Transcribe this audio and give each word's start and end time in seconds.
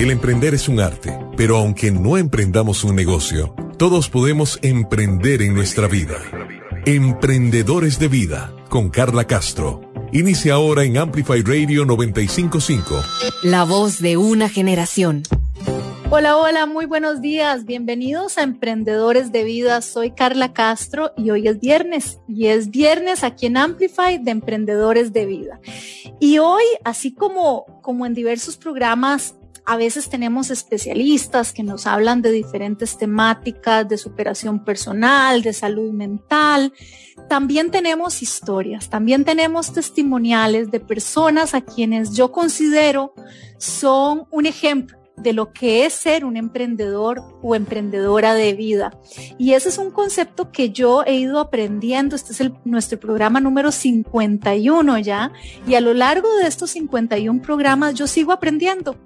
El 0.00 0.10
emprender 0.10 0.54
es 0.54 0.66
un 0.66 0.80
arte, 0.80 1.14
pero 1.36 1.58
aunque 1.58 1.90
no 1.90 2.16
emprendamos 2.16 2.84
un 2.84 2.96
negocio, 2.96 3.54
todos 3.76 4.08
podemos 4.08 4.58
emprender 4.62 5.42
en 5.42 5.52
nuestra 5.52 5.88
vida. 5.88 6.16
Emprendedores 6.86 7.98
de 7.98 8.08
Vida, 8.08 8.50
con 8.70 8.88
Carla 8.88 9.26
Castro. 9.26 9.82
Inicia 10.10 10.54
ahora 10.54 10.84
en 10.84 10.96
Amplify 10.96 11.42
Radio 11.42 11.84
955. 11.84 12.94
La 13.42 13.64
voz 13.64 14.00
de 14.00 14.16
una 14.16 14.48
generación. 14.48 15.22
Hola, 16.08 16.38
hola, 16.38 16.64
muy 16.64 16.86
buenos 16.86 17.20
días. 17.20 17.66
Bienvenidos 17.66 18.38
a 18.38 18.42
Emprendedores 18.42 19.32
de 19.32 19.44
Vida. 19.44 19.82
Soy 19.82 20.12
Carla 20.12 20.54
Castro 20.54 21.12
y 21.14 21.28
hoy 21.28 21.46
es 21.46 21.60
viernes. 21.60 22.20
Y 22.26 22.46
es 22.46 22.70
viernes 22.70 23.22
aquí 23.22 23.46
en 23.46 23.58
Amplify 23.58 24.16
de 24.16 24.30
Emprendedores 24.30 25.12
de 25.12 25.26
Vida. 25.26 25.60
Y 26.18 26.38
hoy, 26.38 26.64
así 26.84 27.12
como, 27.12 27.66
como 27.82 28.06
en 28.06 28.14
diversos 28.14 28.56
programas, 28.56 29.34
a 29.64 29.76
veces 29.76 30.08
tenemos 30.08 30.50
especialistas 30.50 31.52
que 31.52 31.62
nos 31.62 31.86
hablan 31.86 32.22
de 32.22 32.30
diferentes 32.30 32.98
temáticas, 32.98 33.88
de 33.88 33.98
superación 33.98 34.64
personal, 34.64 35.42
de 35.42 35.52
salud 35.52 35.92
mental. 35.92 36.72
También 37.28 37.70
tenemos 37.70 38.22
historias, 38.22 38.90
también 38.90 39.24
tenemos 39.24 39.72
testimoniales 39.72 40.70
de 40.70 40.80
personas 40.80 41.54
a 41.54 41.60
quienes 41.60 42.14
yo 42.14 42.32
considero 42.32 43.14
son 43.58 44.26
un 44.30 44.46
ejemplo 44.46 45.00
de 45.22 45.32
lo 45.32 45.52
que 45.52 45.84
es 45.84 45.92
ser 45.92 46.24
un 46.24 46.36
emprendedor 46.36 47.22
o 47.42 47.54
emprendedora 47.54 48.34
de 48.34 48.54
vida. 48.54 48.98
Y 49.38 49.52
ese 49.52 49.68
es 49.68 49.78
un 49.78 49.90
concepto 49.90 50.50
que 50.50 50.70
yo 50.70 51.04
he 51.04 51.14
ido 51.14 51.40
aprendiendo. 51.40 52.16
Este 52.16 52.32
es 52.32 52.50
nuestro 52.64 52.98
programa 52.98 53.40
número 53.40 53.70
51 53.70 54.98
ya. 54.98 55.32
Y 55.66 55.74
a 55.74 55.80
lo 55.80 55.94
largo 55.94 56.34
de 56.36 56.46
estos 56.46 56.70
51 56.70 57.42
programas 57.42 57.94
yo 57.94 58.06
sigo 58.06 58.32
aprendiendo 58.32 58.96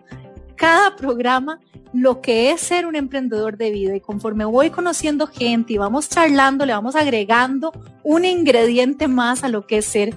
cada 0.56 0.96
programa 0.96 1.60
lo 1.92 2.20
que 2.20 2.50
es 2.50 2.60
ser 2.60 2.86
un 2.86 2.96
emprendedor 2.96 3.56
de 3.56 3.70
vida 3.70 3.94
y 3.94 4.00
conforme 4.00 4.44
voy 4.44 4.70
conociendo 4.70 5.28
gente 5.28 5.74
y 5.74 5.78
vamos 5.78 6.08
charlando, 6.08 6.66
le 6.66 6.72
vamos 6.72 6.96
agregando 6.96 7.72
un 8.02 8.24
ingrediente 8.24 9.06
más 9.06 9.44
a 9.44 9.48
lo 9.48 9.66
que 9.66 9.78
es 9.78 9.84
ser 9.84 10.14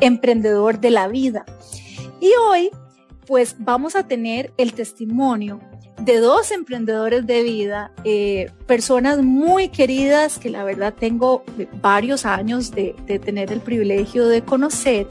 emprendedor 0.00 0.80
de 0.80 0.90
la 0.90 1.06
vida. 1.06 1.44
Y 2.20 2.32
hoy, 2.48 2.70
pues 3.26 3.54
vamos 3.60 3.94
a 3.94 4.08
tener 4.08 4.52
el 4.56 4.72
testimonio 4.72 5.60
de 6.00 6.18
dos 6.18 6.50
emprendedores 6.50 7.26
de 7.26 7.42
vida, 7.42 7.92
eh, 8.04 8.50
personas 8.66 9.18
muy 9.22 9.68
queridas 9.68 10.38
que 10.38 10.50
la 10.50 10.64
verdad 10.64 10.94
tengo 10.98 11.44
varios 11.80 12.26
años 12.26 12.72
de, 12.72 12.96
de 13.06 13.18
tener 13.18 13.52
el 13.52 13.60
privilegio 13.60 14.26
de 14.26 14.42
conocer. 14.42 15.06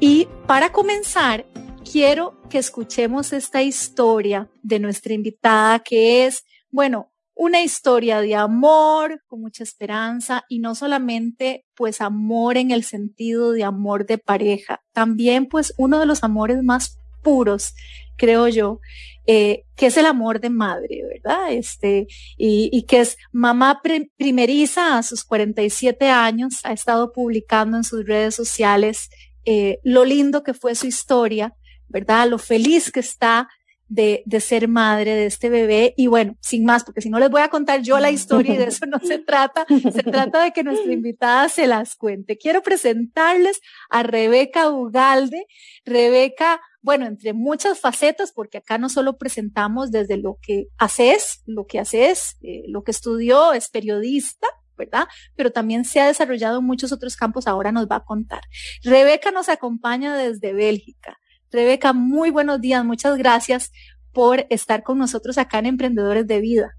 Y 0.00 0.26
para 0.46 0.72
comenzar, 0.72 1.44
quiero 1.90 2.36
que 2.50 2.58
escuchemos 2.58 3.32
esta 3.32 3.62
historia 3.62 4.50
de 4.62 4.78
nuestra 4.78 5.14
invitada, 5.14 5.78
que 5.78 6.26
es, 6.26 6.44
bueno, 6.70 7.12
una 7.34 7.62
historia 7.62 8.20
de 8.20 8.34
amor, 8.34 9.22
con 9.26 9.40
mucha 9.40 9.62
esperanza, 9.62 10.44
y 10.48 10.58
no 10.58 10.74
solamente 10.74 11.64
pues 11.74 12.00
amor 12.00 12.56
en 12.56 12.72
el 12.72 12.82
sentido 12.82 13.52
de 13.52 13.64
amor 13.64 14.06
de 14.06 14.18
pareja, 14.18 14.82
también 14.92 15.46
pues 15.46 15.72
uno 15.78 16.00
de 16.00 16.06
los 16.06 16.24
amores 16.24 16.62
más 16.62 16.98
puros, 17.22 17.74
creo 18.16 18.48
yo, 18.48 18.80
eh, 19.26 19.64
que 19.76 19.86
es 19.86 19.96
el 19.96 20.06
amor 20.06 20.40
de 20.40 20.50
madre, 20.50 21.02
¿verdad? 21.08 21.52
Este, 21.52 22.06
y, 22.36 22.82
que 22.88 23.00
es 23.00 23.16
mamá 23.30 23.82
primeriza 24.16 24.98
a 24.98 25.02
sus 25.02 25.24
47 25.24 26.08
años, 26.08 26.60
ha 26.64 26.72
estado 26.72 27.12
publicando 27.12 27.76
en 27.76 27.84
sus 27.84 28.04
redes 28.04 28.34
sociales 28.34 29.10
eh, 29.44 29.78
lo 29.84 30.04
lindo 30.04 30.42
que 30.42 30.54
fue 30.54 30.74
su 30.74 30.86
historia, 30.86 31.54
¿verdad? 31.88 32.28
Lo 32.28 32.38
feliz 32.38 32.90
que 32.90 33.00
está 33.00 33.48
de, 33.88 34.22
de, 34.26 34.40
ser 34.40 34.68
madre 34.68 35.14
de 35.14 35.26
este 35.26 35.48
bebé. 35.48 35.94
Y 35.96 36.06
bueno, 36.06 36.36
sin 36.40 36.64
más, 36.64 36.84
porque 36.84 37.00
si 37.00 37.10
no 37.10 37.18
les 37.18 37.30
voy 37.30 37.40
a 37.40 37.48
contar 37.48 37.82
yo 37.82 37.98
la 37.98 38.10
historia 38.10 38.54
y 38.54 38.58
de 38.58 38.66
eso 38.66 38.86
no 38.86 38.98
se 39.00 39.18
trata, 39.18 39.66
se 39.68 40.02
trata 40.02 40.42
de 40.42 40.52
que 40.52 40.62
nuestra 40.62 40.92
invitada 40.92 41.48
se 41.48 41.66
las 41.66 41.96
cuente. 41.96 42.36
Quiero 42.36 42.62
presentarles 42.62 43.60
a 43.88 44.02
Rebeca 44.02 44.70
Ugalde. 44.70 45.46
Rebeca, 45.84 46.60
bueno, 46.82 47.06
entre 47.06 47.32
muchas 47.32 47.80
facetas, 47.80 48.32
porque 48.32 48.58
acá 48.58 48.78
no 48.78 48.88
solo 48.88 49.16
presentamos 49.16 49.90
desde 49.90 50.18
lo 50.18 50.38
que 50.40 50.66
haces, 50.76 51.42
lo 51.46 51.66
que 51.66 51.78
haces, 51.78 52.36
eh, 52.42 52.64
lo 52.68 52.84
que 52.84 52.90
estudió, 52.90 53.52
es 53.54 53.70
periodista, 53.70 54.46
¿verdad? 54.76 55.08
Pero 55.34 55.50
también 55.50 55.84
se 55.84 56.00
ha 56.00 56.06
desarrollado 56.06 56.58
en 56.58 56.64
muchos 56.64 56.92
otros 56.92 57.16
campos, 57.16 57.46
ahora 57.46 57.72
nos 57.72 57.88
va 57.88 57.96
a 57.96 58.04
contar. 58.04 58.42
Rebeca 58.84 59.30
nos 59.30 59.48
acompaña 59.48 60.16
desde 60.16 60.52
Bélgica. 60.52 61.18
Rebeca, 61.50 61.92
muy 61.92 62.30
buenos 62.30 62.60
días. 62.60 62.84
Muchas 62.84 63.16
gracias 63.16 63.72
por 64.12 64.46
estar 64.50 64.82
con 64.82 64.98
nosotros 64.98 65.38
acá 65.38 65.58
en 65.58 65.66
Emprendedores 65.66 66.26
de 66.26 66.40
Vida. 66.40 66.76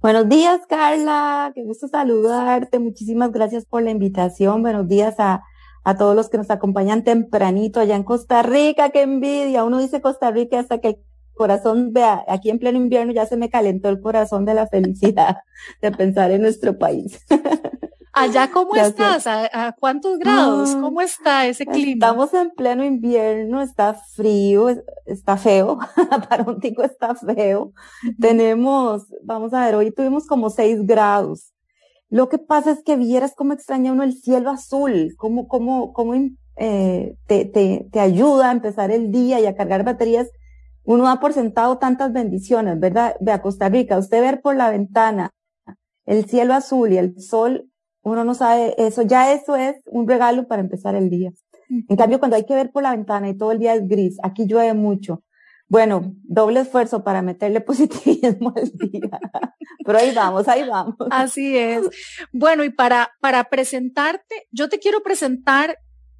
Buenos 0.00 0.28
días, 0.28 0.60
Carla. 0.68 1.52
Qué 1.54 1.64
gusto 1.64 1.88
saludarte. 1.88 2.78
Muchísimas 2.78 3.32
gracias 3.32 3.64
por 3.64 3.82
la 3.82 3.90
invitación. 3.90 4.62
Buenos 4.62 4.88
días 4.88 5.14
a, 5.18 5.42
a 5.84 5.96
todos 5.96 6.14
los 6.14 6.28
que 6.28 6.36
nos 6.36 6.50
acompañan 6.50 7.02
tempranito 7.02 7.80
allá 7.80 7.96
en 7.96 8.04
Costa 8.04 8.42
Rica. 8.42 8.90
Qué 8.90 9.02
envidia. 9.02 9.64
Uno 9.64 9.78
dice 9.78 10.02
Costa 10.02 10.30
Rica 10.30 10.60
hasta 10.60 10.78
que 10.78 10.88
el 10.88 10.98
corazón, 11.34 11.92
vea, 11.92 12.24
aquí 12.28 12.50
en 12.50 12.58
pleno 12.58 12.78
invierno 12.78 13.12
ya 13.12 13.24
se 13.24 13.36
me 13.36 13.48
calentó 13.48 13.88
el 13.88 14.00
corazón 14.00 14.44
de 14.44 14.54
la 14.54 14.66
felicidad 14.66 15.38
de 15.82 15.92
pensar 15.92 16.30
en 16.30 16.42
nuestro 16.42 16.78
país. 16.78 17.24
Allá, 18.16 18.50
¿cómo 18.52 18.74
estás? 18.74 19.26
¿A, 19.26 19.74
cuántos 19.78 20.18
grados? 20.18 20.72
Ah, 20.74 20.80
¿Cómo 20.80 21.02
está 21.02 21.46
ese 21.46 21.66
clima? 21.66 21.92
Estamos 21.92 22.32
en 22.32 22.50
pleno 22.50 22.82
invierno, 22.82 23.60
está 23.60 23.92
frío, 23.92 24.68
está 25.04 25.36
feo. 25.36 25.78
Para 26.28 26.44
un 26.44 26.58
tico 26.58 26.82
está 26.82 27.14
feo. 27.14 27.72
Tenemos, 28.18 29.06
vamos 29.22 29.52
a 29.52 29.66
ver, 29.66 29.74
hoy 29.74 29.90
tuvimos 29.92 30.26
como 30.26 30.48
seis 30.48 30.84
grados. 30.86 31.52
Lo 32.08 32.30
que 32.30 32.38
pasa 32.38 32.70
es 32.70 32.82
que 32.82 32.96
vieras 32.96 33.34
cómo 33.36 33.52
extraña 33.52 33.92
uno 33.92 34.02
el 34.02 34.14
cielo 34.14 34.50
azul, 34.50 35.14
cómo, 35.18 35.46
cómo, 35.46 35.92
cómo 35.92 36.14
eh, 36.56 37.16
te, 37.26 37.44
te, 37.44 37.86
te 37.92 38.00
ayuda 38.00 38.48
a 38.48 38.52
empezar 38.52 38.90
el 38.90 39.12
día 39.12 39.40
y 39.40 39.46
a 39.46 39.54
cargar 39.54 39.84
baterías. 39.84 40.28
Uno 40.84 41.04
da 41.04 41.20
por 41.20 41.34
sentado 41.34 41.76
tantas 41.76 42.12
bendiciones, 42.12 42.80
¿verdad? 42.80 43.16
Ve 43.20 43.32
a 43.32 43.42
Costa 43.42 43.68
Rica, 43.68 43.98
usted 43.98 44.22
ver 44.22 44.40
por 44.40 44.56
la 44.56 44.70
ventana 44.70 45.32
el 46.06 46.24
cielo 46.24 46.54
azul 46.54 46.92
y 46.92 46.98
el 46.98 47.20
sol 47.20 47.68
uno 48.06 48.22
no 48.24 48.34
sabe 48.34 48.72
eso, 48.78 49.02
ya 49.02 49.32
eso 49.32 49.56
es 49.56 49.76
un 49.86 50.06
regalo 50.06 50.46
para 50.46 50.62
empezar 50.62 50.94
el 50.94 51.10
día. 51.10 51.32
En 51.68 51.96
cambio, 51.96 52.20
cuando 52.20 52.36
hay 52.36 52.46
que 52.46 52.54
ver 52.54 52.70
por 52.70 52.84
la 52.84 52.92
ventana 52.92 53.28
y 53.28 53.36
todo 53.36 53.50
el 53.50 53.58
día 53.58 53.74
es 53.74 53.88
gris, 53.88 54.16
aquí 54.22 54.46
llueve 54.46 54.74
mucho. 54.74 55.24
Bueno, 55.66 56.14
doble 56.22 56.60
esfuerzo 56.60 57.02
para 57.02 57.20
meterle 57.22 57.60
positivismo 57.62 58.54
al 58.54 58.70
día. 58.70 59.18
Pero 59.84 59.98
ahí 59.98 60.14
vamos, 60.14 60.46
ahí 60.46 60.68
vamos. 60.68 60.94
Así 61.10 61.58
es. 61.58 61.82
Bueno, 62.32 62.62
y 62.62 62.70
para, 62.70 63.10
para 63.20 63.42
presentarte, 63.44 64.46
yo 64.52 64.68
te 64.68 64.78
quiero 64.78 65.02
presentar 65.02 65.78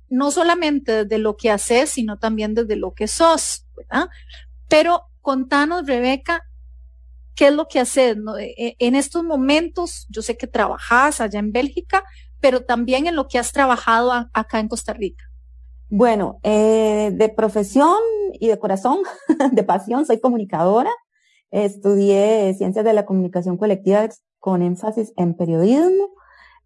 no 0.08 0.32
solamente 0.32 1.04
desde 1.04 1.18
lo 1.18 1.36
que 1.36 1.52
haces, 1.52 1.90
sino 1.90 2.18
también 2.18 2.54
desde 2.54 2.74
lo 2.74 2.94
que 2.94 3.06
sos, 3.06 3.64
¿verdad? 3.76 4.08
Pero 4.68 5.02
contanos, 5.20 5.86
Rebeca, 5.86 6.42
¿Qué 7.36 7.48
es 7.48 7.52
lo 7.52 7.68
que 7.68 7.78
haces? 7.80 8.16
E, 8.40 8.54
e, 8.56 8.76
en 8.78 8.94
estos 8.96 9.22
momentos, 9.22 10.06
yo 10.08 10.22
sé 10.22 10.36
que 10.36 10.46
trabajas 10.46 11.20
allá 11.20 11.38
en 11.38 11.52
Bélgica, 11.52 12.02
pero 12.40 12.64
también 12.64 13.06
en 13.06 13.14
lo 13.14 13.28
que 13.28 13.38
has 13.38 13.52
trabajado 13.52 14.10
acá 14.32 14.58
en 14.58 14.68
Costa 14.68 14.94
Rica. 14.94 15.22
Bueno, 15.88 16.40
eh, 16.42 17.12
de 17.14 17.28
profesión 17.28 17.98
y 18.40 18.48
de 18.48 18.58
corazón, 18.58 19.00
de 19.52 19.62
pasión, 19.62 20.06
soy 20.06 20.18
comunicadora. 20.18 20.90
Estudié 21.50 22.54
ciencias 22.54 22.84
de 22.84 22.92
la 22.92 23.06
comunicación 23.06 23.56
colectiva 23.56 24.08
con 24.38 24.62
énfasis 24.62 25.12
en 25.16 25.34
periodismo. 25.34 26.10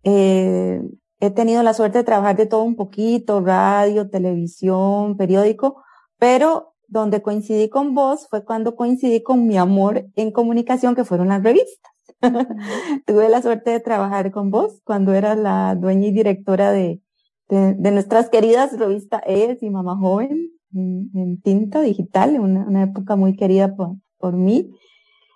Eh, 0.04 0.81
he 1.19 1.31
tenido 1.31 1.62
la 1.62 1.75
suerte 1.75 1.98
de 1.98 2.04
trabajar 2.04 2.37
de 2.37 2.47
todo 2.47 2.62
un 2.62 2.76
poquito, 2.76 3.41
radio, 3.41 4.08
televisión, 4.08 5.16
periódico, 5.16 5.82
pero 6.19 6.69
donde 6.91 7.23
coincidí 7.23 7.69
con 7.69 7.95
vos 7.95 8.27
fue 8.28 8.45
cuando 8.45 8.77
coincidí 8.77 9.23
con 9.23 9.47
mi 9.47 9.56
amor 9.56 10.06
en 10.17 10.32
comunicación, 10.32 10.94
que 10.94 11.05
fueron 11.05 11.29
las 11.29 11.43
revistas. 11.43 11.93
Tuve 13.06 13.29
la 13.29 13.41
suerte 13.41 13.70
de 13.70 13.81
trabajar 13.81 14.31
con 14.31 14.50
vos 14.50 14.81
cuando 14.85 15.14
eras 15.14 15.38
la 15.38 15.75
dueña 15.76 16.09
y 16.09 16.12
directora 16.12 16.73
de, 16.73 17.00
de, 17.49 17.91
nuestras 17.91 18.29
queridas 18.29 18.79
revistas 18.79 19.23
ES 19.25 19.62
y 19.62 19.70
Mamá 19.70 19.97
Joven 19.97 20.50
en, 20.75 21.41
tinta 21.41 21.81
digital, 21.81 22.38
una, 22.38 22.67
una 22.67 22.82
época 22.82 23.17
muy 23.17 23.37
querida 23.37 23.75
por, 23.75 23.97
por 24.19 24.35
mí. 24.35 24.70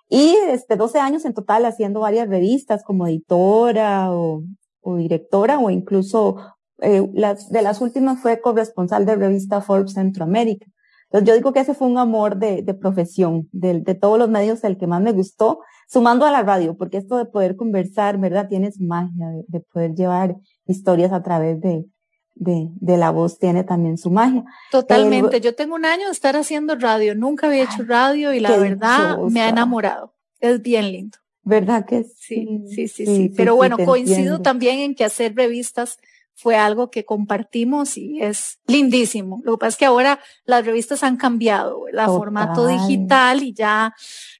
Y 0.09 0.35
este, 0.49 0.75
12 0.75 0.99
años 0.99 1.25
en 1.25 1.33
total 1.33 1.65
haciendo 1.65 2.01
varias 2.01 2.29
revistas 2.29 2.83
como 2.83 3.07
editora 3.07 4.13
o, 4.13 4.43
o 4.81 4.95
directora 4.97 5.59
o 5.59 5.69
incluso 5.69 6.37
eh, 6.79 7.07
las, 7.13 7.49
de 7.49 7.61
las 7.61 7.81
últimas 7.81 8.21
fue 8.21 8.41
corresponsal 8.41 9.05
de 9.05 9.15
revista 9.15 9.61
Forbes 9.61 9.93
Centroamérica. 9.93 10.67
Entonces 11.15 11.33
yo 11.33 11.35
digo 11.37 11.53
que 11.53 11.61
ese 11.61 11.73
fue 11.73 11.87
un 11.87 11.97
amor 11.97 12.35
de, 12.35 12.61
de 12.61 12.73
profesión, 12.73 13.47
de, 13.53 13.79
de, 13.79 13.95
todos 13.95 14.19
los 14.19 14.27
medios 14.27 14.65
el 14.65 14.77
que 14.77 14.85
más 14.85 15.01
me 15.01 15.13
gustó, 15.13 15.61
sumando 15.87 16.25
a 16.25 16.31
la 16.31 16.43
radio, 16.43 16.75
porque 16.75 16.97
esto 16.97 17.15
de 17.15 17.25
poder 17.25 17.55
conversar, 17.55 18.17
¿verdad? 18.17 18.49
Tienes 18.49 18.81
magia, 18.81 19.29
de, 19.29 19.45
de 19.47 19.59
poder 19.61 19.95
llevar 19.95 20.35
historias 20.67 21.13
a 21.13 21.23
través 21.23 21.61
de, 21.61 21.85
de, 22.33 22.67
de 22.75 22.97
la 22.97 23.11
voz 23.11 23.39
tiene 23.39 23.63
también 23.63 23.97
su 23.97 24.11
magia. 24.11 24.43
Totalmente. 24.71 25.39
Yo 25.39 25.55
tengo 25.55 25.75
un 25.75 25.85
año 25.85 26.07
de 26.07 26.11
estar 26.11 26.35
haciendo 26.35 26.75
radio, 26.75 27.15
nunca 27.15 27.47
había 27.47 27.63
hecho 27.63 27.83
radio 27.85 28.33
y 28.33 28.41
la 28.41 28.57
verdad 28.57 29.17
me 29.29 29.39
ha 29.39 29.47
enamorado. 29.47 30.13
Es 30.41 30.61
bien 30.61 30.91
lindo. 30.91 31.17
¿Verdad 31.43 31.85
que 31.85 32.03
sí? 32.03 32.63
Sí, 32.67 32.89
sí, 32.89 33.05
sí. 33.05 33.31
Pero 33.37 33.55
bueno, 33.55 33.77
coincido 33.77 34.41
también 34.41 34.79
en 34.79 34.95
que 34.95 35.05
hacer 35.05 35.33
revistas 35.33 35.97
fue 36.35 36.57
algo 36.57 36.91
que 36.91 37.05
compartimos 37.05 37.97
y 37.97 38.21
es 38.21 38.59
lindísimo. 38.67 39.41
Lo 39.43 39.53
que 39.53 39.61
pasa 39.61 39.69
es 39.69 39.77
que 39.77 39.85
ahora 39.85 40.19
las 40.45 40.65
revistas 40.65 41.03
han 41.03 41.17
cambiado, 41.17 41.87
el 41.87 41.99
formato 42.05 42.67
digital 42.67 43.41
y 43.41 43.53
ya 43.53 43.93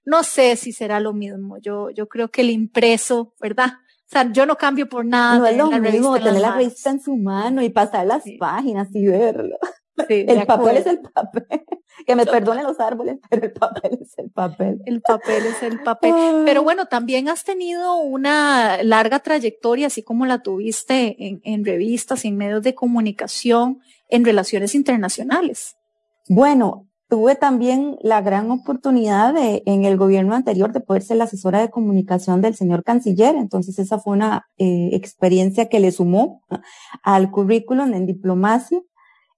no 0.03 0.23
sé 0.23 0.55
si 0.57 0.73
será 0.73 0.99
lo 0.99 1.13
mismo. 1.13 1.57
Yo, 1.57 1.89
yo 1.91 2.07
creo 2.07 2.29
que 2.29 2.41
el 2.41 2.49
impreso, 2.49 3.33
¿verdad? 3.39 3.73
O 4.05 4.07
sea, 4.07 4.31
yo 4.31 4.45
no 4.45 4.55
cambio 4.55 4.87
por 4.87 5.05
nada. 5.05 5.39
No 5.39 5.45
es 5.47 5.57
lo 5.57 5.71
mismo 5.71 6.15
tener 6.15 6.41
la 6.41 6.55
revista 6.55 6.91
en 6.91 7.01
su 7.01 7.15
mano 7.15 7.63
y 7.63 7.69
pasar 7.69 8.05
las 8.05 8.23
páginas 8.37 8.89
y 8.93 9.07
verlo. 9.07 9.57
El 10.09 10.45
papel 10.45 10.77
es 10.77 10.85
el 10.85 10.99
papel. 11.01 11.45
Que 12.05 12.15
me 12.15 12.25
perdonen 12.25 12.65
los 12.65 12.79
árboles, 12.81 13.19
pero 13.29 13.45
el 13.45 13.53
papel 13.53 13.99
es 14.01 14.17
el 14.17 14.29
papel. 14.29 14.81
El 14.85 15.01
papel 15.01 15.45
es 15.45 15.63
el 15.63 15.81
papel. 15.81 16.13
Pero 16.43 16.61
bueno, 16.61 16.87
también 16.87 17.29
has 17.29 17.45
tenido 17.45 17.95
una 17.99 18.83
larga 18.83 19.19
trayectoria, 19.19 19.87
así 19.87 20.03
como 20.03 20.25
la 20.25 20.43
tuviste 20.43 21.15
en, 21.25 21.39
en 21.45 21.63
revistas, 21.63 22.25
en 22.25 22.35
medios 22.35 22.63
de 22.63 22.75
comunicación, 22.75 23.79
en 24.09 24.25
relaciones 24.25 24.75
internacionales. 24.75 25.77
Bueno, 26.27 26.89
tuve 27.07 27.35
también 27.35 27.97
la 28.01 28.21
gran 28.21 28.51
oportunidad 28.51 29.33
de, 29.33 29.63
en 29.65 29.85
el 29.85 29.97
gobierno 29.97 30.35
anterior 30.35 30.71
de 30.71 30.79
poder 30.79 31.03
ser 31.03 31.17
la 31.17 31.25
asesora 31.25 31.61
de 31.61 31.69
comunicación 31.69 32.41
del 32.41 32.55
señor 32.55 32.83
canciller. 32.83 33.35
Entonces 33.35 33.79
esa 33.79 33.99
fue 33.99 34.13
una 34.13 34.47
eh, 34.57 34.89
experiencia 34.93 35.69
que 35.69 35.79
le 35.79 35.91
sumó 35.91 36.41
al 37.03 37.31
currículum 37.31 37.93
en 37.93 38.05
diplomacia 38.05 38.81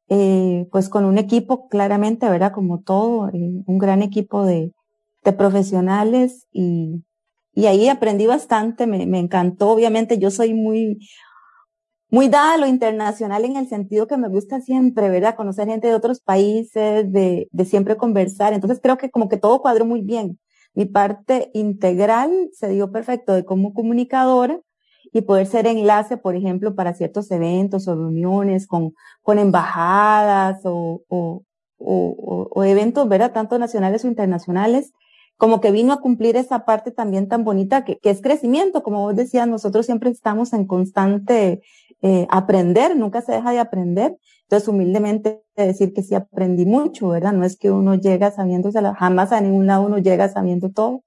eh, 0.09 0.68
pues 0.71 0.89
con 0.89 1.06
un 1.06 1.18
equipo 1.18 1.68
claramente, 1.69 2.30
¿verdad? 2.30 2.51
Como 2.54 2.81
todo, 2.81 3.30
eh, 3.30 3.63
un 3.65 3.77
gran 3.77 4.01
equipo 4.01 4.45
de, 4.45 4.74
de 5.24 5.33
profesionales 5.33 6.48
y, 6.51 7.04
y 7.54 7.65
ahí 7.68 7.89
aprendí 7.89 8.25
bastante, 8.27 8.88
me, 8.88 9.06
me 9.07 9.19
encantó. 9.19 9.69
Obviamente 9.71 10.19
yo 10.19 10.31
soy 10.31 10.54
muy, 10.54 11.00
muy 12.09 12.30
dada 12.30 12.54
a 12.54 12.57
lo 12.57 12.68
internacional 12.68 13.44
en 13.45 13.57
el 13.57 13.68
sentido 13.68 14.07
que 14.07 14.18
me 14.18 14.30
gusta 14.30 14.62
siempre, 14.62 15.09
¿verdad? 15.09 15.36
Conocer 15.36 15.68
gente 15.68 15.88
de 15.88 15.95
otros 15.95 16.21
países, 16.21 17.12
de, 17.12 17.50
de 17.51 17.65
siempre 17.65 17.98
conversar. 17.98 18.53
Entonces 18.53 18.80
creo 18.81 18.98
que 18.98 19.10
como 19.12 19.27
que 19.30 19.38
todo 19.38 19.62
cuadró 19.62 19.86
muy 19.86 20.01
bien. 20.01 20.39
Mi 20.74 20.86
parte 20.86 21.51
integral 21.53 22.31
se 22.53 22.69
dio 22.69 22.92
perfecto 22.92 23.33
de 23.33 23.44
como 23.45 23.74
comunicadora 23.74 24.60
y 25.13 25.21
poder 25.21 25.48
ser 25.48 25.68
enlace, 25.68 26.18
por 26.18 26.36
ejemplo, 26.36 26.75
para 26.75 26.94
ciertos 26.94 27.31
eventos 27.31 27.88
o 27.88 27.95
reuniones 27.95 28.68
con, 28.68 28.94
con 29.21 29.39
embajadas 29.39 30.62
o, 30.63 31.01
o, 31.07 31.44
o, 31.77 32.48
o 32.51 32.63
eventos, 32.63 33.07
¿verdad? 33.07 33.31
Tanto 33.33 33.57
nacionales 33.57 34.04
o 34.04 34.07
internacionales, 34.07 34.94
como 35.38 35.62
que 35.62 35.71
vino 35.71 35.94
a 35.94 36.01
cumplir 36.01 36.36
esa 36.36 36.65
parte 36.65 36.92
también 36.92 37.27
tan 37.27 37.44
bonita 37.44 37.86
que, 37.86 38.00
que 38.00 38.09
es 38.09 38.21
crecimiento. 38.21 38.83
Como 38.83 39.01
vos 39.01 39.15
decías, 39.15 39.48
nosotros 39.48 39.86
siempre 39.86 40.09
estamos 40.09 40.51
en 40.54 40.65
constante 40.65 41.62
eh, 42.01 42.27
aprender, 42.30 42.98
nunca 42.98 43.21
se 43.21 43.33
deja 43.33 43.51
de 43.51 43.60
aprender. 43.60 44.18
Entonces, 44.44 44.69
humildemente 44.69 45.44
decir 45.56 45.94
que 45.94 46.03
sí 46.03 46.15
aprendí 46.15 46.65
mucho, 46.65 47.10
¿verdad? 47.10 47.33
No 47.33 47.44
es 47.44 47.57
que 47.57 47.69
uno 47.69 47.95
llega 47.95 48.31
sabiéndose, 48.31 48.81
jamás 48.98 49.31
a 49.31 49.42
ningún 49.42 49.68
lado 49.68 49.86
uno 49.86 49.98
llega 49.98 50.30
sabiendo 50.30 50.69
todo, 50.69 51.03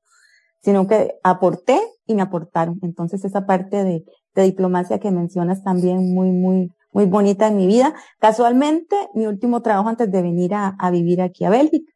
sino 0.62 0.86
que 0.86 1.14
aporté 1.22 1.80
y 2.06 2.14
me 2.14 2.22
aportaron. 2.22 2.78
Entonces 2.82 3.24
esa 3.24 3.46
parte 3.46 3.84
de, 3.84 4.04
de 4.34 4.42
diplomacia 4.42 4.98
que 4.98 5.10
mencionas 5.10 5.62
también 5.62 6.12
muy, 6.12 6.30
muy, 6.30 6.70
muy 6.92 7.06
bonita 7.06 7.48
en 7.48 7.56
mi 7.56 7.66
vida. 7.66 7.94
Casualmente, 8.18 8.96
mi 9.14 9.26
último 9.26 9.62
trabajo 9.62 9.88
antes 9.88 10.10
de 10.10 10.22
venir 10.22 10.54
a, 10.54 10.76
a 10.78 10.90
vivir 10.90 11.22
aquí 11.22 11.44
a 11.44 11.50
Bélgica. 11.50 11.92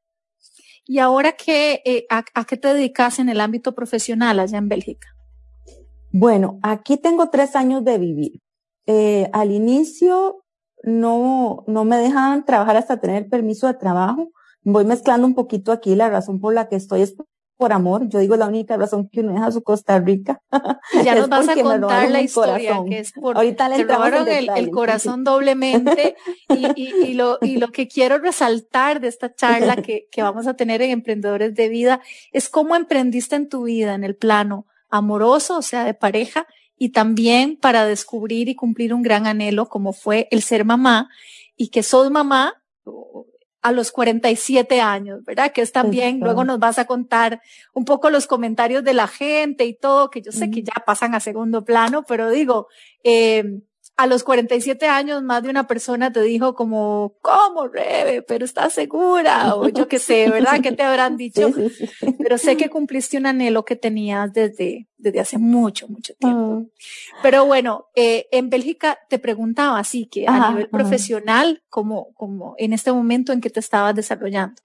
¿Y 0.86 0.98
ahora 0.98 1.32
qué, 1.32 1.80
eh, 1.84 2.06
a, 2.10 2.24
a, 2.34 2.44
qué 2.44 2.56
te 2.56 2.68
dedicas 2.74 3.18
en 3.18 3.28
el 3.28 3.40
ámbito 3.40 3.74
profesional 3.74 4.38
allá 4.38 4.58
en 4.58 4.68
Bélgica? 4.68 5.08
Bueno, 6.12 6.58
aquí 6.62 6.96
tengo 6.96 7.30
tres 7.30 7.56
años 7.56 7.84
de 7.84 7.98
vivir. 7.98 8.40
Eh, 8.86 9.30
al 9.32 9.50
inicio 9.50 10.44
no, 10.82 11.64
no 11.66 11.84
me 11.84 11.96
dejaban 11.96 12.44
trabajar 12.44 12.76
hasta 12.76 13.00
tener 13.00 13.28
permiso 13.28 13.66
de 13.66 13.74
trabajo. 13.74 14.30
Voy 14.62 14.84
mezclando 14.84 15.26
un 15.26 15.34
poquito 15.34 15.72
aquí 15.72 15.94
la 15.94 16.10
razón 16.10 16.38
por 16.38 16.52
la 16.54 16.68
que 16.68 16.76
estoy 16.76 17.00
es 17.00 17.16
por 17.56 17.72
amor. 17.72 18.08
Yo 18.08 18.18
digo 18.18 18.36
la 18.36 18.46
única 18.46 18.76
razón 18.76 19.08
que 19.08 19.20
uno 19.20 19.32
deja 19.32 19.50
su 19.52 19.62
Costa 19.62 19.98
Rica. 19.98 20.40
Ya 21.04 21.14
nos 21.16 21.28
vas 21.28 21.48
a 21.48 21.54
contar 21.54 22.10
la 22.10 22.20
historia, 22.20 22.80
que 22.88 22.98
es 22.98 23.12
por 23.12 23.36
Ahorita 23.36 23.68
le 23.68 23.84
robaron 23.84 24.28
el, 24.28 24.50
el, 24.56 24.70
corazón 24.70 25.24
doblemente 25.24 26.16
y, 26.48 26.66
y, 26.74 26.94
y, 27.06 27.14
lo, 27.14 27.38
y 27.40 27.56
lo 27.56 27.68
que 27.68 27.88
quiero 27.88 28.18
resaltar 28.18 29.00
de 29.00 29.08
esta 29.08 29.34
charla 29.34 29.76
que, 29.76 30.08
que 30.10 30.22
vamos 30.22 30.46
a 30.46 30.54
tener 30.54 30.82
en 30.82 30.90
Emprendedores 30.90 31.54
de 31.54 31.68
Vida 31.68 32.00
es 32.32 32.48
cómo 32.48 32.76
emprendiste 32.76 33.36
en 33.36 33.48
tu 33.48 33.64
vida 33.64 33.94
en 33.94 34.04
el 34.04 34.16
plano 34.16 34.66
amoroso, 34.88 35.58
o 35.58 35.62
sea, 35.62 35.84
de 35.84 35.94
pareja, 35.94 36.46
y 36.76 36.90
también 36.90 37.56
para 37.56 37.84
descubrir 37.84 38.48
y 38.48 38.54
cumplir 38.54 38.94
un 38.94 39.02
gran 39.02 39.26
anhelo 39.26 39.68
como 39.68 39.92
fue 39.92 40.28
el 40.30 40.42
ser 40.42 40.64
mamá 40.64 41.08
y 41.56 41.68
que 41.68 41.82
sos 41.82 42.10
mamá 42.10 42.62
a 43.64 43.72
los 43.72 43.92
47 43.92 44.82
años, 44.82 45.24
¿verdad? 45.24 45.50
Que 45.50 45.62
es 45.62 45.72
también, 45.72 46.20
luego 46.20 46.44
nos 46.44 46.58
vas 46.58 46.78
a 46.78 46.84
contar 46.84 47.40
un 47.72 47.86
poco 47.86 48.10
los 48.10 48.26
comentarios 48.26 48.84
de 48.84 48.92
la 48.92 49.08
gente 49.08 49.64
y 49.64 49.74
todo, 49.74 50.10
que 50.10 50.20
yo 50.20 50.32
sé 50.32 50.50
que 50.50 50.62
ya 50.62 50.74
pasan 50.84 51.14
a 51.14 51.20
segundo 51.20 51.64
plano, 51.64 52.04
pero 52.06 52.28
digo, 52.28 52.68
eh, 53.04 53.62
a 53.96 54.06
los 54.06 54.24
47 54.24 54.86
años 54.86 55.22
más 55.22 55.42
de 55.42 55.50
una 55.50 55.66
persona 55.66 56.12
te 56.12 56.20
dijo 56.22 56.54
como, 56.54 57.14
¿cómo, 57.20 57.68
Rebe? 57.68 58.22
Pero 58.22 58.44
estás 58.44 58.72
segura, 58.72 59.54
o 59.54 59.68
yo 59.68 59.86
qué 59.86 59.98
sé, 59.98 60.28
¿verdad? 60.30 60.60
¿Qué 60.60 60.72
te 60.72 60.82
habrán 60.82 61.16
dicho? 61.16 61.52
Sí, 61.52 61.68
sí, 61.70 61.86
sí. 61.86 62.16
Pero 62.18 62.38
sé 62.38 62.56
que 62.56 62.68
cumpliste 62.68 63.16
un 63.16 63.26
anhelo 63.26 63.64
que 63.64 63.76
tenías 63.76 64.32
desde, 64.32 64.88
desde 64.96 65.20
hace 65.20 65.38
mucho, 65.38 65.86
mucho 65.88 66.14
tiempo. 66.14 66.64
Ah. 66.64 67.18
Pero 67.22 67.46
bueno, 67.46 67.86
eh, 67.94 68.26
en 68.32 68.50
Bélgica 68.50 68.98
te 69.08 69.18
preguntaba 69.18 69.78
así 69.78 70.06
que 70.06 70.26
a 70.26 70.50
nivel 70.50 70.68
profesional, 70.68 71.62
como, 71.68 72.12
como 72.14 72.54
en 72.58 72.72
este 72.72 72.92
momento 72.92 73.32
en 73.32 73.40
que 73.40 73.50
te 73.50 73.60
estabas 73.60 73.94
desarrollando. 73.94 74.60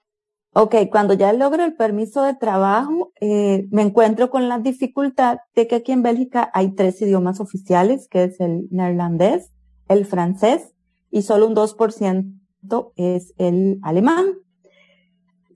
Ok, 0.52 0.74
cuando 0.90 1.14
ya 1.14 1.32
logro 1.32 1.64
el 1.64 1.76
permiso 1.76 2.24
de 2.24 2.34
trabajo, 2.34 3.12
eh, 3.20 3.68
me 3.70 3.82
encuentro 3.82 4.30
con 4.30 4.48
la 4.48 4.58
dificultad 4.58 5.38
de 5.54 5.68
que 5.68 5.76
aquí 5.76 5.92
en 5.92 6.02
Bélgica 6.02 6.50
hay 6.52 6.74
tres 6.74 7.00
idiomas 7.00 7.38
oficiales, 7.38 8.08
que 8.08 8.24
es 8.24 8.40
el 8.40 8.66
neerlandés, 8.72 9.52
el 9.88 10.04
francés 10.06 10.74
y 11.08 11.22
solo 11.22 11.46
un 11.46 11.54
2% 11.54 12.92
es 12.96 13.32
el 13.38 13.78
alemán. 13.84 14.26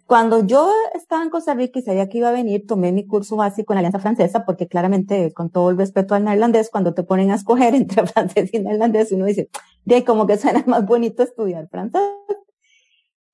Cuando 0.06 0.46
yo 0.46 0.70
estaba 0.94 1.24
en 1.24 1.30
Costa 1.30 1.54
Rica 1.54 1.80
y 1.80 1.82
sabía 1.82 2.08
que 2.08 2.18
iba 2.18 2.28
a 2.28 2.32
venir, 2.32 2.64
tomé 2.64 2.92
mi 2.92 3.04
curso 3.04 3.34
básico 3.34 3.72
en 3.72 3.78
Alianza 3.78 3.98
Francesa, 3.98 4.44
porque 4.44 4.68
claramente, 4.68 5.32
con 5.32 5.50
todo 5.50 5.70
el 5.70 5.78
respeto 5.78 6.14
al 6.14 6.24
neerlandés, 6.24 6.70
cuando 6.70 6.94
te 6.94 7.02
ponen 7.02 7.32
a 7.32 7.34
escoger 7.34 7.74
entre 7.74 8.06
francés 8.06 8.50
y 8.52 8.60
neerlandés, 8.60 9.10
uno 9.10 9.24
dice, 9.24 9.48
de 9.84 10.04
como 10.04 10.28
que 10.28 10.36
suena 10.36 10.62
más 10.68 10.86
bonito 10.86 11.24
estudiar 11.24 11.68
francés 11.68 12.00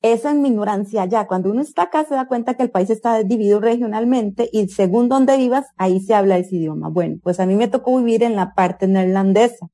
esa 0.03 0.31
en 0.31 0.43
mi 0.43 0.49
ignorancia 0.49 1.05
ya. 1.05 1.27
Cuando 1.27 1.51
uno 1.51 1.61
está 1.61 1.83
acá 1.83 2.05
se 2.05 2.15
da 2.15 2.27
cuenta 2.27 2.55
que 2.55 2.63
el 2.63 2.71
país 2.71 2.91
está 2.91 3.23
dividido 3.23 3.61
regionalmente 3.61 4.49
y 4.53 4.69
según 4.69 5.09
donde 5.09 5.37
vivas, 5.37 5.67
ahí 5.77 6.01
se 6.01 6.15
habla 6.15 6.39
ese 6.39 6.57
idioma. 6.57 6.89
Bueno, 6.89 7.19
pues 7.23 7.41
a 7.41 7.47
mí 7.47 7.55
me 7.55 7.69
tocó 7.69 7.97
vivir 7.99 8.23
en 8.23 8.37
la 8.37 8.55
parte 8.55 8.87
neerlandesa. 8.87 9.69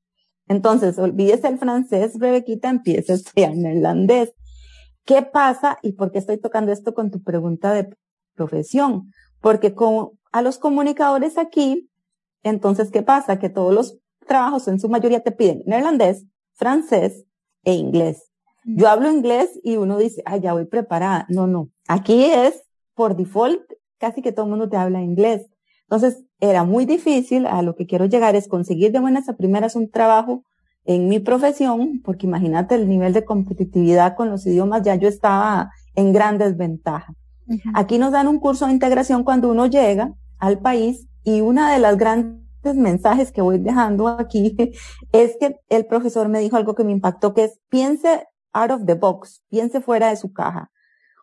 Entonces, 0.47 0.97
olvídese 0.97 1.47
el 1.47 1.57
francés, 1.59 2.19
Rebequita, 2.19 2.69
empieza 2.69 3.13
a 3.13 3.15
estudiar 3.17 3.55
neerlandés. 3.55 4.33
¿Qué 5.05 5.21
pasa 5.21 5.77
y 5.81 5.93
por 5.93 6.11
qué 6.11 6.19
estoy 6.19 6.37
tocando 6.37 6.71
esto 6.71 6.93
con 6.93 7.11
tu 7.11 7.21
pregunta 7.21 7.73
de 7.73 7.89
profesión? 8.35 9.11
Porque 9.41 9.73
con, 9.73 10.11
a 10.31 10.41
los 10.41 10.57
comunicadores 10.57 11.37
aquí, 11.37 11.89
entonces, 12.43 12.91
¿qué 12.91 13.03
pasa? 13.03 13.39
Que 13.39 13.49
todos 13.49 13.73
los 13.73 13.97
trabajos 14.25 14.67
en 14.67 14.79
su 14.79 14.89
mayoría 14.89 15.21
te 15.21 15.31
piden 15.31 15.63
neerlandés, 15.65 16.25
francés 16.53 17.25
e 17.63 17.73
inglés. 17.73 18.31
Yo 18.67 18.89
hablo 18.89 19.09
inglés 19.09 19.59
y 19.63 19.77
uno 19.77 19.97
dice, 19.97 20.21
ah, 20.25 20.37
ya 20.37 20.53
voy 20.53 20.65
preparada. 20.65 21.25
No, 21.29 21.47
no. 21.47 21.69
Aquí 21.87 22.25
es 22.25 22.61
por 22.95 23.15
default, 23.15 23.61
casi 23.97 24.21
que 24.21 24.33
todo 24.33 24.45
el 24.45 24.51
mundo 24.51 24.67
te 24.67 24.75
habla 24.75 25.01
inglés. 25.01 25.47
Entonces, 25.83 26.25
era 26.41 26.65
muy 26.65 26.85
difícil. 26.85 27.45
A 27.45 27.61
lo 27.61 27.75
que 27.75 27.85
quiero 27.85 28.05
llegar 28.05 28.35
es 28.35 28.47
conseguir 28.47 28.91
de 28.91 28.99
buenas 28.99 29.29
a 29.29 29.37
primeras 29.37 29.75
un 29.75 29.89
trabajo 29.89 30.43
en 30.83 31.07
mi 31.07 31.19
profesión, 31.19 32.01
porque 32.03 32.27
imagínate 32.27 32.75
el 32.75 32.87
nivel 32.87 33.13
de 33.13 33.25
competitividad 33.25 34.15
con 34.15 34.29
los 34.29 34.45
idiomas, 34.45 34.83
ya 34.83 34.95
yo 34.95 35.07
estaba 35.07 35.69
en 35.95 36.13
gran 36.13 36.37
desventaja. 36.37 37.13
Uh 37.47 37.53
-huh. 37.53 37.71
Aquí 37.73 37.97
nos 37.97 38.11
dan 38.11 38.27
un 38.27 38.39
curso 38.39 38.65
de 38.65 38.73
integración 38.73 39.23
cuando 39.23 39.49
uno 39.49 39.67
llega 39.67 40.13
al 40.39 40.59
país 40.59 41.07
y 41.23 41.41
una 41.41 41.73
de 41.73 41.79
las 41.79 41.97
grandes 41.97 42.75
mensajes 42.75 43.31
que 43.31 43.41
voy 43.41 43.59
dejando 43.59 44.07
aquí 44.07 44.55
es 45.11 45.35
que 45.39 45.57
el 45.69 45.85
profesor 45.85 46.29
me 46.29 46.39
dijo 46.39 46.55
algo 46.55 46.73
que 46.73 46.85
me 46.85 46.91
impactó, 46.91 47.33
que 47.33 47.45
es 47.45 47.59
piense 47.69 48.25
out 48.61 48.71
of 48.71 48.85
the 48.85 48.95
box, 48.95 49.43
piense 49.49 49.81
fuera 49.81 50.09
de 50.09 50.15
su 50.15 50.33
caja. 50.33 50.71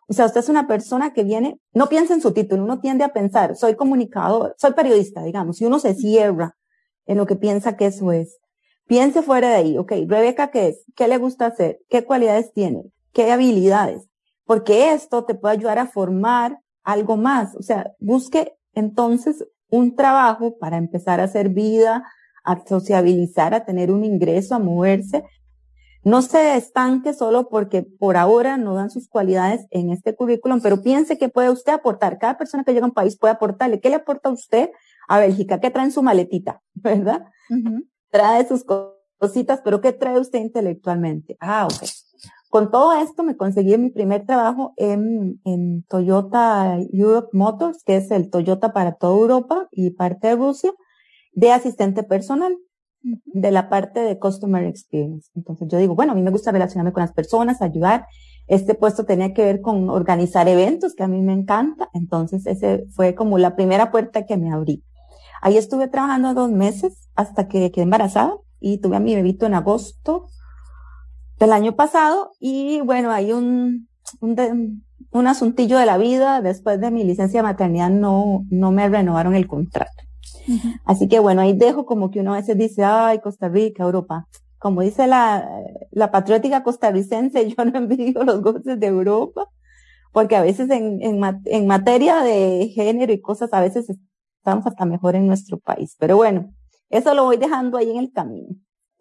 O 0.07 0.13
sea, 0.13 0.25
usted 0.25 0.41
es 0.41 0.49
una 0.49 0.67
persona 0.67 1.13
que 1.13 1.23
viene, 1.23 1.59
no 1.73 1.87
piensa 1.87 2.13
en 2.13 2.21
su 2.21 2.31
título, 2.31 2.63
uno 2.63 2.79
tiende 2.79 3.03
a 3.03 3.13
pensar, 3.13 3.55
soy 3.55 3.75
comunicador, 3.75 4.55
soy 4.57 4.73
periodista, 4.73 5.23
digamos, 5.23 5.59
y 5.61 5.65
uno 5.65 5.79
se 5.79 5.95
cierra 5.95 6.55
en 7.05 7.17
lo 7.17 7.25
que 7.25 7.35
piensa 7.35 7.75
que 7.75 7.87
eso 7.87 8.11
es. 8.11 8.37
Piense 8.87 9.23
fuera 9.23 9.49
de 9.49 9.55
ahí, 9.55 9.77
ok, 9.77 9.93
Rebeca, 10.07 10.51
¿qué 10.51 10.67
es? 10.67 10.83
¿Qué 10.95 11.07
le 11.07 11.17
gusta 11.17 11.47
hacer? 11.47 11.79
¿Qué 11.89 12.05
cualidades 12.05 12.53
tiene? 12.53 12.83
¿Qué 13.13 13.31
habilidades? 13.31 14.07
Porque 14.45 14.93
esto 14.93 15.25
te 15.25 15.33
puede 15.33 15.55
ayudar 15.55 15.79
a 15.79 15.87
formar 15.87 16.59
algo 16.83 17.17
más. 17.17 17.55
O 17.55 17.63
sea, 17.63 17.91
busque 17.99 18.53
entonces 18.73 19.43
un 19.69 19.95
trabajo 19.95 20.57
para 20.59 20.77
empezar 20.77 21.19
a 21.19 21.23
hacer 21.23 21.49
vida, 21.49 22.03
a 22.43 22.63
sociabilizar, 22.63 23.55
a 23.55 23.65
tener 23.65 23.91
un 23.91 24.05
ingreso, 24.05 24.53
a 24.53 24.59
moverse. 24.59 25.23
No 26.05 26.21
se 26.21 26.55
estanque 26.55 27.15
solo 27.15 27.49
porque 27.49 27.81
por 27.81 28.15
ahora 28.15 28.57
no 28.57 28.75
dan 28.75 28.91
sus 28.91 29.09
cualidades 29.09 29.65
en 29.71 29.89
este 29.89 30.15
currículum, 30.15 30.61
pero 30.61 30.83
piense 30.83 31.17
que 31.17 31.29
puede 31.29 31.49
usted 31.49 31.73
aportar. 31.73 32.19
Cada 32.19 32.37
persona 32.37 32.63
que 32.63 32.73
llega 32.73 32.85
a 32.85 32.89
un 32.89 32.93
país 32.93 33.17
puede 33.17 33.33
aportarle. 33.33 33.79
¿Qué 33.79 33.89
le 33.89 33.95
aporta 33.95 34.29
a 34.29 34.31
usted 34.31 34.69
a 35.07 35.19
Bélgica? 35.19 35.59
¿Qué 35.59 35.71
trae 35.71 35.85
en 35.85 35.91
su 35.91 36.03
maletita? 36.03 36.61
¿Verdad? 36.75 37.25
trae 38.11 38.47
sus 38.47 38.63
cositas, 38.63 39.61
pero 39.63 39.81
¿qué 39.81 39.93
trae 39.93 40.19
usted 40.19 40.39
intelectualmente? 40.39 41.37
Ah, 41.39 41.65
ok. 41.65 41.89
Con 42.49 42.69
todo 42.69 42.93
esto 42.93 43.23
me 43.23 43.35
conseguí 43.35 43.75
mi 43.79 43.89
primer 43.89 44.27
trabajo 44.27 44.73
en, 44.77 45.41
en 45.43 45.83
Toyota 45.89 46.77
Europe 46.93 47.29
Motors, 47.33 47.83
que 47.83 47.97
es 47.97 48.11
el 48.11 48.29
Toyota 48.29 48.73
para 48.73 48.93
toda 48.93 49.17
Europa 49.17 49.67
y 49.71 49.89
parte 49.89 50.27
de 50.27 50.35
Rusia, 50.35 50.71
de 51.33 51.51
asistente 51.51 52.03
personal 52.03 52.55
de 53.25 53.51
la 53.51 53.69
parte 53.69 53.99
de 53.99 54.17
Customer 54.17 54.63
Experience. 54.63 55.29
Entonces 55.35 55.67
yo 55.69 55.77
digo, 55.77 55.95
bueno, 55.95 56.13
a 56.13 56.15
mí 56.15 56.21
me 56.21 56.31
gusta 56.31 56.51
relacionarme 56.51 56.93
con 56.93 57.01
las 57.01 57.13
personas, 57.13 57.61
ayudar. 57.61 58.05
Este 58.47 58.75
puesto 58.75 59.05
tenía 59.05 59.33
que 59.33 59.43
ver 59.43 59.61
con 59.61 59.89
organizar 59.89 60.47
eventos, 60.47 60.95
que 60.95 61.03
a 61.03 61.07
mí 61.07 61.21
me 61.21 61.33
encanta. 61.33 61.89
Entonces 61.93 62.45
ese 62.45 62.85
fue 62.91 63.15
como 63.15 63.37
la 63.37 63.55
primera 63.55 63.91
puerta 63.91 64.25
que 64.25 64.37
me 64.37 64.51
abrí. 64.51 64.83
Ahí 65.41 65.57
estuve 65.57 65.87
trabajando 65.87 66.33
dos 66.33 66.51
meses 66.51 67.09
hasta 67.15 67.47
que 67.47 67.71
quedé 67.71 67.83
embarazada 67.83 68.35
y 68.59 68.79
tuve 68.79 68.97
a 68.97 68.99
mi 68.99 69.15
bebito 69.15 69.45
en 69.45 69.53
agosto 69.53 70.27
del 71.37 71.51
año 71.51 71.75
pasado 71.75 72.31
y 72.39 72.81
bueno, 72.81 73.11
hay 73.11 73.33
un, 73.33 73.87
un, 74.21 74.83
un 75.11 75.27
asuntillo 75.27 75.77
de 75.77 75.85
la 75.85 75.97
vida. 75.97 76.41
Después 76.41 76.79
de 76.79 76.89
mi 76.89 77.03
licencia 77.03 77.39
de 77.39 77.43
maternidad 77.43 77.89
no, 77.89 78.45
no 78.49 78.71
me 78.71 78.89
renovaron 78.89 79.35
el 79.35 79.47
contrato. 79.47 80.04
Así 80.85 81.07
que 81.07 81.19
bueno, 81.19 81.41
ahí 81.41 81.53
dejo 81.53 81.85
como 81.85 82.11
que 82.11 82.19
uno 82.19 82.33
a 82.33 82.37
veces 82.37 82.57
dice, 82.57 82.83
ay, 82.83 83.19
Costa 83.19 83.49
Rica, 83.49 83.83
Europa. 83.83 84.27
Como 84.57 84.81
dice 84.81 85.07
la, 85.07 85.47
la 85.91 86.11
patriótica 86.11 86.63
costarricense, 86.63 87.49
yo 87.55 87.65
no 87.65 87.77
envidio 87.77 88.23
los 88.23 88.41
goces 88.41 88.79
de 88.79 88.87
Europa, 88.87 89.49
porque 90.11 90.35
a 90.35 90.41
veces 90.41 90.69
en, 90.69 91.01
en, 91.01 91.21
en 91.45 91.67
materia 91.67 92.21
de 92.21 92.71
género 92.73 93.11
y 93.13 93.21
cosas, 93.21 93.53
a 93.53 93.61
veces 93.61 93.87
estamos 94.37 94.65
hasta 94.65 94.85
mejor 94.85 95.15
en 95.15 95.27
nuestro 95.27 95.59
país. 95.59 95.95
Pero 95.99 96.17
bueno, 96.17 96.53
eso 96.89 97.13
lo 97.13 97.25
voy 97.25 97.37
dejando 97.37 97.77
ahí 97.77 97.91
en 97.91 97.97
el 97.97 98.11
camino. 98.11 98.55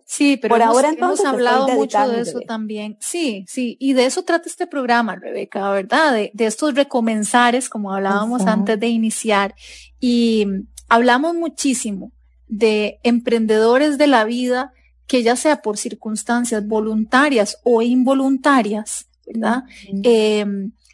Sí, 0.07 0.37
pero 0.37 0.55
Por 0.55 0.61
hemos, 0.61 0.77
ahora 0.77 0.89
entonces 0.91 1.25
hemos 1.25 1.35
hablado 1.35 1.69
mucho 1.69 2.09
de 2.09 2.21
eso 2.21 2.41
también. 2.47 2.97
Sí, 3.01 3.45
sí, 3.49 3.77
y 3.81 3.95
de 3.95 4.05
eso 4.05 4.23
trata 4.23 4.49
este 4.49 4.67
programa, 4.67 5.17
Rebeca, 5.17 5.71
¿verdad? 5.71 6.13
De, 6.13 6.31
de 6.35 6.47
estos 6.47 6.75
recomenzares, 6.75 7.71
como 7.71 7.93
hablábamos 7.93 8.47
antes 8.47 8.79
de 8.79 8.89
iniciar. 8.89 9.55
Y 10.01 10.47
hablamos 10.89 11.35
muchísimo 11.35 12.13
de 12.47 12.99
emprendedores 13.03 13.99
de 13.99 14.07
la 14.07 14.25
vida 14.25 14.73
que 15.07 15.23
ya 15.23 15.37
sea 15.37 15.63
por 15.63 15.77
circunstancias 15.77 16.67
voluntarias 16.67 17.59
o 17.63 17.83
involuntarias, 17.83 19.09
¿verdad? 19.27 19.65
eh, 20.03 20.47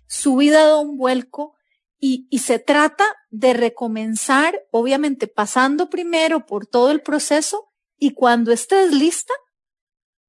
su 0.06 0.37
vida 0.37 0.66
da 0.66 0.78
un 0.78 0.97
vuelco 0.97 1.54
y, 2.00 2.26
y 2.30 2.38
se 2.38 2.59
trata 2.59 3.04
de 3.30 3.52
recomenzar, 3.52 4.62
obviamente 4.70 5.28
pasando 5.28 5.90
primero 5.90 6.47
por 6.47 6.66
todo 6.66 6.90
el 6.90 7.02
proceso 7.02 7.68
y 7.99 8.12
cuando 8.12 8.50
estés 8.50 8.92
lista, 8.92 9.35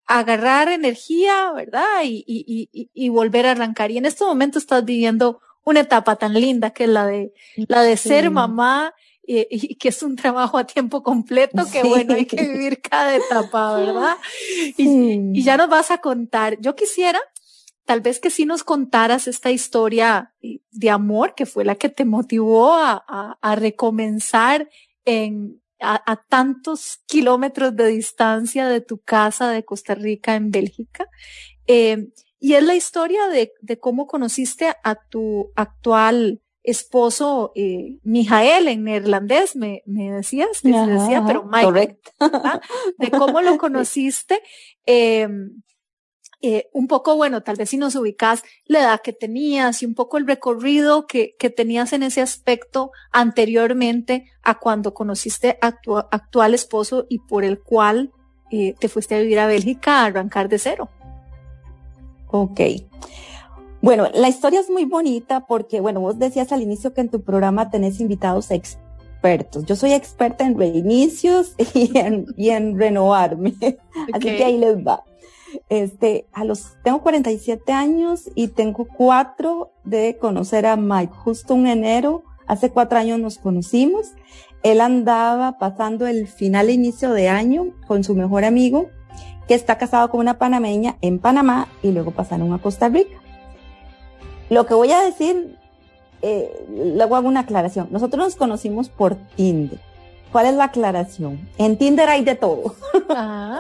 agarrar 0.06 0.68
energía, 0.70 1.52
¿verdad? 1.54 2.04
Y, 2.04 2.24
y, 2.28 2.70
y, 2.72 2.92
y, 2.94 3.10
volver 3.10 3.46
a 3.46 3.52
arrancar. 3.52 3.92
Y 3.92 3.98
en 3.98 4.06
este 4.06 4.26
momento 4.26 4.60
estás 4.60 4.84
viviendo 4.84 5.40
una 5.64 5.82
etapa 5.82 6.18
tan 6.18 6.34
linda 6.34 6.72
que 6.72 6.84
es 6.84 6.90
la 6.90 7.06
de, 7.06 7.34
la 7.68 7.82
de 7.82 7.96
ser 7.96 8.30
mamá 8.30 8.94
y, 9.24 9.48
y, 9.50 9.76
que 9.76 9.90
es 9.90 10.02
un 10.04 10.16
trabajo 10.16 10.58
a 10.58 10.66
tiempo 10.66 11.04
completo, 11.04 11.64
que 11.72 11.84
bueno, 11.84 12.16
hay 12.16 12.26
que 12.26 12.42
vivir 12.42 12.82
cada 12.82 13.16
etapa, 13.16 13.78
¿verdad? 13.78 14.18
Y, 14.78 15.20
y, 15.34 15.44
ya 15.44 15.58
nos 15.58 15.70
vas 15.70 15.92
a 15.92 16.00
contar. 16.00 16.60
Yo 16.60 16.76
quisiera, 16.76 17.20
tal 17.86 18.02
vez 18.02 18.20
que 18.20 18.30
sí 18.30 18.46
nos 18.46 18.64
contaras 18.64 19.28
esta 19.28 19.52
historia 19.52 20.34
de 20.42 20.90
amor, 20.90 21.36
que 21.36 21.46
fue 21.46 21.66
la 21.66 21.76
que 21.76 21.90
te 21.90 22.06
motivó 22.06 22.74
a, 22.74 23.04
a, 23.08 23.38
a 23.42 23.56
recomenzar 23.56 24.70
en, 25.06 25.62
a, 25.80 26.02
a, 26.12 26.16
tantos 26.16 27.00
kilómetros 27.06 27.76
de 27.76 27.88
distancia 27.88 28.68
de 28.68 28.82
tu 28.82 29.00
casa 29.00 29.50
de 29.50 29.64
Costa 29.64 29.96
Rica 29.96 30.36
en 30.36 30.52
Bélgica. 30.52 31.08
Eh, 31.68 32.08
y 32.40 32.56
es 32.56 32.64
la 32.64 32.76
historia 32.76 33.28
de, 33.28 33.54
de, 33.62 33.80
cómo 33.80 34.08
conociste 34.08 34.74
a 34.84 34.96
tu 34.96 35.52
actual 35.56 36.42
esposo, 36.64 37.52
eh, 37.56 37.98
Mijael, 38.04 38.68
en 38.68 38.84
neerlandés, 38.84 39.56
me, 39.56 39.82
me 39.86 40.12
decías, 40.12 40.62
que 40.62 40.72
se 40.72 40.88
decía, 40.88 41.24
pero 41.26 41.44
Mike, 41.44 41.66
correcto. 41.66 42.12
de 42.98 43.12
cómo 43.12 43.42
lo 43.42 43.58
conociste. 43.58 44.42
Eh, 44.86 45.28
eh, 46.44 46.70
un 46.74 46.88
poco, 46.88 47.16
bueno, 47.16 47.44
tal 47.44 47.56
vez 47.56 47.70
si 47.70 47.78
nos 47.78 47.96
ubicas 47.96 48.44
la 48.66 48.80
edad 48.80 49.02
que 49.02 49.14
tenías 49.14 49.84
y 49.84 49.86
un 49.86 49.94
poco 49.94 50.18
el 50.18 50.26
recorrido 50.26 51.06
que, 51.06 51.36
que 51.38 51.52
tenías 51.52 51.94
en 51.94 52.02
ese 52.02 52.20
aspecto 52.22 52.92
anteriormente 53.12 54.26
a 54.42 54.58
cuando 54.58 54.96
conociste 54.96 55.60
a 55.62 55.80
tu 55.80 55.98
actual 55.98 56.56
esposo 56.56 57.06
y 57.10 57.20
por 57.20 57.44
el 57.44 57.62
cual 57.62 58.12
eh, 58.50 58.74
te 58.80 58.90
fuiste 58.90 59.16
a 59.16 59.20
vivir 59.20 59.38
a 59.38 59.46
Bélgica 59.46 60.02
a 60.02 60.06
arrancar 60.06 60.50
de 60.50 60.58
cero. 60.58 60.90
Ok. 62.28 62.60
Bueno, 63.82 64.08
la 64.14 64.30
historia 64.30 64.60
es 64.60 64.70
muy 64.70 64.86
bonita 64.86 65.46
porque, 65.48 65.82
bueno, 65.82 66.02
vos 66.02 66.20
decías 66.20 66.52
al 66.52 66.62
inicio 66.62 66.94
que 66.94 67.02
en 67.02 67.10
tu 67.10 67.22
programa 67.22 67.72
tenés 67.72 68.00
invitados 68.00 68.52
expertos. 68.52 69.66
Yo 69.66 69.76
soy 69.76 69.94
experta 69.94 70.46
en 70.46 70.58
reinicios 70.58 71.56
y 71.74 71.98
en, 71.98 72.28
y 72.38 72.50
en 72.50 72.78
renovarme. 72.78 73.54
Okay. 73.58 73.78
Así 74.14 74.38
que 74.38 74.44
ahí 74.44 74.58
les 74.58 74.78
va. 74.78 75.04
Este, 75.68 76.28
a 76.32 76.46
los, 76.46 76.78
tengo 76.84 77.02
47 77.02 77.74
años 77.74 78.30
y 78.36 78.50
tengo 78.50 78.86
cuatro 78.86 79.72
de 79.84 80.18
conocer 80.20 80.66
a 80.66 80.76
Mike. 80.78 81.14
Justo 81.14 81.56
un 81.56 81.68
enero, 81.68 82.24
hace 82.48 82.70
cuatro 82.70 83.00
años 83.00 83.20
nos 83.20 83.38
conocimos. 83.38 84.12
Él 84.64 84.80
andaba 84.80 85.58
pasando 85.58 86.06
el 86.06 86.28
final 86.28 86.70
e 86.70 86.74
inicio 86.74 87.12
de 87.14 87.30
año 87.30 87.74
con 87.88 88.04
su 88.04 88.14
mejor 88.14 88.46
amigo, 88.46 88.90
que 89.48 89.56
está 89.56 89.80
casado 89.80 90.10
con 90.12 90.20
una 90.20 90.38
panameña 90.38 90.98
en 91.02 91.18
Panamá 91.18 91.68
y 91.82 91.92
luego 91.92 92.12
pasaron 92.12 92.54
a 92.54 92.60
Costa 92.60 92.88
Rica. 92.88 93.21
Lo 94.52 94.66
que 94.66 94.74
voy 94.74 94.92
a 94.92 95.00
decir, 95.00 95.56
eh, 96.22 96.52
luego 96.70 97.16
hago 97.16 97.30
una 97.30 97.40
aclaración. 97.40 97.88
Nosotros 97.90 98.26
nos 98.26 98.36
conocimos 98.36 98.90
por 98.90 99.16
Tinder. 99.38 99.80
¿Cuál 100.30 100.48
es 100.48 100.56
la 100.56 100.66
aclaración? 100.66 101.48
En 101.58 101.78
Tinder 101.78 102.10
hay 102.10 102.26
de 102.26 102.36
todo. 102.36 102.76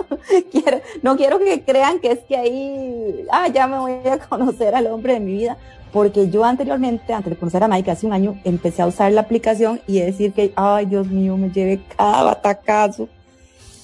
Quiero, 0.51 0.81
no 1.01 1.15
quiero 1.15 1.39
que 1.39 1.63
crean 1.63 1.99
que 1.99 2.11
es 2.11 2.19
que 2.19 2.35
ahí, 2.35 3.25
ah, 3.31 3.47
ya 3.47 3.67
me 3.67 3.79
voy 3.79 3.93
a 4.05 4.17
conocer 4.19 4.75
al 4.75 4.87
hombre 4.87 5.13
de 5.13 5.21
mi 5.21 5.31
vida, 5.31 5.57
porque 5.93 6.29
yo 6.29 6.43
anteriormente, 6.43 7.13
antes 7.13 7.31
de 7.31 7.39
conocer 7.39 7.63
a 7.63 7.69
Mike, 7.69 7.91
hace 7.91 8.05
un 8.05 8.11
año, 8.11 8.41
empecé 8.43 8.81
a 8.81 8.87
usar 8.87 9.13
la 9.13 9.21
aplicación 9.21 9.79
y 9.87 10.01
decir 10.01 10.33
que, 10.33 10.51
ay, 10.57 10.87
Dios 10.87 11.07
mío, 11.07 11.37
me 11.37 11.51
llevé 11.51 11.81
cada 11.95 12.23
batacazo. 12.23 13.07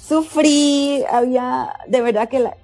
Sufrí, 0.05 1.05
había, 1.09 1.73
de 1.87 2.01
verdad 2.01 2.27
que 2.27 2.39
la, 2.39 2.57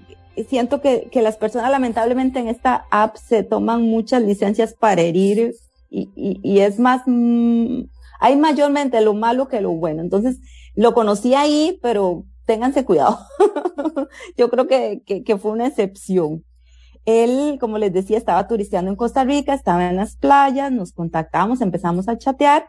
siento 0.49 0.81
que, 0.81 1.09
que 1.11 1.21
las 1.21 1.37
personas 1.37 1.71
lamentablemente 1.71 2.39
en 2.39 2.47
esta 2.47 2.85
app 2.91 3.15
se 3.17 3.43
toman 3.43 3.83
muchas 3.83 4.23
licencias 4.23 4.73
para 4.73 5.01
herir 5.01 5.55
y, 5.89 6.09
y, 6.15 6.39
y 6.43 6.59
es 6.59 6.79
más, 6.79 7.03
mmm, 7.05 7.83
hay 8.19 8.35
mayormente 8.35 8.99
lo 9.01 9.13
malo 9.13 9.47
que 9.47 9.61
lo 9.61 9.71
bueno. 9.71 10.01
Entonces, 10.01 10.39
lo 10.75 10.93
conocí 10.93 11.35
ahí, 11.35 11.77
pero 11.81 12.25
ténganse 12.45 12.85
cuidado. 12.85 13.19
Yo 14.37 14.49
creo 14.49 14.67
que, 14.67 15.03
que, 15.05 15.23
que, 15.23 15.37
fue 15.37 15.51
una 15.51 15.67
excepción. 15.67 16.43
Él, 17.05 17.57
como 17.59 17.77
les 17.77 17.93
decía, 17.93 18.17
estaba 18.17 18.47
turisteando 18.47 18.89
en 18.89 18.97
Costa 18.97 19.23
Rica, 19.23 19.53
estaba 19.53 19.89
en 19.89 19.97
las 19.97 20.15
playas, 20.15 20.71
nos 20.71 20.93
contactamos, 20.93 21.61
empezamos 21.61 22.07
a 22.07 22.17
chatear 22.17 22.67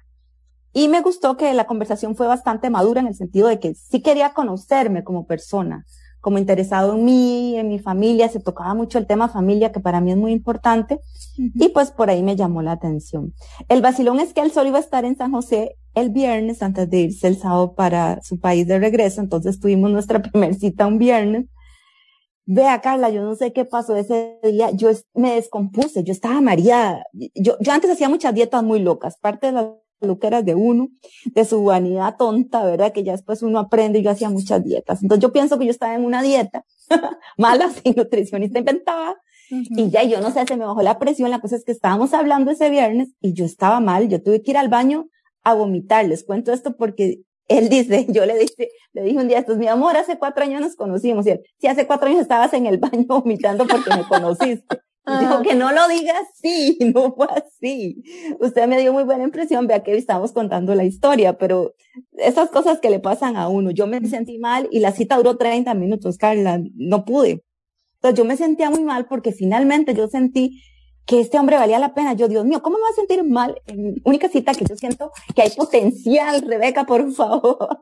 y 0.73 0.89
me 0.89 1.01
gustó 1.01 1.37
que 1.37 1.55
la 1.55 1.67
conversación 1.67 2.17
fue 2.17 2.27
bastante 2.27 2.69
madura 2.69 3.01
en 3.01 3.07
el 3.07 3.15
sentido 3.15 3.47
de 3.47 3.61
que 3.61 3.75
sí 3.75 4.03
quería 4.03 4.35
conocerme 4.35 5.05
como 5.05 5.25
persona 5.25 5.87
como 6.25 6.39
interesado 6.39 6.95
en 6.95 7.05
mí, 7.05 7.59
en 7.59 7.69
mi 7.69 7.79
familia, 7.79 8.31
se 8.31 8.41
tocaba 8.41 8.73
mucho 8.73 8.97
el 8.97 9.07
tema 9.07 9.29
familia, 9.29 9.73
que 9.73 9.79
para 9.79 10.01
mí 10.01 10.11
es 10.11 10.17
muy 10.17 10.33
importante, 10.33 10.95
uh 10.95 11.43
-huh. 11.43 11.67
y 11.67 11.69
pues 11.69 11.91
por 11.91 12.09
ahí 12.09 12.23
me 12.23 12.35
llamó 12.35 12.63
la 12.63 12.73
atención. 12.73 13.35
El 13.69 13.83
vacilón 13.83 14.21
es 14.21 14.33
que 14.33 14.41
él 14.41 14.51
solo 14.51 14.71
iba 14.71 14.79
a 14.79 14.81
estar 14.81 15.05
en 15.05 15.19
San 15.19 15.33
José 15.33 15.77
el 15.95 16.09
viernes 16.09 16.63
antes 16.63 16.89
de 16.89 17.01
irse 17.01 17.29
el 17.29 17.37
sábado 17.37 17.75
para 17.75 18.23
su 18.23 18.41
país 18.41 18.67
de 18.67 18.79
regreso, 18.79 19.21
entonces 19.21 19.61
tuvimos 19.61 19.91
nuestra 19.91 20.23
primer 20.33 20.55
cita 20.55 20.87
un 20.87 20.97
viernes. 20.99 21.45
Vea, 22.47 22.81
Carla, 22.81 23.11
yo 23.11 23.23
no 23.23 23.35
sé 23.35 23.53
qué 23.53 23.67
pasó 23.67 23.95
ese 23.95 24.39
día, 24.43 24.71
yo 24.71 24.91
me 25.13 25.35
descompuse, 25.35 26.05
yo 26.05 26.13
estaba 26.13 26.41
mareada. 26.41 27.05
Yo, 27.35 27.57
yo 27.61 27.73
antes 27.73 27.91
hacía 27.91 28.09
muchas 28.09 28.35
dietas 28.35 28.63
muy 28.63 28.81
locas, 28.81 29.19
parte 29.19 29.49
de 29.49 29.53
las 29.53 29.67
luqueras 30.05 30.45
de 30.45 30.55
uno, 30.55 30.89
de 31.25 31.45
su 31.45 31.65
vanidad 31.65 32.17
tonta, 32.17 32.65
¿verdad? 32.65 32.93
Que 32.93 33.05
ya 33.05 33.13
después 33.13 33.43
uno 33.43 33.59
aprende 33.59 33.99
y 33.99 34.03
yo 34.03 34.11
hacía 34.11 34.31
muchas 34.31 34.63
dietas. 34.65 35.03
Entonces 35.03 35.23
yo 35.23 35.33
pienso 35.33 35.59
que 35.59 35.65
yo 35.65 35.71
estaba 35.71 35.95
en 35.95 36.05
una 36.05 36.23
dieta 36.23 36.65
mala, 37.39 37.71
sin 37.71 37.95
nutricionista 37.97 38.59
inventada, 38.59 39.17
y 39.51 39.91
ya 39.91 40.03
yo 40.03 40.21
no 40.21 40.31
sé, 40.31 40.45
se 40.47 40.57
me 40.57 40.65
bajó 40.65 40.83
la 40.83 40.99
presión, 40.99 41.31
la 41.31 41.41
cosa 41.41 41.57
es 41.57 41.65
que 41.65 41.73
estábamos 41.73 42.15
hablando 42.15 42.51
ese 42.51 42.71
viernes 42.71 43.11
y 43.21 43.35
yo 43.35 43.45
estaba 43.45 43.79
mal, 43.81 44.09
yo 44.09 44.23
tuve 44.23 44.43
que 44.43 44.53
ir 44.53 44.57
al 44.57 44.69
baño 44.69 45.09
a 45.43 45.55
vomitar, 45.55 46.07
les 46.07 46.25
cuento 46.25 46.53
esto 46.53 46.77
porque 46.77 47.21
él 47.49 47.69
dice, 47.69 48.07
yo 48.09 48.25
le 48.27 48.39
dije, 48.39 48.71
le 48.93 49.03
dije 49.03 49.19
un 49.19 49.29
día, 49.29 49.39
esto 49.39 49.57
mi 49.57 49.69
amor, 49.69 49.97
hace 49.97 50.19
cuatro 50.19 50.45
años 50.45 50.61
nos 50.61 50.77
conocimos, 50.77 51.27
y 51.27 51.31
él, 51.31 51.41
sí, 51.59 51.67
hace 51.67 51.87
cuatro 51.87 52.09
años 52.09 52.23
estabas 52.23 52.53
en 52.55 52.67
el 52.67 52.79
baño 52.79 53.05
vomitando 53.07 53.67
porque 53.67 53.91
me 53.95 54.05
conociste. 54.05 54.79
Dijo 55.07 55.43
que 55.43 55.55
no 55.55 55.71
lo 55.71 55.87
diga 55.87 56.15
así, 56.19 56.79
no 56.95 57.15
fue 57.15 57.27
así. 57.27 58.03
Usted 58.41 58.67
me 58.67 58.81
dio 58.81 58.93
muy 58.93 59.05
buena 59.05 59.25
impresión, 59.25 59.67
vea 59.67 59.83
que 59.83 59.97
estamos 59.97 60.33
contando 60.33 60.75
la 60.75 60.85
historia, 60.85 61.37
pero 61.37 61.75
esas 62.13 62.51
cosas 62.51 62.81
que 62.81 62.89
le 62.89 63.01
pasan 63.01 63.37
a 63.37 63.49
uno, 63.49 63.71
yo 63.71 63.87
me 63.87 64.01
sentí 64.09 64.39
mal 64.39 64.67
y 64.71 64.81
la 64.81 64.93
cita 64.93 65.17
duró 65.17 65.37
30 65.37 65.75
minutos, 65.75 66.17
Carla, 66.17 66.59
no 66.75 67.05
pude. 67.05 67.45
Entonces 67.97 68.19
yo 68.19 68.25
me 68.25 68.37
sentía 68.37 68.71
muy 68.71 68.83
mal 68.83 69.07
porque 69.07 69.33
finalmente 69.33 69.95
yo 69.95 70.09
sentí 70.09 70.63
que 71.07 71.21
este 71.21 71.39
hombre 71.39 71.57
valía 71.57 71.79
la 71.79 71.95
pena. 71.95 72.15
Yo, 72.15 72.29
Dios 72.29 72.47
mío, 72.47 72.63
¿cómo 72.63 72.77
me 72.77 72.83
voy 72.83 72.93
a 72.93 72.95
sentir 72.95 73.25
mal? 73.25 73.61
En 73.67 73.97
única 74.05 74.29
cita 74.29 74.55
que 74.55 74.65
yo 74.65 74.77
siento 74.77 75.11
que 75.35 75.43
hay 75.43 75.51
potencial, 75.51 76.43
Rebeca, 76.43 76.85
por 76.85 77.13
favor. 77.13 77.81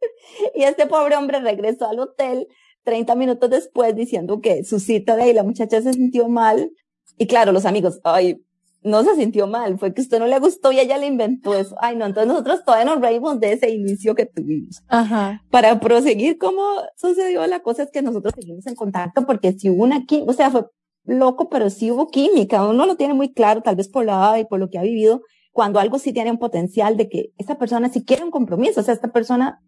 y 0.54 0.64
este 0.64 0.86
pobre 0.86 1.16
hombre 1.16 1.40
regresó 1.40 1.86
al 1.86 2.00
hotel 2.00 2.48
30 2.84 3.14
minutos 3.14 3.50
después 3.50 3.94
diciendo 3.94 4.40
que 4.40 4.64
su 4.64 4.80
cita 4.80 5.16
de 5.16 5.22
ahí 5.22 5.32
la 5.32 5.42
muchacha 5.42 5.80
se 5.82 5.92
sintió 5.92 6.28
mal. 6.28 6.70
Y 7.18 7.26
claro, 7.26 7.52
los 7.52 7.66
amigos, 7.66 8.00
ay, 8.04 8.40
no 8.82 9.04
se 9.04 9.14
sintió 9.14 9.46
mal, 9.46 9.78
fue 9.78 9.92
que 9.92 10.00
usted 10.00 10.18
no 10.18 10.26
le 10.26 10.38
gustó 10.38 10.72
y 10.72 10.80
ella 10.80 10.96
le 10.96 11.06
inventó 11.06 11.54
eso. 11.54 11.76
Ay, 11.80 11.96
no, 11.96 12.06
entonces 12.06 12.28
nosotros 12.28 12.64
todavía 12.64 12.86
nos 12.86 13.00
reímos 13.00 13.38
de 13.40 13.52
ese 13.52 13.70
inicio 13.70 14.14
que 14.14 14.26
tuvimos. 14.26 14.82
Ajá. 14.88 15.42
Para 15.50 15.80
proseguir 15.80 16.38
cómo 16.38 16.62
sucedió 16.96 17.46
la 17.46 17.60
cosa 17.60 17.82
es 17.82 17.90
que 17.90 18.02
nosotros 18.02 18.34
seguimos 18.34 18.66
en 18.66 18.74
contacto 18.74 19.26
porque 19.26 19.52
si 19.52 19.70
hubo 19.70 19.84
una 19.84 20.06
química, 20.06 20.30
o 20.30 20.34
sea, 20.34 20.50
fue 20.50 20.66
loco, 21.04 21.48
pero 21.48 21.68
sí 21.68 21.90
hubo 21.90 22.08
química. 22.08 22.66
Uno 22.66 22.86
lo 22.86 22.96
tiene 22.96 23.14
muy 23.14 23.32
claro, 23.32 23.62
tal 23.62 23.76
vez 23.76 23.88
por 23.88 24.04
la 24.04 24.12
edad 24.12 24.36
y 24.38 24.44
por 24.44 24.58
lo 24.58 24.70
que 24.70 24.78
ha 24.78 24.82
vivido, 24.82 25.20
cuando 25.52 25.80
algo 25.80 25.98
sí 25.98 26.12
tiene 26.12 26.30
un 26.30 26.38
potencial 26.38 26.96
de 26.96 27.08
que 27.08 27.32
esa 27.36 27.58
persona 27.58 27.90
sí 27.90 28.04
quiere 28.04 28.24
un 28.24 28.30
compromiso, 28.30 28.80
o 28.80 28.84
sea, 28.84 28.94
esta 28.94 29.12
persona 29.12 29.60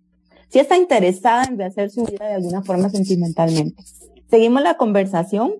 si 0.49 0.59
está 0.59 0.77
interesada 0.77 1.45
en 1.45 1.59
rehacer 1.59 1.91
su 1.91 2.05
vida 2.05 2.27
de 2.27 2.35
alguna 2.35 2.63
forma 2.63 2.91
sentimentalmente. 2.91 3.83
Seguimos 4.31 4.63
la 4.63 4.77
conversación 4.77 5.55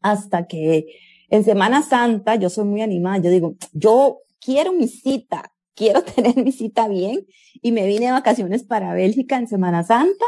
hasta 0.00 0.46
que 0.46 0.86
en 1.28 1.44
Semana 1.44 1.82
Santa 1.82 2.34
yo 2.34 2.50
soy 2.50 2.64
muy 2.64 2.82
animada. 2.82 3.18
Yo 3.18 3.30
digo, 3.30 3.56
yo 3.72 4.18
quiero 4.40 4.72
mi 4.72 4.88
cita, 4.88 5.52
quiero 5.74 6.02
tener 6.14 6.36
mi 6.42 6.52
cita 6.52 6.88
bien 6.88 7.26
y 7.62 7.72
me 7.72 7.86
vine 7.86 8.06
de 8.06 8.12
vacaciones 8.12 8.64
para 8.64 8.94
Bélgica 8.94 9.36
en 9.36 9.48
Semana 9.48 9.84
Santa. 9.84 10.24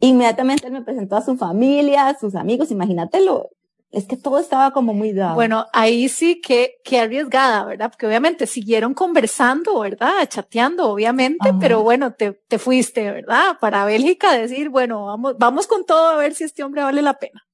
Inmediatamente 0.00 0.70
me 0.70 0.82
presentó 0.82 1.16
a 1.16 1.24
su 1.24 1.36
familia, 1.36 2.08
a 2.08 2.18
sus 2.18 2.34
amigos. 2.34 2.70
Imagínatelo, 2.70 3.50
es 3.90 4.06
que 4.06 4.16
todo 4.16 4.38
estaba 4.38 4.72
como 4.72 4.92
muy 4.92 5.12
dado. 5.12 5.34
Bueno, 5.34 5.66
ahí 5.72 6.08
sí 6.08 6.40
que, 6.40 6.74
que 6.84 7.00
arriesgada, 7.00 7.64
¿verdad? 7.64 7.90
Porque 7.90 8.06
obviamente 8.06 8.46
siguieron 8.46 8.94
conversando, 8.94 9.80
¿verdad? 9.80 10.28
Chateando, 10.28 10.90
obviamente, 10.90 11.54
pero 11.60 11.82
bueno, 11.82 12.12
te, 12.12 12.32
te 12.32 12.58
fuiste, 12.58 13.10
¿verdad? 13.10 13.58
Para 13.60 13.84
Bélgica 13.84 14.32
decir, 14.36 14.68
bueno, 14.68 15.06
vamos, 15.06 15.36
vamos 15.38 15.66
con 15.66 15.84
todo 15.84 16.08
a 16.08 16.16
ver 16.16 16.34
si 16.34 16.44
este 16.44 16.62
hombre 16.62 16.82
vale 16.82 17.02
la 17.02 17.14
pena. 17.14 17.46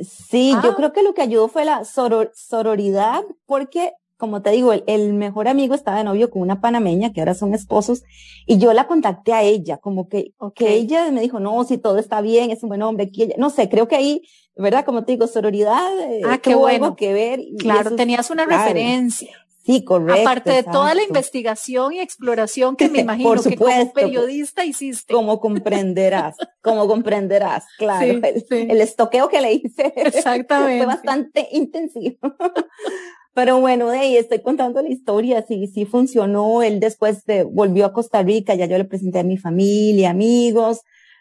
Sí, 0.00 0.52
yo 0.62 0.70
ah. 0.70 0.76
creo 0.76 0.92
que 0.92 1.02
lo 1.02 1.12
que 1.12 1.22
ayudó 1.22 1.48
fue 1.48 1.64
la 1.64 1.82
sororidad, 1.84 3.22
porque 3.44 3.92
como 4.20 4.42
te 4.42 4.50
digo, 4.50 4.72
el, 4.72 5.14
mejor 5.14 5.48
amigo 5.48 5.74
estaba 5.74 5.96
de 5.96 6.04
novio 6.04 6.30
con 6.30 6.42
una 6.42 6.60
panameña 6.60 7.10
que 7.10 7.20
ahora 7.20 7.34
son 7.34 7.54
esposos 7.54 8.04
y 8.46 8.58
yo 8.58 8.72
la 8.74 8.86
contacté 8.86 9.32
a 9.32 9.42
ella, 9.42 9.78
como 9.78 10.08
que, 10.08 10.34
que 10.54 10.74
ella 10.74 11.10
me 11.10 11.22
dijo, 11.22 11.40
no, 11.40 11.64
si 11.64 11.78
todo 11.78 11.98
está 11.98 12.20
bien, 12.20 12.50
es 12.50 12.62
un 12.62 12.68
buen 12.68 12.82
hombre, 12.82 13.10
que 13.10 13.24
ella, 13.24 13.34
no 13.38 13.48
sé, 13.48 13.70
creo 13.70 13.88
que 13.88 13.96
ahí, 13.96 14.22
¿verdad? 14.60 14.84
Como 14.84 15.04
te 15.04 15.12
digo, 15.12 15.26
sororidad, 15.26 15.98
eh, 16.00 16.22
ah, 16.24 16.38
qué 16.38 16.54
bueno. 16.54 16.96
que 16.96 17.12
ver. 17.12 17.40
Claro, 17.58 17.96
tenías 17.96 18.30
una 18.30 18.44
referencia. 18.44 19.30
Sí, 19.64 19.84
correcto. 19.84 20.22
Aparte 20.22 20.50
de 20.50 20.62
toda 20.62 20.94
la 20.94 21.02
investigación 21.02 21.92
y 21.92 22.00
exploración 22.00 22.76
que 22.76 22.88
me 22.90 23.00
imagino 23.00 23.42
que 23.42 23.56
como 23.56 23.92
periodista 23.92 24.64
hiciste. 24.64 25.12
Como 25.12 25.38
comprenderás, 25.38 26.36
como 26.62 26.86
comprenderás, 26.86 27.66
claro. 27.78 28.04
el, 28.06 28.44
el, 28.50 28.80
estoqueo 28.80 29.28
que 29.28 29.40
le 29.40 29.52
hice. 29.54 29.92
Exactamente. 29.96 30.78
fue 30.78 30.86
bastante 30.86 31.48
intensivo. 31.52 32.18
Pero 33.32 33.60
bueno, 33.60 33.90
de 33.90 33.98
ahí 33.98 34.16
estoy 34.16 34.40
contando 34.40 34.82
la 34.82 34.88
historia, 34.88 35.44
sí, 35.46 35.68
sí 35.68 35.84
funcionó. 35.84 36.62
Él 36.62 36.80
después 36.80 37.24
de, 37.24 37.44
volvió 37.44 37.86
a 37.86 37.92
Costa 37.92 38.22
Rica, 38.22 38.54
ya 38.54 38.66
yo 38.66 38.76
le 38.76 38.84
presenté 38.84 39.20
a 39.20 39.24
mi 39.24 39.36
familia, 39.36 40.10
amigos. 40.10 40.80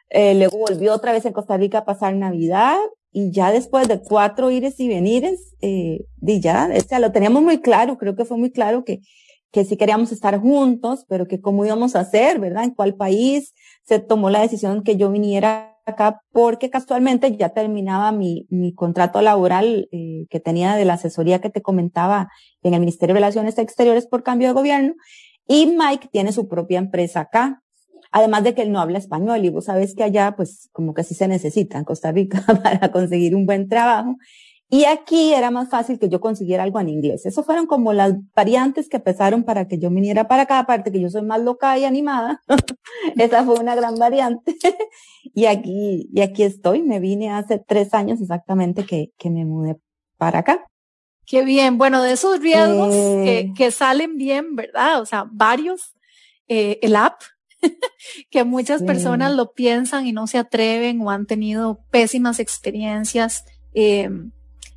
Eh, 0.10 0.34
luego 0.34 0.58
volvió 0.58 0.94
otra 0.94 1.12
vez 1.12 1.26
a 1.28 1.34
Costa 1.34 1.56
Rica 1.58 1.80
a 1.80 1.86
pasar 1.86 2.16
Navidad 2.16 2.80
y 3.12 3.32
ya 3.32 3.52
después 3.52 3.88
de 3.88 4.02
cuatro 4.02 4.52
ires 4.52 4.80
y 4.80 4.88
venires, 4.88 5.56
eh, 5.62 6.06
y 6.22 6.40
ya, 6.40 6.70
o 6.76 6.80
sea, 6.82 7.00
lo 7.00 7.12
teníamos 7.12 7.44
muy 7.44 7.60
claro, 7.60 7.98
creo 7.98 8.16
que 8.16 8.26
fue 8.26 8.38
muy 8.38 8.52
claro 8.52 8.84
que, 8.84 9.00
que 9.52 9.66
sí 9.66 9.78
queríamos 9.78 10.12
estar 10.12 10.40
juntos, 10.40 11.06
pero 11.08 11.28
que 11.28 11.42
cómo 11.42 11.66
íbamos 11.66 11.96
a 11.96 12.02
hacer, 12.02 12.40
¿verdad? 12.40 12.64
En 12.66 12.72
cuál 12.72 12.96
país 12.96 13.54
se 13.84 14.00
tomó 14.00 14.30
la 14.30 14.42
decisión 14.42 14.84
que 14.84 14.96
yo 14.96 15.12
viniera 15.12 15.78
acá 15.86 16.22
porque 16.32 16.70
casualmente 16.70 17.36
ya 17.36 17.50
terminaba 17.50 18.12
mi, 18.12 18.46
mi 18.50 18.74
contrato 18.74 19.22
laboral 19.22 19.90
eh, 19.92 20.28
que 20.30 20.40
tenía 20.40 20.76
de 20.76 20.86
la 20.86 20.94
asesoría 20.94 21.42
que 21.42 21.50
te 21.50 21.62
comentaba 21.62 22.30
en 22.62 22.76
el 22.76 22.80
Ministerio 22.80 23.14
de 23.14 23.20
Relaciones 23.22 23.58
Exteriores 23.58 24.06
por 24.06 24.24
cambio 24.24 24.50
de 24.50 24.54
gobierno 24.54 24.94
y 25.48 25.66
Mike 25.66 26.10
tiene 26.12 26.32
su 26.32 26.48
propia 26.48 26.78
empresa 26.78 27.22
acá. 27.22 27.64
Además 28.12 28.44
de 28.44 28.56
que 28.56 28.64
él 28.64 28.72
no 28.72 28.80
habla 28.80 28.98
español 28.98 29.44
y 29.46 29.50
vos 29.50 29.66
sabes 29.66 29.96
que 29.96 30.04
allá 30.04 30.36
pues 30.36 30.70
como 30.72 30.94
que 30.94 31.04
sí 31.04 31.14
se 31.14 31.28
necesita 31.28 31.78
en 31.78 31.86
Costa 31.86 32.12
Rica 32.12 32.44
para 32.64 32.92
conseguir 32.92 33.36
un 33.36 33.46
buen 33.46 33.68
trabajo. 33.70 34.16
Y 34.72 34.86
aquí 34.86 35.34
era 35.34 35.50
más 35.50 35.70
fácil 35.70 35.98
que 35.98 36.10
yo 36.10 36.22
consiguiera 36.22 36.62
algo 36.62 36.80
en 36.80 36.90
inglés. 36.90 37.26
Eso 37.26 37.44
fueron 37.44 37.66
como 37.66 37.92
las 37.92 38.14
variantes 38.36 38.88
que 38.88 39.00
pesaron 39.00 39.44
para 39.44 39.68
que 39.68 39.80
yo 39.80 39.90
viniera 39.90 40.28
para 40.28 40.44
acá, 40.44 40.60
aparte 40.60 40.92
que 40.92 41.02
yo 41.02 41.10
soy 41.10 41.24
más 41.24 41.42
loca 41.42 41.76
y 41.80 41.86
animada. 41.86 42.40
Esa 43.18 43.44
fue 43.44 43.60
una 43.60 43.74
gran 43.74 43.96
variante. 43.96 44.56
y 45.34 45.46
aquí, 45.46 46.08
y 46.14 46.22
aquí 46.22 46.44
estoy. 46.44 46.84
Me 46.84 47.00
vine 47.00 47.32
hace 47.32 47.58
tres 47.58 47.96
años 47.96 48.22
exactamente 48.22 48.86
que, 48.86 49.12
que 49.18 49.32
me 49.32 49.44
mudé 49.44 49.78
para 50.18 50.40
acá. 50.40 50.64
Qué 51.26 51.44
bien. 51.44 51.80
Bueno, 51.80 52.04
de 52.04 52.12
esos 52.12 52.40
riesgos 52.40 52.94
que, 52.94 53.40
eh. 53.40 53.54
que, 53.58 53.72
salen 53.72 54.18
bien, 54.18 54.56
¿verdad? 54.56 55.02
O 55.02 55.06
sea, 55.08 55.26
varios. 55.32 55.96
Eh, 56.48 56.78
el 56.84 56.96
app, 56.96 57.22
que 58.30 58.44
muchas 58.44 58.84
personas 58.84 59.34
lo 59.34 59.54
piensan 59.54 60.08
y 60.08 60.14
no 60.14 60.28
se 60.28 60.38
atreven 60.38 61.02
o 61.02 61.12
han 61.12 61.26
tenido 61.26 61.82
pésimas 61.92 62.40
experiencias. 62.40 63.46
Eh, 63.74 64.10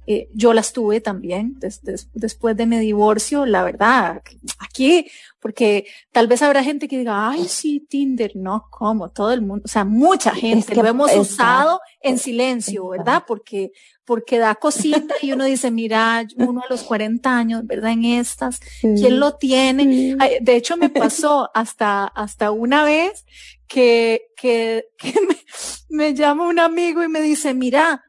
eh, 0.07 0.29
yo 0.35 0.53
las 0.53 0.73
tuve 0.73 1.01
también 1.01 1.59
después 2.13 2.57
de 2.57 2.67
mi 2.67 2.79
divorcio, 2.79 3.47
la 3.47 3.63
verdad, 3.63 4.23
aquí, 4.59 5.07
porque 5.43 5.87
tal 6.13 6.29
vez 6.29 6.41
habrá 6.41 6.63
gente 6.63 6.87
que 6.87 6.97
diga, 6.97 7.29
ay, 7.29 7.47
sí, 7.49 7.85
Tinder, 7.91 8.31
no, 8.37 8.69
como 8.71 9.11
todo 9.11 9.33
el 9.33 9.43
mundo, 9.43 9.65
o 9.65 9.69
sea, 9.69 9.85
mucha 9.85 10.33
gente 10.33 10.77
lo 10.77 10.87
hemos 10.87 11.13
usado 11.17 11.81
en 12.01 12.21
silencio, 12.21 12.89
¿verdad? 12.89 13.25
Porque, 13.27 13.73
porque 14.05 14.39
da 14.39 14.55
cosita 14.55 15.17
y 15.21 15.33
uno 15.33 15.45
dice, 15.45 15.73
mira, 15.73 16.25
uno 16.37 16.63
a 16.63 16.71
los 16.71 16.85
40 16.85 17.37
años, 17.37 17.67
¿verdad? 17.67 17.91
En 17.91 18.05
estas, 18.05 18.61
¿quién 18.81 19.19
lo 19.19 19.35
tiene? 19.35 20.17
De 20.41 20.55
hecho, 20.55 20.77
me 20.77 20.91
pasó 20.91 21.51
hasta, 21.55 22.05
hasta 22.05 22.53
una 22.53 22.85
vez 22.85 23.27
que, 23.67 24.29
que, 24.37 24.85
que 24.97 25.13
me, 25.27 25.37
me 25.89 26.15
llama 26.15 26.47
un 26.47 26.61
amigo 26.61 27.03
y 27.03 27.09
me 27.09 27.21
dice, 27.21 27.53
mira, 27.53 28.05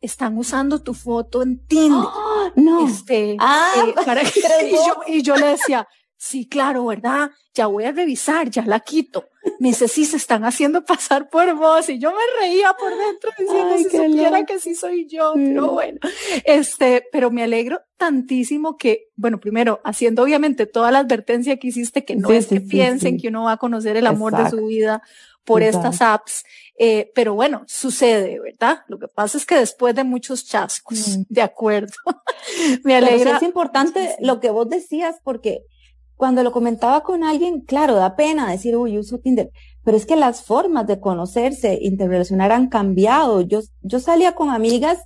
están 0.00 0.36
usando 0.36 0.82
tu 0.82 0.94
foto 0.94 1.42
en 1.42 1.64
Tinder. 1.64 2.08
no. 2.56 2.88
Este, 2.88 3.36
ah, 3.38 3.70
eh, 3.86 3.94
para 4.04 4.22
y, 4.24 4.72
yo, 4.72 4.96
y 5.06 5.22
yo 5.22 5.36
le 5.36 5.46
decía, 5.46 5.86
sí, 6.22 6.46
claro, 6.48 6.86
¿verdad? 6.86 7.32
Ya 7.52 7.66
voy 7.66 7.82
a 7.82 7.90
revisar, 7.90 8.48
ya 8.48 8.64
la 8.64 8.78
quito. 8.78 9.28
Me 9.58 9.68
dice, 9.68 9.88
sí, 9.88 10.04
se 10.04 10.16
están 10.16 10.44
haciendo 10.44 10.84
pasar 10.84 11.28
por 11.28 11.52
vos. 11.56 11.88
Y 11.88 11.98
yo 11.98 12.12
me 12.12 12.40
reía 12.40 12.72
por 12.74 12.96
dentro 12.96 13.30
diciendo, 13.36 13.76
si 13.76 13.84
supiera 13.96 14.44
que 14.44 14.60
sí 14.60 14.76
soy 14.76 15.08
yo, 15.08 15.32
pero 15.34 15.72
bueno. 15.72 15.98
Este, 16.44 17.04
pero 17.10 17.32
me 17.32 17.42
alegro 17.42 17.80
tantísimo 17.96 18.76
que, 18.76 19.08
bueno, 19.16 19.40
primero, 19.40 19.80
haciendo 19.82 20.22
obviamente 20.22 20.66
toda 20.66 20.92
la 20.92 21.00
advertencia 21.00 21.56
que 21.56 21.66
hiciste, 21.66 22.04
que 22.04 22.14
no 22.14 22.30
es 22.30 22.46
que 22.46 22.60
piensen 22.60 23.18
que 23.18 23.26
uno 23.26 23.44
va 23.44 23.52
a 23.52 23.56
conocer 23.56 23.96
el 23.96 24.06
amor 24.06 24.36
de 24.36 24.48
su 24.48 24.66
vida 24.66 25.02
por 25.44 25.62
estas 25.62 26.00
apps. 26.00 26.44
Eh, 26.78 27.10
pero 27.16 27.34
bueno, 27.34 27.64
sucede, 27.66 28.38
¿verdad? 28.38 28.84
Lo 28.86 29.00
que 29.00 29.08
pasa 29.08 29.38
es 29.38 29.44
que 29.44 29.56
después 29.56 29.92
de 29.96 30.04
muchos 30.04 30.44
chascos, 30.46 31.18
mm. 31.18 31.22
de 31.28 31.42
acuerdo. 31.42 31.94
Me 32.84 32.94
alegra. 32.94 33.38
es 33.38 33.42
importante 33.42 34.14
lo 34.20 34.38
que 34.38 34.50
vos 34.50 34.68
decías 34.68 35.16
porque 35.24 35.66
cuando 36.16 36.42
lo 36.42 36.52
comentaba 36.52 37.02
con 37.02 37.24
alguien, 37.24 37.60
claro, 37.60 37.94
da 37.96 38.16
pena 38.16 38.50
decir, 38.50 38.76
uy, 38.76 38.98
uso 38.98 39.18
Tinder, 39.18 39.50
pero 39.84 39.96
es 39.96 40.06
que 40.06 40.16
las 40.16 40.42
formas 40.42 40.86
de 40.86 41.00
conocerse, 41.00 41.78
interrelacionar 41.82 42.52
han 42.52 42.68
cambiado. 42.68 43.40
Yo, 43.40 43.60
yo 43.80 43.98
salía 44.00 44.34
con 44.34 44.50
amigas, 44.50 44.98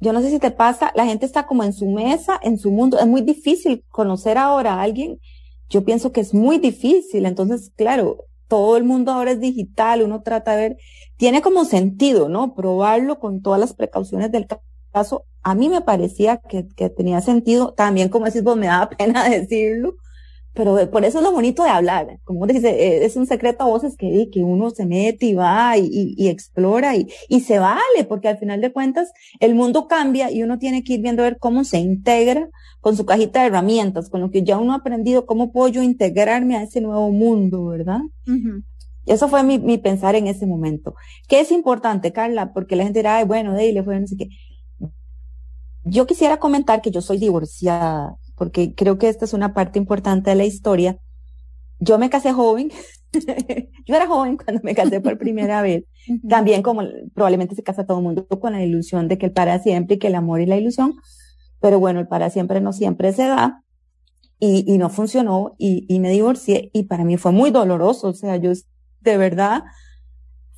yo 0.00 0.12
no 0.12 0.20
sé 0.20 0.30
si 0.30 0.38
te 0.38 0.50
pasa, 0.50 0.92
la 0.94 1.06
gente 1.06 1.26
está 1.26 1.46
como 1.46 1.62
en 1.64 1.72
su 1.72 1.86
mesa, 1.86 2.38
en 2.42 2.58
su 2.58 2.70
mundo. 2.70 2.98
Es 2.98 3.06
muy 3.06 3.20
difícil 3.20 3.84
conocer 3.88 4.38
ahora 4.38 4.74
a 4.74 4.82
alguien 4.82 5.18
yo 5.68 5.84
pienso 5.84 6.12
que 6.12 6.20
es 6.20 6.34
muy 6.34 6.58
difícil. 6.58 7.26
Entonces, 7.26 7.72
claro, 7.76 8.26
todo 8.48 8.76
el 8.76 8.84
mundo 8.84 9.12
ahora 9.12 9.32
es 9.32 9.40
digital, 9.40 10.02
uno 10.02 10.22
trata 10.22 10.56
de 10.56 10.68
ver, 10.68 10.76
tiene 11.16 11.42
como 11.42 11.64
sentido, 11.64 12.28
¿no? 12.28 12.54
Probarlo 12.54 13.18
con 13.18 13.42
todas 13.42 13.60
las 13.60 13.74
precauciones 13.74 14.32
del 14.32 14.46
caso. 14.92 15.26
A 15.42 15.54
mí 15.54 15.68
me 15.68 15.82
parecía 15.82 16.38
que, 16.38 16.66
que 16.68 16.88
tenía 16.90 17.20
sentido, 17.20 17.74
también 17.74 18.08
como 18.08 18.26
decís 18.26 18.42
vos, 18.42 18.56
me 18.56 18.66
daba 18.66 18.88
pena 18.88 19.24
decirlo, 19.28 19.94
pero 20.58 20.90
por 20.90 21.04
eso 21.04 21.18
es 21.18 21.24
lo 21.24 21.30
bonito 21.30 21.62
de 21.62 21.70
hablar. 21.70 22.18
Como 22.24 22.44
dice, 22.44 22.70
eh, 22.70 23.04
es 23.04 23.14
un 23.14 23.28
secreto 23.28 23.62
a 23.62 23.68
voces 23.68 23.96
que, 23.96 24.28
que 24.28 24.42
uno 24.42 24.70
se 24.70 24.86
mete 24.86 25.26
y 25.26 25.34
va 25.34 25.78
y, 25.78 26.14
y, 26.16 26.26
explora 26.26 26.96
y, 26.96 27.06
y, 27.28 27.42
se 27.42 27.60
vale, 27.60 28.02
porque 28.08 28.26
al 28.26 28.38
final 28.38 28.60
de 28.60 28.72
cuentas 28.72 29.12
el 29.38 29.54
mundo 29.54 29.86
cambia 29.86 30.32
y 30.32 30.42
uno 30.42 30.58
tiene 30.58 30.82
que 30.82 30.94
ir 30.94 31.00
viendo 31.00 31.22
a 31.22 31.26
ver 31.26 31.38
cómo 31.38 31.62
se 31.62 31.78
integra 31.78 32.48
con 32.80 32.96
su 32.96 33.06
cajita 33.06 33.40
de 33.40 33.46
herramientas, 33.46 34.10
con 34.10 34.20
lo 34.20 34.32
que 34.32 34.42
ya 34.42 34.58
uno 34.58 34.72
ha 34.72 34.78
aprendido, 34.78 35.26
cómo 35.26 35.52
puedo 35.52 35.68
yo 35.68 35.80
integrarme 35.80 36.56
a 36.56 36.64
ese 36.64 36.80
nuevo 36.80 37.12
mundo, 37.12 37.66
¿verdad? 37.66 38.00
Eso 39.06 39.28
fue 39.28 39.44
mi, 39.44 39.60
mi, 39.60 39.78
pensar 39.78 40.16
en 40.16 40.26
ese 40.26 40.44
momento. 40.44 40.96
¿Qué 41.28 41.38
es 41.38 41.52
importante, 41.52 42.12
Carla? 42.12 42.52
Porque 42.52 42.74
la 42.74 42.82
gente 42.82 42.98
dirá, 42.98 43.18
Ay, 43.18 43.26
bueno, 43.26 43.54
de 43.54 43.60
ahí 43.60 43.70
le 43.70 43.84
fue 43.84 44.00
no 44.00 44.08
sé 44.08 44.16
qué. 44.16 44.28
Yo 45.84 46.04
quisiera 46.08 46.38
comentar 46.38 46.82
que 46.82 46.90
yo 46.90 47.00
soy 47.00 47.18
divorciada 47.18 48.16
porque 48.38 48.74
creo 48.74 48.98
que 48.98 49.08
esta 49.08 49.24
es 49.24 49.32
una 49.32 49.54
parte 49.54 49.78
importante 49.78 50.30
de 50.30 50.36
la 50.36 50.44
historia. 50.44 50.98
Yo 51.80 51.98
me 51.98 52.10
casé 52.10 52.32
joven, 52.32 52.70
yo 53.86 53.94
era 53.94 54.06
joven 54.06 54.36
cuando 54.36 54.62
me 54.62 54.74
casé 54.74 55.00
por 55.00 55.18
primera 55.18 55.62
vez, 55.62 55.84
también 56.28 56.62
como 56.62 56.82
probablemente 57.14 57.54
se 57.54 57.62
casa 57.62 57.86
todo 57.86 57.98
el 57.98 58.04
mundo 58.04 58.26
con 58.26 58.52
la 58.52 58.62
ilusión 58.62 59.08
de 59.08 59.18
que 59.18 59.26
el 59.26 59.32
para 59.32 59.58
siempre 59.58 59.96
y 59.96 59.98
que 59.98 60.08
el 60.08 60.14
amor 60.14 60.40
y 60.40 60.46
la 60.46 60.56
ilusión, 60.56 60.94
pero 61.60 61.78
bueno, 61.78 62.00
el 62.00 62.08
para 62.08 62.30
siempre 62.30 62.60
no 62.60 62.72
siempre 62.72 63.12
se 63.12 63.26
da 63.26 63.64
y, 64.38 64.64
y 64.72 64.78
no 64.78 64.88
funcionó 64.90 65.54
y, 65.58 65.86
y 65.88 66.00
me 66.00 66.10
divorcié 66.10 66.70
y 66.72 66.84
para 66.84 67.04
mí 67.04 67.16
fue 67.16 67.32
muy 67.32 67.50
doloroso, 67.50 68.08
o 68.08 68.14
sea, 68.14 68.36
yo 68.36 68.52
de 69.00 69.16
verdad 69.16 69.62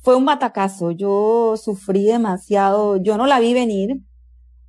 fue 0.01 0.15
un 0.15 0.25
batacazo, 0.25 0.91
yo 0.91 1.55
sufrí 1.57 2.05
demasiado, 2.05 2.97
yo 2.97 3.17
no 3.17 3.27
la 3.27 3.39
vi 3.39 3.53
venir, 3.53 4.01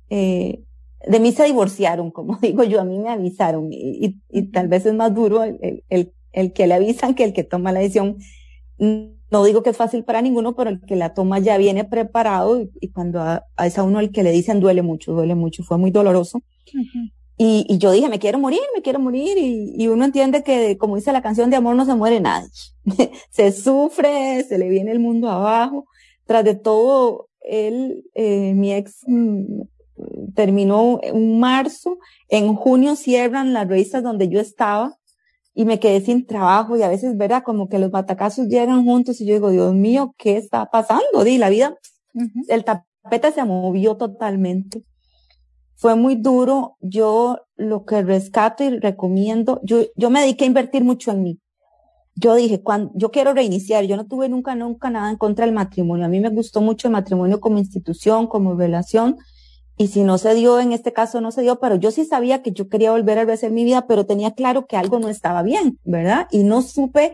eh, 0.09 0.63
de 1.05 1.19
mí 1.19 1.31
se 1.31 1.45
divorciaron, 1.45 2.11
como 2.11 2.37
digo 2.41 2.63
yo, 2.63 2.81
a 2.81 2.85
mí 2.85 2.97
me 2.99 3.09
avisaron 3.09 3.69
y, 3.71 4.21
y, 4.29 4.51
tal 4.51 4.67
vez 4.67 4.85
es 4.85 4.93
más 4.93 5.13
duro 5.13 5.43
el, 5.43 5.83
el, 5.89 6.13
el, 6.31 6.53
que 6.53 6.67
le 6.67 6.75
avisan 6.75 7.15
que 7.15 7.23
el 7.23 7.33
que 7.33 7.43
toma 7.43 7.71
la 7.71 7.79
decisión. 7.79 8.17
No 8.77 9.43
digo 9.43 9.63
que 9.63 9.71
es 9.71 9.77
fácil 9.77 10.03
para 10.03 10.21
ninguno, 10.21 10.55
pero 10.55 10.69
el 10.69 10.81
que 10.81 10.95
la 10.95 11.13
toma 11.13 11.39
ya 11.39 11.57
viene 11.57 11.85
preparado 11.85 12.61
y, 12.61 12.89
cuando 12.89 13.21
a, 13.21 13.45
a, 13.55 13.67
esa 13.67 13.83
uno 13.83 13.99
el 13.99 14.11
que 14.11 14.23
le 14.23 14.31
dicen 14.31 14.59
duele 14.59 14.81
mucho, 14.81 15.13
duele 15.13 15.35
mucho, 15.35 15.63
fue 15.63 15.77
muy 15.77 15.91
doloroso. 15.91 16.41
y, 17.37 17.65
y, 17.67 17.77
yo 17.77 17.91
dije, 17.91 18.09
me 18.09 18.19
quiero 18.19 18.39
morir, 18.39 18.61
me 18.75 18.81
quiero 18.81 18.99
morir 18.99 19.37
y, 19.37 19.73
y 19.77 19.87
uno 19.87 20.05
entiende 20.05 20.43
que, 20.43 20.77
como 20.77 20.95
dice 20.95 21.11
la 21.11 21.21
canción 21.21 21.49
de 21.49 21.55
amor, 21.55 21.75
no 21.75 21.85
se 21.85 21.95
muere 21.95 22.19
nadie. 22.19 22.49
se 23.29 23.51
sufre, 23.51 24.43
se 24.43 24.57
le 24.57 24.69
viene 24.69 24.91
el 24.91 24.99
mundo 24.99 25.29
abajo. 25.29 25.85
Tras 26.25 26.43
de 26.43 26.55
todo, 26.55 27.27
él, 27.41 28.05
eh, 28.13 28.53
mi 28.53 28.73
ex 28.73 29.01
mm, 29.07 29.61
terminó 30.35 30.99
en 31.01 31.39
marzo, 31.39 31.97
en 32.29 32.55
junio 32.55 32.95
cierran 32.95 33.53
las 33.53 33.67
revistas 33.67 34.03
donde 34.03 34.29
yo 34.29 34.39
estaba 34.39 34.97
y 35.53 35.65
me 35.65 35.79
quedé 35.79 36.01
sin 36.01 36.25
trabajo 36.25 36.75
y 36.77 36.81
a 36.81 36.87
veces, 36.87 37.15
¿verdad? 37.17 37.43
Como 37.43 37.69
que 37.69 37.79
los 37.79 37.91
batacazos 37.91 38.47
llegan 38.47 38.83
juntos 38.85 39.21
y 39.21 39.25
yo 39.25 39.35
digo, 39.35 39.51
Dios 39.51 39.73
mío, 39.73 40.15
¿qué 40.17 40.37
está 40.37 40.65
pasando? 40.65 41.23
Di, 41.23 41.37
la 41.37 41.49
vida, 41.49 41.77
el 42.47 42.63
tapete 42.63 43.31
se 43.31 43.43
movió 43.45 43.95
totalmente. 43.95 44.83
Fue 45.75 45.95
muy 45.95 46.15
duro. 46.15 46.77
Yo 46.79 47.39
lo 47.55 47.85
que 47.85 48.01
rescato 48.01 48.63
y 48.63 48.79
recomiendo, 48.79 49.59
yo, 49.63 49.81
yo 49.95 50.09
me 50.09 50.21
dediqué 50.21 50.45
a 50.45 50.47
invertir 50.47 50.83
mucho 50.83 51.11
en 51.11 51.23
mí. 51.23 51.39
Yo 52.15 52.35
dije, 52.35 52.61
cuando, 52.61 52.91
yo 52.95 53.11
quiero 53.11 53.33
reiniciar, 53.33 53.85
yo 53.85 53.97
no 53.97 54.05
tuve 54.05 54.29
nunca, 54.29 54.55
nunca 54.55 54.89
nada 54.89 55.09
en 55.09 55.17
contra 55.17 55.45
del 55.45 55.53
matrimonio. 55.53 56.05
A 56.05 56.09
mí 56.09 56.19
me 56.19 56.29
gustó 56.29 56.61
mucho 56.61 56.87
el 56.87 56.93
matrimonio 56.93 57.39
como 57.39 57.57
institución, 57.57 58.27
como 58.27 58.55
relación 58.55 59.17
y 59.77 59.87
si 59.87 60.03
no 60.03 60.17
se 60.17 60.33
dio, 60.35 60.59
en 60.59 60.71
este 60.71 60.93
caso 60.93 61.21
no 61.21 61.31
se 61.31 61.41
dio, 61.41 61.59
pero 61.59 61.75
yo 61.75 61.91
sí 61.91 62.05
sabía 62.05 62.41
que 62.41 62.51
yo 62.51 62.69
quería 62.69 62.91
volver 62.91 63.17
a 63.19 63.25
rehacer 63.25 63.51
mi 63.51 63.63
vida, 63.63 63.87
pero 63.87 64.05
tenía 64.05 64.31
claro 64.31 64.67
que 64.67 64.77
algo 64.77 64.99
no 64.99 65.09
estaba 65.09 65.41
bien, 65.43 65.79
¿verdad? 65.83 66.27
Y 66.31 66.43
no 66.43 66.61
supe 66.61 67.13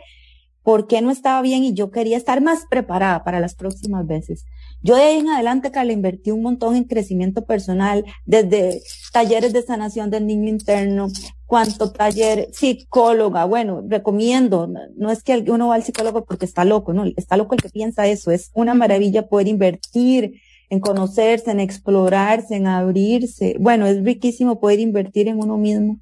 por 0.62 0.88
qué 0.88 1.02
no 1.02 1.10
estaba 1.10 1.42
bien 1.42 1.64
y 1.64 1.74
yo 1.74 1.90
quería 1.90 2.18
estar 2.18 2.42
más 2.42 2.66
preparada 2.70 3.24
para 3.24 3.40
las 3.40 3.56
próximas 3.56 4.06
veces. 4.06 4.46
Yo 4.82 4.96
de 4.96 5.02
ahí 5.02 5.18
en 5.18 5.30
adelante, 5.30 5.72
Carla, 5.72 5.94
invertí 5.94 6.32
un 6.32 6.42
montón 6.42 6.76
en 6.76 6.84
crecimiento 6.84 7.46
personal, 7.46 8.06
desde 8.26 8.82
talleres 9.12 9.54
de 9.54 9.64
sanación 9.64 10.10
del 10.10 10.28
niño 10.28 10.50
interno, 10.50 11.08
cuanto 11.46 11.92
taller, 11.92 12.50
psicóloga, 12.52 13.46
bueno, 13.46 13.84
recomiendo, 13.88 14.70
no 14.96 15.10
es 15.10 15.24
que 15.24 15.46
uno 15.48 15.70
va 15.70 15.76
al 15.76 15.84
psicólogo 15.84 16.26
porque 16.26 16.46
está 16.46 16.66
loco, 16.66 16.94
no, 16.94 17.06
está 17.16 17.38
loco 17.38 17.56
el 17.56 17.62
que 17.62 17.70
piensa 17.70 18.06
eso, 18.06 18.30
es 18.30 18.52
una 18.54 18.74
maravilla 18.74 19.28
poder 19.28 19.48
invertir 19.48 20.40
en 20.70 20.80
conocerse, 20.80 21.52
en 21.52 21.60
explorarse, 21.60 22.56
en 22.56 22.68
abrirse. 22.68 23.56
Bueno, 23.60 23.88
es 23.88 24.04
riquísimo 24.04 24.60
poder 24.60 24.80
invertir 24.80 25.28
en 25.28 25.40
uno 25.40 25.58
mismo. 25.58 26.00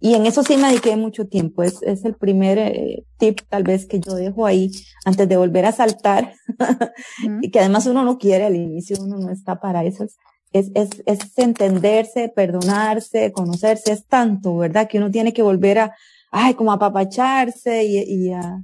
Y 0.00 0.14
en 0.14 0.26
eso 0.26 0.42
sí 0.44 0.56
me 0.56 0.68
dediqué 0.68 0.96
mucho 0.96 1.26
tiempo. 1.26 1.62
Es, 1.62 1.82
es 1.82 2.04
el 2.04 2.14
primer 2.14 2.58
eh, 2.58 3.04
tip 3.18 3.40
tal 3.48 3.64
vez 3.64 3.86
que 3.86 4.00
yo 4.00 4.14
dejo 4.14 4.46
ahí 4.46 4.70
antes 5.04 5.28
de 5.28 5.36
volver 5.36 5.66
a 5.66 5.72
saltar. 5.72 6.32
y 7.42 7.50
que 7.50 7.60
además 7.60 7.86
uno 7.86 8.04
no 8.04 8.16
quiere 8.16 8.44
al 8.44 8.54
inicio, 8.54 8.96
uno 9.00 9.18
no 9.18 9.30
está 9.30 9.60
para 9.60 9.84
eso. 9.84 10.04
Es, 10.52 10.70
es, 10.74 10.90
es 11.04 11.18
entenderse, 11.36 12.32
perdonarse, 12.34 13.32
conocerse. 13.32 13.92
Es 13.92 14.06
tanto, 14.06 14.56
¿verdad? 14.56 14.88
Que 14.88 14.98
uno 14.98 15.10
tiene 15.10 15.32
que 15.32 15.42
volver 15.42 15.80
a, 15.80 15.94
ay, 16.30 16.54
como 16.54 16.70
a 16.72 16.76
apapacharse 16.76 17.84
y, 17.84 17.98
y 17.98 18.32
a, 18.32 18.62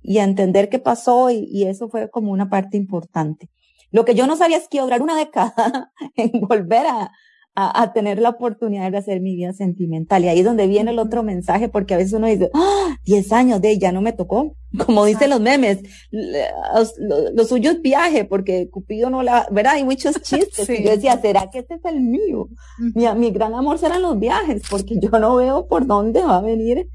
y 0.00 0.18
a 0.18 0.24
entender 0.24 0.68
qué 0.68 0.78
pasó 0.78 1.30
y, 1.30 1.48
y 1.50 1.64
eso 1.64 1.88
fue 1.88 2.08
como 2.10 2.30
una 2.30 2.48
parte 2.48 2.76
importante. 2.76 3.50
Lo 3.94 4.04
que 4.04 4.16
yo 4.16 4.26
no 4.26 4.36
sabía 4.36 4.56
es 4.56 4.66
que 4.66 4.78
iba 4.78 4.82
a 4.82 4.86
durar 4.86 5.02
una 5.02 5.16
década 5.16 5.92
en 6.16 6.40
volver 6.40 6.84
a, 6.84 7.12
a, 7.54 7.82
a, 7.82 7.92
tener 7.92 8.18
la 8.18 8.30
oportunidad 8.30 8.90
de 8.90 8.98
hacer 8.98 9.20
mi 9.20 9.36
vida 9.36 9.52
sentimental. 9.52 10.24
Y 10.24 10.28
ahí 10.28 10.40
es 10.40 10.44
donde 10.44 10.66
viene 10.66 10.90
el 10.90 10.98
otro 10.98 11.22
mensaje, 11.22 11.68
porque 11.68 11.94
a 11.94 11.98
veces 11.98 12.14
uno 12.14 12.26
dice, 12.26 12.50
¡Ah! 12.54 12.98
10 13.04 13.32
años 13.32 13.60
de 13.60 13.78
ya 13.78 13.92
no 13.92 14.00
me 14.00 14.12
tocó. 14.12 14.56
Como 14.84 15.04
dicen 15.04 15.30
los 15.30 15.40
memes, 15.40 15.78
lo, 16.10 17.44
suyo 17.44 17.70
es 17.70 17.82
viaje, 17.82 18.24
porque 18.24 18.68
Cupido 18.68 19.10
no 19.10 19.22
la, 19.22 19.46
¿verdad? 19.52 19.74
Hay 19.74 19.84
muchos 19.84 20.20
chistes. 20.22 20.68
Y 20.68 20.82
yo 20.82 20.90
decía, 20.90 21.16
¿será 21.20 21.48
que 21.52 21.60
este 21.60 21.74
es 21.74 21.84
el 21.84 22.00
mío? 22.00 22.48
mi, 22.96 23.06
mi 23.14 23.30
gran 23.30 23.54
amor 23.54 23.78
serán 23.78 24.02
los 24.02 24.18
viajes, 24.18 24.64
porque 24.68 24.98
yo 24.98 25.10
no 25.20 25.36
veo 25.36 25.68
por 25.68 25.86
dónde 25.86 26.20
va 26.24 26.38
a 26.38 26.42
venir 26.42 26.88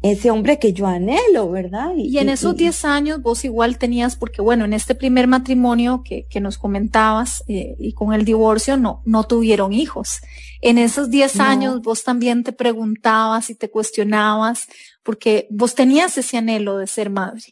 ese 0.00 0.30
hombre 0.30 0.58
que 0.58 0.72
yo 0.72 0.86
anhelo, 0.86 1.50
¿verdad? 1.50 1.92
Y, 1.96 2.18
en 2.18 2.28
esos 2.28 2.56
10 2.56 2.84
años 2.84 3.20
vos 3.20 3.44
igual 3.44 3.78
tenías, 3.78 4.16
porque 4.16 4.40
bueno, 4.40 4.64
en 4.64 4.72
este 4.72 4.94
primer 4.94 5.26
matrimonio 5.26 6.02
que, 6.04 6.26
que 6.28 6.40
nos 6.40 6.56
comentabas 6.56 7.42
eh, 7.48 7.74
y 7.78 7.92
con 7.94 8.12
el 8.12 8.24
divorcio 8.24 8.76
no, 8.76 9.02
no 9.04 9.24
tuvieron 9.24 9.72
hijos. 9.72 10.20
En 10.60 10.78
esos 10.78 11.10
10 11.10 11.40
años 11.40 11.82
vos 11.82 12.04
también 12.04 12.44
te 12.44 12.52
preguntabas 12.52 13.50
y 13.50 13.56
te 13.56 13.70
cuestionabas 13.70 14.66
porque 15.02 15.48
vos 15.50 15.74
tenías 15.74 16.16
ese 16.16 16.36
anhelo 16.38 16.78
de 16.78 16.86
ser 16.86 17.10
madre. 17.10 17.42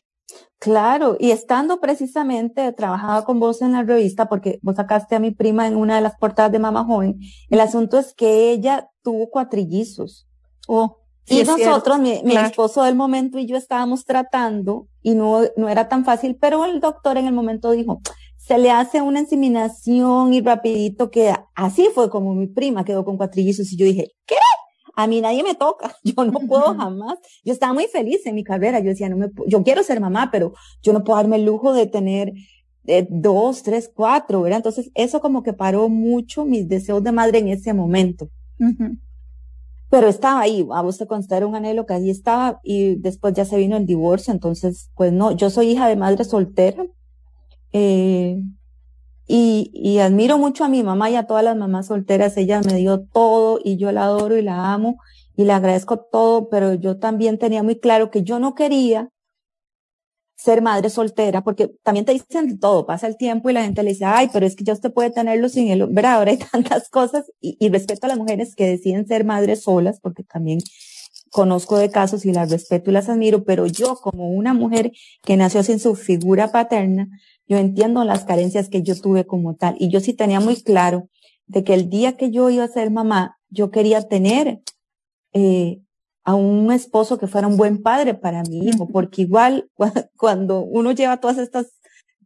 Claro, 0.59 1.17
y 1.21 1.33
estando 1.33 1.81
precisamente, 1.81 2.73
trabajaba 2.73 3.25
con 3.25 3.41
vos 3.41 3.61
en 3.61 3.73
la 3.73 3.83
revista 3.83 4.27
porque 4.27 4.59
vos 4.63 4.77
sacaste 4.77 5.15
a 5.15 5.19
mi 5.21 5.31
prima 5.31 5.67
en 5.67 5.77
una 5.77 5.97
de 5.97 6.01
las 6.01 6.17
portadas 6.17 6.53
de 6.53 6.59
Mamá 6.59 6.85
Joven. 6.85 7.19
El 7.51 7.61
asunto 7.61 7.99
es 7.99 8.15
que 8.15 8.51
ella 8.53 8.89
tuvo 9.03 9.29
cuatrillizos. 9.29 10.27
Oh 10.67 11.06
y 11.29 11.43
nosotros, 11.43 11.99
mi, 11.99 12.21
mi 12.25 12.37
esposo 12.37 12.85
del 12.85 12.95
momento 12.95 13.39
y 13.39 13.47
yo 13.47 13.57
estábamos 13.57 14.05
tratando 14.05 14.87
y 15.03 15.15
no, 15.15 15.41
no 15.57 15.69
era 15.69 15.89
tan 15.89 16.05
fácil, 16.05 16.37
pero 16.41 16.65
el 16.65 16.81
doctor 16.81 17.19
en 17.19 17.27
el 17.27 17.33
momento 17.33 17.73
dijo, 17.73 18.01
se 18.37 18.59
le 18.59 18.71
hace 18.71 19.03
una 19.03 19.21
inseminación 19.21 20.33
y 20.33 20.41
rapidito 20.41 21.11
queda. 21.11 21.49
Así 21.55 21.89
fue 21.93 22.11
como 22.11 22.35
mi 22.35 22.47
prima 22.47 22.85
quedó 22.85 23.05
con 23.05 23.17
cuatrillizos 23.17 23.73
y 23.73 23.77
yo 23.77 23.87
dije, 23.87 24.13
¿qué? 24.25 24.37
A 24.95 25.09
mí 25.09 25.21
nadie 25.21 25.43
me 25.43 25.55
toca, 25.55 25.97
yo 26.05 26.25
no 26.25 26.39
puedo 26.41 26.75
jamás. 26.75 27.19
Yo 27.45 27.53
estaba 27.53 27.73
muy 27.73 27.87
feliz 27.87 28.25
en 28.25 28.37
mi 28.37 28.45
carrera, 28.45 28.79
yo 28.79 28.91
decía, 28.91 29.09
no 29.09 29.17
me, 29.17 29.29
yo 29.49 29.63
quiero 29.65 29.83
ser 29.83 30.01
mamá, 30.01 30.31
pero 30.31 30.55
yo 30.81 30.93
no 30.93 31.03
puedo 31.03 31.17
darme 31.17 31.37
el 31.37 31.45
lujo 31.45 31.73
de 31.73 31.87
tener 31.87 32.33
eh, 32.87 33.09
dos, 33.11 33.65
tres, 33.65 33.91
cuatro, 33.93 34.43
¿verdad? 34.43 34.59
Entonces 34.59 34.93
eso 34.95 35.21
como 35.21 35.43
que 35.43 35.53
paró 35.53 35.89
mucho 35.89 36.45
mis 36.45 36.69
deseos 36.69 37.03
de 37.03 37.11
madre 37.11 37.41
en 37.41 37.49
ese 37.49 37.75
momento 37.75 38.31
pero 39.89 40.09
estaba 40.09 40.41
ahí, 40.41 40.67
a 40.73 40.83
vos 40.83 40.99
te 40.99 41.07
considera 41.07 41.47
un 41.47 41.55
anhelo 41.55 41.87
que 41.87 41.95
ahí 41.95 42.11
estaba 42.11 42.61
y 42.63 42.97
después 42.97 43.35
ya 43.35 43.45
se 43.45 43.57
vino 43.57 43.77
el 43.77 43.87
divorcio, 43.87 44.33
entonces 44.33 44.91
pues 44.95 45.13
no, 45.13 45.33
yo 45.33 45.51
soy 45.51 45.71
hija 45.71 45.87
de 45.89 45.97
madre 45.97 46.25
soltera 46.25 46.85
eh, 47.73 48.43
y, 49.29 49.71
y 49.73 49.99
admiro 49.99 50.39
mucho 50.39 50.65
a 50.65 50.69
mi 50.69 50.83
mamá 50.83 51.11
y 51.11 51.17
a 51.17 51.27
todas 51.27 51.45
las 51.45 51.57
mamás 51.57 51.87
solteras, 51.87 52.37
ella 52.37 52.61
me 52.63 52.75
dio 52.75 53.05
todo 53.07 53.61
y 53.63 53.77
yo 53.77 53.93
la 53.93 54.05
adoro 54.05 54.37
y 54.37 54.43
la 54.43 54.73
amo 54.73 54.99
y 55.37 55.45
le 55.45 55.53
agradezco 55.53 55.99
todo, 55.99 56.49
pero 56.49 56.75
yo 56.75 56.99
también 56.99 57.39
tenía 57.39 57.63
muy 57.63 57.79
claro 57.79 58.11
que 58.11 58.23
yo 58.23 58.39
no 58.39 58.55
quería 58.55 59.11
ser 60.37 60.63
madre 60.63 60.91
soltera, 60.91 61.43
porque 61.43 61.73
también 61.83 62.05
te 62.05 62.13
dicen 62.13 62.61
todo, 62.61 62.87
pasa 62.87 63.07
el 63.07 63.17
tiempo 63.17 63.49
y 63.49 63.55
la 63.55 63.65
gente 63.65 63.83
le 63.83 63.91
dice, 63.91 64.05
ay, 64.05 64.29
pero 64.33 64.47
es 64.47 64.55
que 64.55 64.65
ya 64.65 64.75
usted 64.75 64.93
puede 64.93 65.11
tenerlo 65.11 65.49
sin 65.49 65.69
él, 65.69 65.87
¿verdad? 65.89 66.13
Ahora 66.17 66.31
hay 66.31 66.39
tantas 66.39 66.89
cosas 66.89 67.25
y, 67.41 67.57
y 67.59 67.69
respeto 67.71 68.07
a 68.07 68.09
las 68.09 68.19
mujeres 68.19 68.55
que 68.55 68.67
deciden 68.67 69.07
ser 69.07 69.25
madres 69.25 69.63
solas, 69.63 69.99
porque 70.01 70.23
también 70.23 70.59
conozco 71.31 71.79
de 71.79 71.91
casos 71.91 72.25
y 72.25 72.33
las 72.33 72.51
respeto 72.51 72.91
y 72.91 72.95
las 72.95 73.09
admiro, 73.09 73.45
pero 73.45 73.67
yo 73.67 73.97
como 73.97 74.31
una 74.31 74.55
mujer 74.55 74.93
que 75.23 75.37
nació 75.37 75.63
sin 75.63 75.79
su 75.79 75.95
figura 75.95 76.53
paterna, 76.53 77.09
yo 77.49 77.59
entiendo 77.59 78.05
las 78.05 78.25
carencias 78.25 78.69
que 78.69 78.83
yo 78.83 78.99
tuve 79.01 79.27
como 79.27 79.55
tal. 79.55 79.77
Y 79.79 79.89
yo 79.89 80.01
sí 80.01 80.13
tenía 80.13 80.41
muy 80.41 80.63
claro 80.63 81.09
de 81.47 81.65
que 81.65 81.75
el 81.75 81.89
día 81.89 82.17
que 82.17 82.31
yo 82.31 82.51
iba 82.51 82.65
a 82.65 82.69
ser 82.69 82.91
mamá, 82.91 83.39
yo 83.51 83.71
quería 83.71 84.03
tener 84.03 84.61
eh, 85.33 85.81
a 86.27 86.35
un 86.35 86.73
esposo 86.73 87.19
que 87.19 87.29
fuera 87.29 87.47
un 87.47 87.57
buen 87.57 87.81
padre 87.81 88.13
para 88.13 88.43
mi 88.43 88.67
hijo, 88.67 88.89
porque 88.89 89.23
igual 89.23 89.71
cuando 90.17 90.61
uno 90.61 90.91
lleva 90.91 91.21
todas 91.21 91.39
estas 91.39 91.69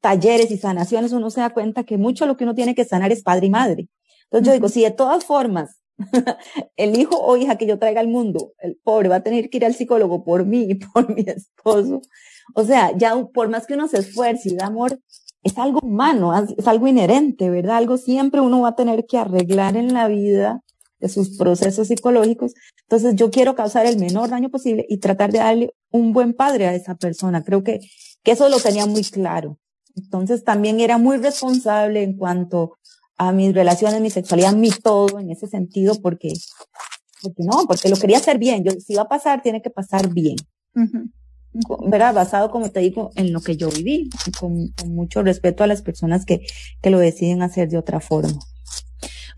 talleres 0.01 0.51
y 0.51 0.57
sanaciones, 0.57 1.13
uno 1.13 1.29
se 1.29 1.43
da 1.43 1.51
cuenta 1.51 1.85
que 1.85 1.99
mucho 1.99 2.25
lo 2.25 2.39
que 2.39 2.45
uno 2.45 2.55
tiene 2.55 2.75
que 2.75 2.87
sanar 2.87 3.13
es 3.13 3.23
padre 3.23 3.49
y 3.49 3.51
madre. 3.51 3.89
Entonces 4.25 4.47
yo 4.47 4.53
digo, 4.55 4.69
si 4.71 4.83
de 4.83 4.91
todas 4.91 5.27
formas 5.27 5.83
el 6.77 6.99
hijo 6.99 7.15
o 7.19 7.37
hija 7.37 7.59
que 7.59 7.67
yo 7.67 7.79
traiga 7.79 8.01
al 8.01 8.09
mundo, 8.09 8.55
el 8.61 8.81
pobre 8.83 9.11
va 9.11 9.17
a 9.17 9.23
tener 9.23 9.51
que 9.51 9.59
ir 9.59 9.67
al 9.67 9.75
psicólogo 9.75 10.25
por 10.25 10.47
mí 10.47 10.63
y 10.71 10.75
por 10.77 11.15
mi 11.15 11.21
esposo. 11.27 12.01
O 12.55 12.65
sea, 12.65 12.97
ya 12.97 13.23
por 13.35 13.51
más 13.51 13.67
que 13.67 13.75
uno 13.75 13.87
se 13.87 13.99
esfuerce 13.99 14.49
y 14.49 14.57
da 14.57 14.69
amor, 14.69 14.99
es 15.43 15.59
algo 15.59 15.81
humano, 15.83 16.33
es 16.57 16.67
algo 16.67 16.87
inherente, 16.87 17.51
¿verdad? 17.51 17.77
Algo 17.77 17.99
siempre 17.99 18.41
uno 18.41 18.63
va 18.63 18.71
a 18.71 18.77
tener 18.77 19.05
que 19.05 19.19
arreglar 19.19 19.77
en 19.77 19.93
la 19.93 20.09
vida 20.09 20.63
de 21.01 21.09
sus 21.09 21.37
procesos 21.37 21.89
psicológicos. 21.89 22.55
Entonces 22.83 23.17
yo 23.17 23.31
quiero 23.31 23.55
causar 23.55 23.87
el 23.87 23.99
menor 23.99 24.31
daño 24.31 24.51
posible 24.51 24.87
y 24.89 24.99
tratar 24.99 25.33
de 25.33 25.39
darle 25.39 25.75
un 25.91 26.13
buen 26.13 26.35
padre 26.35 26.67
a 26.67 26.75
esa 26.75 26.95
persona. 26.95 27.43
Creo 27.43 27.65
que, 27.65 27.81
que 28.23 28.33
eso 28.33 28.49
lo 28.49 28.61
tenía 28.61 28.87
muy 28.87 29.03
claro. 29.05 29.59
Entonces 29.97 30.45
también 30.45 30.81
era 30.81 30.99
muy 30.99 31.17
responsable 31.17 32.03
en 32.03 32.17
cuanto 32.17 32.79
a 33.17 33.33
mis 33.33 33.55
relaciones, 33.55 34.01
mi 34.01 34.11
sexualidad, 34.11 34.55
mi 34.55 34.71
todo 34.71 35.19
en 35.19 35.31
ese 35.31 35.47
sentido, 35.47 35.95
porque, 36.01 36.33
porque 37.23 37.43
no, 37.43 37.67
porque 37.67 37.89
lo 37.89 37.97
quería 37.97 38.17
hacer 38.17 38.39
bien. 38.39 38.65
Yo, 38.65 38.73
si 38.73 38.95
va 38.95 39.03
a 39.03 39.09
pasar, 39.09 39.43
tiene 39.43 39.61
que 39.61 39.71
pasar 39.71 40.09
bien. 40.09 40.37
¿Verdad? 41.87 42.15
Basado, 42.15 42.51
como 42.51 42.71
te 42.71 42.81
digo, 42.81 43.11
en 43.17 43.33
lo 43.33 43.41
que 43.41 43.57
yo 43.57 43.69
viví, 43.69 44.09
con, 44.39 44.69
con, 44.69 44.95
mucho 44.95 45.23
respeto 45.23 45.65
a 45.65 45.67
las 45.67 45.83
personas 45.83 46.25
que, 46.25 46.47
que 46.81 46.91
lo 46.91 46.99
deciden 46.99 47.43
hacer 47.43 47.69
de 47.69 47.77
otra 47.77 48.01
forma. 48.01 48.39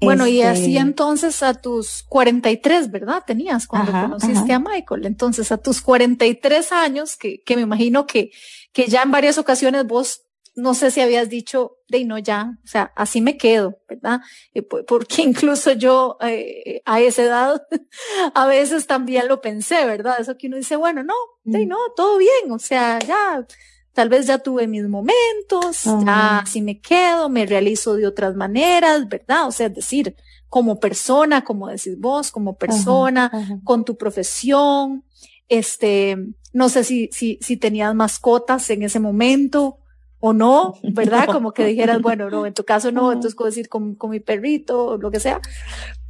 Bueno, 0.03 0.27
y 0.27 0.43
así 0.43 0.77
este 0.77 0.81
entonces 0.81 1.43
a 1.43 1.55
tus 1.55 2.03
43, 2.09 2.91
¿verdad? 2.91 3.23
Tenías 3.27 3.67
cuando 3.67 3.93
conociste 3.93 4.53
a 4.53 4.59
Michael. 4.59 5.07
Entonces 5.07 5.53
a 5.53 5.59
tus 5.59 5.81
43 5.81 6.73
años, 6.73 7.17
que, 7.17 7.43
que 7.43 7.57
me 7.57 7.63
imagino 7.63 8.07
que, 8.07 8.31
que 8.73 8.87
ya 8.87 9.03
en 9.03 9.11
varias 9.11 9.39
ocasiones 9.39 9.87
vos 9.87 10.23
no 10.55 10.75
sé 10.75 10.91
si 10.91 11.01
habías 11.01 11.31
dicho, 11.31 11.79
de 11.89 12.05
no 12.05 12.19
ya, 12.19 12.59
o 12.63 12.67
sea, 12.67 12.93
así 12.95 13.21
me 13.21 13.37
quedo, 13.37 13.79
¿verdad? 13.89 14.21
Eh, 14.55 14.63
porque 14.63 15.23
incluso 15.23 15.73
yo 15.73 16.19
eh, 16.21 16.83
a 16.85 17.01
esa 17.01 17.23
edad 17.23 17.63
a 18.35 18.47
veces 18.47 18.87
también 18.87 19.29
lo 19.29 19.41
pensé, 19.41 19.87
¿verdad? 19.87 20.17
Eso 20.21 20.37
que 20.37 20.49
uno 20.49 20.57
dice, 20.57 20.77
bueno, 20.77 21.03
no, 21.03 21.15
de 21.45 21.67
no, 21.67 21.79
todo 21.97 22.19
bien, 22.19 22.51
o 22.51 22.59
sea, 22.59 22.99
ya, 22.99 23.47
tal 23.93 24.09
vez 24.09 24.27
ya 24.27 24.39
tuve 24.39 24.67
mis 24.67 24.89
momentos, 24.89 25.85
ya 25.85 26.39
así 26.39 26.63
me 26.63 26.81
quedo, 26.81 27.29
me 27.29 27.47
realizo 27.47 27.95
de 27.95 28.07
otras 28.07 28.35
maneras, 28.35 29.09
¿verdad? 29.09 29.47
O 29.47 29.53
sea, 29.53 29.67
es 29.67 29.75
decir, 29.75 30.17
como 30.49 30.81
persona, 30.81 31.45
como 31.45 31.69
decís 31.69 31.99
vos, 31.99 32.31
como 32.31 32.57
persona, 32.57 33.31
con 33.65 33.85
tu 33.85 33.97
profesión, 33.97 35.05
este, 35.49 36.17
no 36.53 36.69
sé 36.69 36.85
si, 36.85 37.09
si, 37.13 37.39
si 37.41 37.57
tenías 37.57 37.95
mascotas 37.95 38.69
en 38.71 38.83
ese 38.83 39.01
momento, 39.01 39.79
o 40.25 40.33
no, 40.33 40.75
¿verdad? 40.85 41.27
Como 41.27 41.53
que 41.53 41.67
dijeras, 41.67 42.01
bueno, 42.03 42.31
no, 42.31 42.47
en 42.47 42.55
tu 42.55 42.63
caso 42.65 42.93
no, 42.93 43.11
entonces 43.11 43.35
puedo 43.35 43.51
decir 43.51 43.69
con, 43.69 43.97
con 43.97 44.11
mi 44.11 44.21
perrito 44.21 44.87
o 44.87 44.97
lo 44.97 45.11
que 45.11 45.19
sea. 45.19 45.41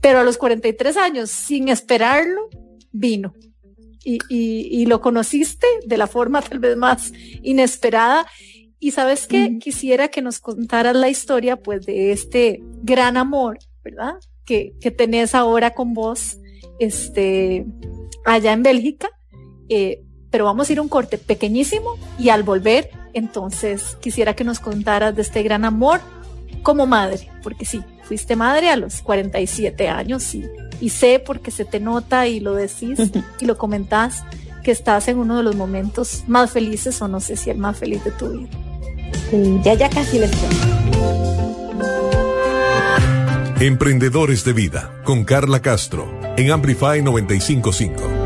Pero 0.02 0.18
a 0.20 0.22
los 0.22 0.36
43 0.36 0.98
años, 0.98 1.30
sin 1.30 1.68
esperarlo, 1.70 2.50
vino. 2.92 3.32
Y, 4.04 4.18
y, 4.28 4.68
y 4.70 4.86
lo 4.86 5.00
conociste 5.00 5.66
de 5.86 5.96
la 5.96 6.06
forma 6.06 6.42
tal 6.42 6.58
vez 6.58 6.76
más 6.76 7.12
inesperada. 7.42 8.26
Y 8.78 8.90
sabes 8.90 9.26
que 9.26 9.58
quisiera 9.58 10.08
que 10.08 10.22
nos 10.22 10.40
contaras 10.40 10.96
la 10.96 11.08
historia, 11.08 11.56
pues, 11.56 11.86
de 11.86 12.10
este 12.10 12.62
gran 12.82 13.16
amor, 13.16 13.58
¿verdad? 13.84 14.14
Que, 14.44 14.74
que 14.80 14.90
tenés 14.90 15.36
ahora 15.36 15.70
con 15.70 15.94
vos, 15.94 16.38
este, 16.80 17.64
allá 18.24 18.52
en 18.52 18.62
Bélgica. 18.64 19.08
Eh, 19.68 20.02
pero 20.30 20.46
vamos 20.46 20.68
a 20.68 20.72
ir 20.72 20.78
a 20.78 20.82
un 20.82 20.88
corte 20.88 21.18
pequeñísimo 21.18 21.96
y 22.18 22.30
al 22.30 22.42
volver 22.42 22.90
entonces, 23.12 23.96
quisiera 24.00 24.34
que 24.34 24.44
nos 24.44 24.58
contaras 24.58 25.14
de 25.14 25.22
este 25.22 25.42
gran 25.42 25.64
amor 25.64 26.00
como 26.62 26.86
madre, 26.86 27.28
porque 27.42 27.64
sí, 27.64 27.82
fuiste 28.12 28.36
madre 28.36 28.68
a 28.68 28.76
los 28.76 29.00
47 29.00 29.88
años 29.88 30.34
y, 30.34 30.44
y 30.82 30.90
sé 30.90 31.18
porque 31.18 31.50
se 31.50 31.64
te 31.64 31.80
nota 31.80 32.26
y 32.26 32.40
lo 32.40 32.52
decís 32.52 32.98
y 33.40 33.46
lo 33.46 33.56
comentás 33.56 34.22
que 34.62 34.70
estás 34.70 35.08
en 35.08 35.16
uno 35.16 35.38
de 35.38 35.42
los 35.42 35.56
momentos 35.56 36.24
más 36.26 36.50
felices 36.50 37.00
o 37.00 37.08
no 37.08 37.20
sé 37.20 37.36
si 37.38 37.48
el 37.48 37.56
más 37.56 37.78
feliz 37.78 38.04
de 38.04 38.10
tu 38.10 38.28
vida. 38.28 39.62
ya, 39.64 39.72
ya 39.72 39.88
casi 39.88 40.18
les 40.18 40.30
Emprendedores 43.60 44.44
de 44.44 44.52
Vida 44.52 45.00
con 45.04 45.24
Carla 45.24 45.62
Castro 45.62 46.06
en 46.36 46.50
Amplify 46.50 47.00
955. 47.00 48.21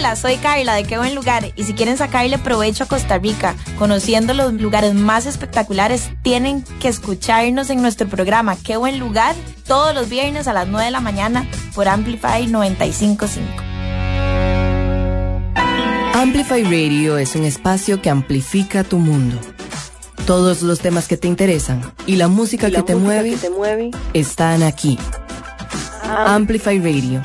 Hola, 0.00 0.16
soy 0.16 0.36
Carla 0.36 0.76
de 0.76 0.84
Qué 0.84 0.96
Buen 0.96 1.14
Lugar 1.14 1.52
y 1.56 1.64
si 1.64 1.74
quieren 1.74 1.98
sacarle 1.98 2.38
provecho 2.38 2.84
a 2.84 2.86
Costa 2.86 3.18
Rica, 3.18 3.54
conociendo 3.78 4.32
los 4.32 4.54
lugares 4.54 4.94
más 4.94 5.26
espectaculares, 5.26 6.08
tienen 6.22 6.64
que 6.80 6.88
escucharnos 6.88 7.68
en 7.68 7.82
nuestro 7.82 8.08
programa 8.08 8.56
Qué 8.56 8.78
Buen 8.78 8.98
Lugar 8.98 9.36
todos 9.66 9.94
los 9.94 10.08
viernes 10.08 10.48
a 10.48 10.54
las 10.54 10.68
9 10.68 10.86
de 10.86 10.90
la 10.90 11.00
mañana 11.00 11.46
por 11.74 11.86
Amplify 11.86 12.46
955. 12.46 13.62
Amplify 16.14 16.62
Radio 16.64 17.18
es 17.18 17.36
un 17.36 17.44
espacio 17.44 18.00
que 18.00 18.08
amplifica 18.08 18.84
tu 18.84 18.96
mundo. 18.96 19.38
Todos 20.24 20.62
los 20.62 20.80
temas 20.80 21.08
que 21.08 21.18
te 21.18 21.28
interesan 21.28 21.82
y 22.06 22.16
la 22.16 22.28
música, 22.28 22.70
que, 22.70 22.82
te 22.82 22.94
mueve, 22.94 23.36
están 24.14 24.62
aquí. 24.62 24.98
Amplify 26.02 26.78
Radio 26.78 27.22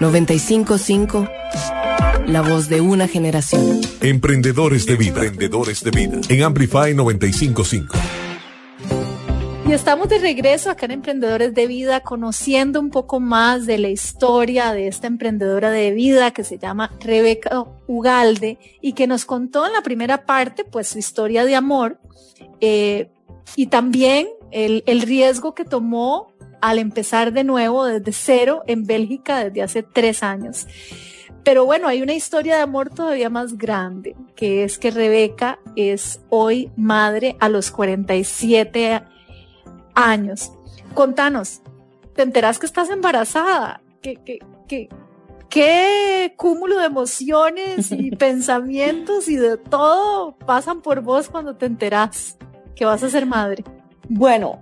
955 0.00 1.39
la 2.26 2.42
voz 2.42 2.68
de 2.68 2.80
una 2.80 3.08
generación. 3.08 3.80
Emprendedores 4.00 4.86
de 4.86 4.96
vida. 4.96 5.22
Emprendedores 5.24 5.82
de 5.82 5.90
vida. 5.90 6.20
En 6.28 6.42
Amplify 6.42 6.94
955. 6.94 7.96
Y 9.68 9.72
estamos 9.72 10.08
de 10.08 10.18
regreso 10.18 10.70
acá 10.70 10.86
en 10.86 10.92
Emprendedores 10.92 11.54
de 11.54 11.66
Vida, 11.66 12.00
conociendo 12.00 12.80
un 12.80 12.90
poco 12.90 13.20
más 13.20 13.66
de 13.66 13.78
la 13.78 13.88
historia 13.88 14.72
de 14.72 14.88
esta 14.88 15.06
emprendedora 15.06 15.70
de 15.70 15.92
vida 15.92 16.32
que 16.32 16.42
se 16.42 16.58
llama 16.58 16.90
Rebeca 17.00 17.64
Ugalde 17.86 18.58
y 18.80 18.94
que 18.94 19.06
nos 19.06 19.24
contó 19.24 19.66
en 19.66 19.72
la 19.72 19.82
primera 19.82 20.26
parte, 20.26 20.64
pues 20.64 20.88
su 20.88 20.98
historia 20.98 21.44
de 21.44 21.54
amor 21.54 22.00
eh, 22.60 23.10
y 23.54 23.66
también 23.66 24.28
el, 24.50 24.82
el 24.86 25.02
riesgo 25.02 25.54
que 25.54 25.64
tomó 25.64 26.32
al 26.60 26.78
empezar 26.78 27.32
de 27.32 27.44
nuevo 27.44 27.84
desde 27.84 28.12
cero 28.12 28.62
en 28.66 28.84
Bélgica 28.84 29.44
desde 29.44 29.62
hace 29.62 29.82
tres 29.82 30.22
años. 30.22 30.66
Pero 31.44 31.64
bueno, 31.64 31.88
hay 31.88 32.02
una 32.02 32.12
historia 32.12 32.56
de 32.56 32.62
amor 32.62 32.90
todavía 32.90 33.30
más 33.30 33.56
grande, 33.56 34.14
que 34.36 34.64
es 34.64 34.78
que 34.78 34.90
Rebeca 34.90 35.58
es 35.74 36.20
hoy 36.28 36.70
madre 36.76 37.36
a 37.40 37.48
los 37.48 37.70
47 37.70 39.02
años. 39.94 40.52
Contanos, 40.94 41.62
¿te 42.14 42.22
enteras 42.22 42.58
que 42.58 42.66
estás 42.66 42.90
embarazada? 42.90 43.80
¿Qué, 44.02 44.16
qué, 44.16 44.40
qué, 44.68 44.88
qué 45.48 46.34
cúmulo 46.36 46.78
de 46.78 46.86
emociones 46.86 47.90
y 47.90 48.10
pensamientos 48.16 49.28
y 49.28 49.36
de 49.36 49.56
todo 49.56 50.36
pasan 50.46 50.82
por 50.82 51.00
vos 51.00 51.28
cuando 51.28 51.56
te 51.56 51.66
enteras 51.66 52.36
que 52.76 52.84
vas 52.84 53.02
a 53.02 53.08
ser 53.08 53.24
madre? 53.24 53.64
Bueno, 54.08 54.58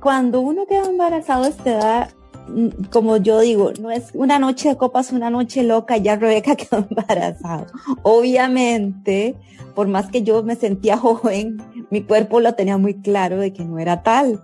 cuando 0.00 0.40
uno 0.40 0.66
queda 0.66 0.86
embarazado 0.86 1.50
te 1.50 1.70
da 1.70 2.08
como 2.90 3.16
yo 3.16 3.40
digo, 3.40 3.72
no 3.80 3.90
es 3.90 4.10
una 4.14 4.38
noche 4.38 4.70
de 4.70 4.76
copas, 4.76 5.12
una 5.12 5.30
noche 5.30 5.62
loca, 5.62 5.96
ya 5.96 6.16
Rebeca 6.16 6.56
quedó 6.56 6.86
embarazada. 6.88 7.66
Obviamente, 8.02 9.36
por 9.74 9.88
más 9.88 10.10
que 10.10 10.22
yo 10.22 10.42
me 10.42 10.56
sentía 10.56 10.96
joven, 10.98 11.58
mi 11.90 12.02
cuerpo 12.02 12.40
lo 12.40 12.54
tenía 12.54 12.78
muy 12.78 12.94
claro 12.94 13.38
de 13.38 13.52
que 13.52 13.64
no 13.64 13.78
era 13.78 14.02
tal. 14.02 14.42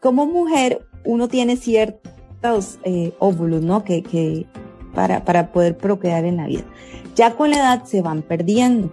Como 0.00 0.26
mujer, 0.26 0.86
uno 1.04 1.28
tiene 1.28 1.56
ciertos 1.56 2.78
eh, 2.84 3.12
óvulos, 3.18 3.62
¿no? 3.62 3.84
Que, 3.84 4.02
que 4.02 4.46
para, 4.94 5.24
para 5.24 5.52
poder 5.52 5.76
procrear 5.76 6.24
en 6.24 6.36
la 6.36 6.46
vida. 6.46 6.64
Ya 7.14 7.34
con 7.34 7.50
la 7.50 7.56
edad 7.56 7.84
se 7.84 8.02
van 8.02 8.22
perdiendo 8.22 8.90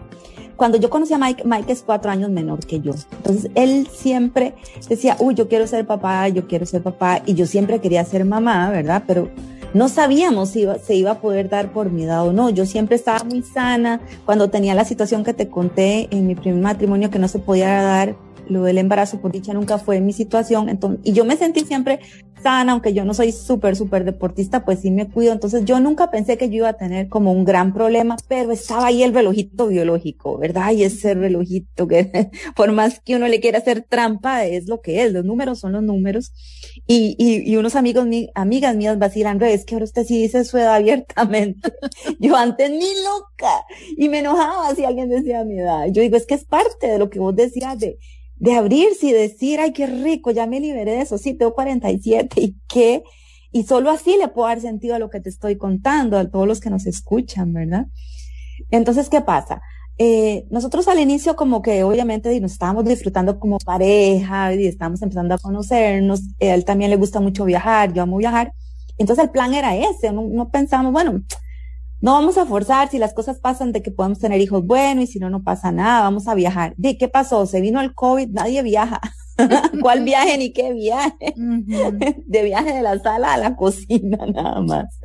cuando 0.56 0.78
yo 0.78 0.90
conocí 0.90 1.14
a 1.14 1.18
Mike, 1.18 1.44
Mike 1.46 1.72
es 1.72 1.84
cuatro 1.84 2.12
años 2.12 2.30
menor 2.30 2.66
que 2.66 2.80
yo. 2.80 2.94
Entonces 3.18 3.52
él 3.56 3.88
siempre 3.92 4.54
decía, 4.90 5.16
uy, 5.20 5.36
yo 5.36 5.48
quiero 5.48 5.68
ser 5.68 5.86
papá, 5.86 6.28
yo 6.30 6.48
quiero 6.48 6.66
ser 6.66 6.82
papá, 6.82 7.22
y 7.26 7.34
yo 7.34 7.46
siempre 7.46 7.80
quería 7.80 8.04
ser 8.06 8.26
mamá, 8.26 8.70
¿verdad? 8.70 9.04
Pero 9.08 9.30
no 9.74 9.88
sabíamos 9.88 10.50
si 10.50 10.68
se 10.84 10.96
iba 10.96 11.12
a 11.12 11.22
poder 11.22 11.50
dar 11.50 11.72
por 11.72 11.92
mi 11.92 12.04
edad 12.04 12.28
o 12.28 12.34
no. 12.34 12.50
Yo 12.50 12.66
siempre 12.66 12.96
estaba 12.96 13.24
muy 13.24 13.42
sana. 13.42 14.02
Cuando 14.26 14.50
tenía 14.50 14.76
la 14.76 14.86
situación 14.86 15.24
que 15.24 15.34
te 15.34 15.48
conté 15.48 16.08
en 16.12 16.28
mi 16.28 16.36
primer 16.36 16.62
matrimonio 16.62 17.10
que 17.10 17.20
no 17.20 17.28
se 17.28 17.40
podía 17.40 17.82
dar 17.82 18.16
lo 18.52 18.64
del 18.64 18.78
embarazo, 18.78 19.22
por 19.22 19.32
dicha 19.32 19.54
nunca 19.54 19.78
fue 19.78 20.02
mi 20.02 20.14
situación, 20.14 20.70
entonces, 20.70 21.00
y 21.04 21.14
yo 21.14 21.26
me 21.26 21.38
sentí 21.38 21.62
siempre 21.62 22.00
sana, 22.42 22.74
aunque 22.74 22.94
yo 22.94 23.06
no 23.06 23.14
soy 23.14 23.32
súper, 23.32 23.76
súper 23.76 24.04
deportista, 24.04 24.66
pues 24.66 24.80
sí 24.80 24.92
me 24.92 25.10
cuido. 25.10 25.34
Entonces 25.34 25.64
yo 25.66 25.80
nunca 25.80 26.12
pensé 26.12 26.38
que 26.38 26.50
yo 26.50 26.58
iba 26.58 26.70
a 26.70 26.74
tener 26.74 27.08
como 27.08 27.32
un 27.32 27.46
gran 27.46 27.74
problema, 27.74 28.18
pero 28.28 28.52
estaba 28.52 28.88
ahí 28.88 29.04
el 29.04 29.14
relojito 29.14 29.68
biológico, 29.68 30.38
¿verdad? 30.38 30.72
Y 30.72 30.84
ese 30.84 31.14
relojito 31.14 31.88
que 31.88 32.32
por 32.56 32.72
más 32.72 33.00
que 33.00 33.16
uno 33.16 33.28
le 33.28 33.40
quiera 33.40 33.60
hacer 33.60 33.86
trampa, 33.88 34.46
es 34.46 34.68
lo 34.68 34.82
que 34.82 35.04
es. 35.04 35.14
Los 35.14 35.26
números 35.26 35.60
son 35.60 35.74
los 35.74 35.84
números. 35.84 36.34
Y, 36.88 37.16
y, 37.18 37.50
y 37.50 37.58
unos 37.58 37.76
amigos, 37.76 38.06
mi, 38.06 38.30
amigas 38.36 38.76
mías 38.76 38.98
vacilan, 38.98 39.42
es 39.42 39.66
que 39.66 39.76
ahora 39.76 39.86
usted 39.86 40.06
sí 40.06 40.22
dice 40.22 40.44
su 40.44 40.58
edad 40.58 40.76
abiertamente. 40.82 41.74
yo 42.20 42.36
antes 42.36 42.70
ni 42.70 42.80
loca. 42.80 43.66
Y 43.98 44.10
me 44.10 44.20
enojaba 44.20 44.74
si 44.76 44.84
alguien 44.84 45.10
decía 45.10 45.44
mi 45.46 45.60
edad. 45.60 45.86
Yo 45.92 46.02
digo, 46.02 46.18
es 46.18 46.26
que 46.26 46.36
es 46.36 46.46
parte 46.46 46.88
de 46.88 46.98
lo 46.98 47.10
que 47.10 47.20
vos 47.20 47.36
decías 47.36 47.78
de, 47.80 47.98
de 48.42 48.56
abrirse 48.56 49.06
y 49.06 49.12
decir, 49.12 49.60
ay, 49.60 49.72
qué 49.72 49.86
rico, 49.86 50.32
ya 50.32 50.48
me 50.48 50.60
liberé 50.60 50.94
de 50.94 51.02
eso, 51.02 51.20
sí, 51.20 51.36
tengo 51.36 51.54
47 51.54 52.42
y 52.42 52.56
qué, 52.68 53.04
y 53.52 53.64
solo 53.64 53.92
así 53.92 54.18
le 54.18 54.30
puedo 54.30 54.48
dar 54.48 54.60
sentido 54.60 54.96
a 54.96 55.00
lo 55.00 55.12
que 55.12 55.20
te 55.20 55.30
estoy 55.30 55.58
contando, 55.58 56.18
a 56.18 56.28
todos 56.28 56.48
los 56.48 56.60
que 56.60 56.72
nos 56.72 56.88
escuchan, 56.88 57.54
¿verdad? 57.54 57.86
Entonces, 58.72 59.10
¿qué 59.10 59.22
pasa? 59.22 59.62
Eh, 60.00 60.48
nosotros 60.50 60.88
al 60.88 60.98
inicio 60.98 61.36
como 61.36 61.62
que 61.62 61.84
obviamente 61.84 62.40
nos 62.40 62.54
estábamos 62.54 62.84
disfrutando 62.86 63.40
como 63.40 63.60
pareja 63.60 64.56
y 64.56 64.66
estábamos 64.66 65.04
empezando 65.04 65.36
a 65.36 65.38
conocernos, 65.38 66.22
él 66.40 66.66
también 66.66 66.90
le 66.90 66.98
gusta 66.98 67.20
mucho 67.20 67.46
viajar, 67.46 67.94
yo 67.94 68.02
amo 68.02 68.18
viajar, 68.18 68.54
entonces 68.98 69.26
el 69.26 69.30
plan 69.30 69.54
era 69.54 69.76
ese, 69.76 70.12
no, 70.12 70.24
no 70.24 70.50
pensamos, 70.50 70.92
bueno, 70.92 71.22
no 72.02 72.14
vamos 72.14 72.38
a 72.38 72.46
forzar 72.48 72.90
si 72.90 72.98
las 72.98 73.14
cosas 73.14 73.40
pasan 73.40 73.72
de 73.72 73.84
que 73.84 73.92
podemos 73.92 74.20
tener 74.20 74.42
hijos 74.42 74.66
buenos 74.66 75.04
y 75.04 75.08
si 75.08 75.20
no, 75.20 75.30
no 75.30 75.44
pasa 75.44 75.72
nada, 75.72 76.02
vamos 76.02 76.28
a 76.28 76.34
viajar. 76.34 76.74
¿De 76.78 76.98
qué 76.98 77.08
pasó? 77.08 77.46
Se 77.46 77.62
vino 77.62 77.80
el 77.80 77.94
COVID, 77.94 78.30
nadie 78.30 78.64
viaja. 78.64 79.00
¿Cuál 79.82 80.04
viaje 80.04 80.38
ni 80.38 80.52
qué 80.52 80.74
viaje? 80.74 81.34
de 81.36 82.44
viaje 82.44 82.74
de 82.74 82.82
la 82.82 83.00
sala 83.00 83.34
a 83.34 83.38
la 83.38 83.56
cocina 83.56 84.18
nada 84.34 84.62
más. 84.62 85.00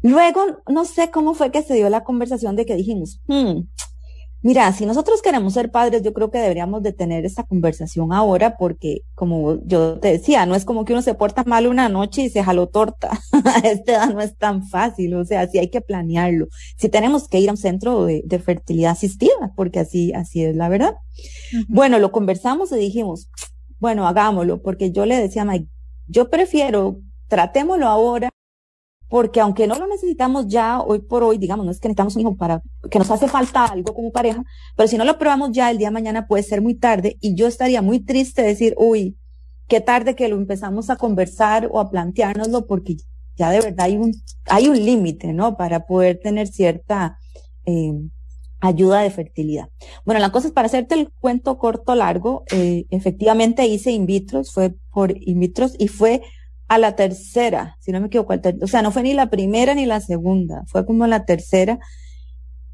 Luego, 0.00 0.62
no 0.68 0.84
sé 0.84 1.10
cómo 1.10 1.34
fue 1.34 1.50
que 1.50 1.62
se 1.62 1.74
dio 1.74 1.88
la 1.88 2.04
conversación 2.04 2.54
de 2.54 2.64
que 2.64 2.76
dijimos, 2.76 3.20
hmm, 3.26 3.62
Mira, 4.40 4.72
si 4.72 4.86
nosotros 4.86 5.20
queremos 5.20 5.54
ser 5.54 5.72
padres, 5.72 6.02
yo 6.02 6.12
creo 6.12 6.30
que 6.30 6.38
deberíamos 6.38 6.82
de 6.84 6.92
tener 6.92 7.24
esta 7.24 7.42
conversación 7.42 8.12
ahora 8.12 8.56
porque, 8.56 9.00
como 9.16 9.58
yo 9.66 9.98
te 9.98 10.12
decía, 10.12 10.46
no 10.46 10.54
es 10.54 10.64
como 10.64 10.84
que 10.84 10.92
uno 10.92 11.02
se 11.02 11.14
porta 11.14 11.42
mal 11.42 11.66
una 11.66 11.88
noche 11.88 12.22
y 12.22 12.30
se 12.30 12.44
jaló 12.44 12.68
torta. 12.68 13.10
a 13.44 13.58
esta 13.58 13.92
edad 13.92 14.14
no 14.14 14.20
es 14.20 14.36
tan 14.36 14.64
fácil, 14.68 15.14
o 15.14 15.24
sea, 15.24 15.48
sí 15.48 15.58
hay 15.58 15.70
que 15.70 15.80
planearlo. 15.80 16.46
Si 16.76 16.88
tenemos 16.88 17.26
que 17.26 17.40
ir 17.40 17.48
a 17.48 17.52
un 17.52 17.58
centro 17.58 18.04
de, 18.04 18.22
fertilidad 18.38 18.92
asistida, 18.92 19.52
porque 19.56 19.80
así, 19.80 20.12
así 20.12 20.44
es 20.44 20.54
la 20.54 20.68
verdad. 20.68 20.94
Bueno, 21.66 21.98
lo 21.98 22.12
conversamos 22.12 22.70
y 22.70 22.76
dijimos, 22.76 23.28
bueno, 23.80 24.06
hagámoslo, 24.06 24.62
porque 24.62 24.92
yo 24.92 25.04
le 25.04 25.16
decía 25.16 25.42
a 25.42 25.46
Mike, 25.46 25.68
yo 26.06 26.30
prefiero, 26.30 27.00
tratémoslo 27.26 27.88
ahora 27.88 28.30
porque 29.08 29.40
aunque 29.40 29.66
no 29.66 29.74
lo 29.76 29.86
necesitamos 29.86 30.46
ya 30.48 30.80
hoy 30.80 31.00
por 31.00 31.22
hoy, 31.22 31.38
digamos, 31.38 31.64
no 31.64 31.72
es 31.72 31.80
que 31.80 31.88
necesitamos 31.88 32.16
un 32.16 32.22
hijo 32.22 32.36
para, 32.36 32.62
que 32.90 32.98
nos 32.98 33.10
hace 33.10 33.28
falta 33.28 33.64
algo 33.64 33.94
como 33.94 34.12
pareja, 34.12 34.44
pero 34.76 34.88
si 34.88 34.98
no 34.98 35.04
lo 35.04 35.18
probamos 35.18 35.52
ya, 35.52 35.70
el 35.70 35.78
día 35.78 35.88
de 35.88 35.94
mañana 35.94 36.26
puede 36.26 36.42
ser 36.42 36.60
muy 36.60 36.74
tarde 36.74 37.16
y 37.20 37.34
yo 37.34 37.46
estaría 37.46 37.82
muy 37.82 38.00
triste 38.00 38.42
de 38.42 38.48
decir, 38.48 38.74
uy, 38.76 39.16
qué 39.66 39.80
tarde 39.80 40.14
que 40.14 40.28
lo 40.28 40.36
empezamos 40.36 40.90
a 40.90 40.96
conversar 40.96 41.68
o 41.70 41.80
a 41.80 41.90
planteárnoslo 41.90 42.66
porque 42.66 42.96
ya 43.36 43.50
de 43.50 43.60
verdad 43.60 43.86
hay 43.86 43.96
un, 43.96 44.12
hay 44.46 44.68
un 44.68 44.84
límite, 44.84 45.32
¿no? 45.32 45.56
Para 45.56 45.86
poder 45.86 46.18
tener 46.20 46.48
cierta, 46.48 47.18
eh, 47.64 47.92
ayuda 48.60 49.00
de 49.00 49.10
fertilidad. 49.10 49.68
Bueno, 50.04 50.20
la 50.20 50.32
cosa 50.32 50.48
es 50.48 50.52
para 50.52 50.66
hacerte 50.66 50.94
el 50.94 51.10
cuento 51.20 51.58
corto 51.58 51.94
largo, 51.94 52.44
eh, 52.50 52.86
efectivamente 52.90 53.66
hice 53.66 53.92
in 53.92 54.06
vitro, 54.06 54.42
fue 54.44 54.74
por 54.92 55.14
in 55.16 55.40
vitro 55.40 55.66
y 55.78 55.88
fue 55.88 56.22
a 56.68 56.78
la 56.78 56.94
tercera, 56.94 57.76
si 57.80 57.92
no 57.92 58.00
me 58.00 58.08
equivoco, 58.08 58.34
o 58.62 58.66
sea, 58.66 58.82
no 58.82 58.92
fue 58.92 59.02
ni 59.02 59.14
la 59.14 59.30
primera 59.30 59.74
ni 59.74 59.86
la 59.86 60.00
segunda, 60.00 60.64
fue 60.66 60.84
como 60.84 61.06
la 61.06 61.24
tercera. 61.24 61.78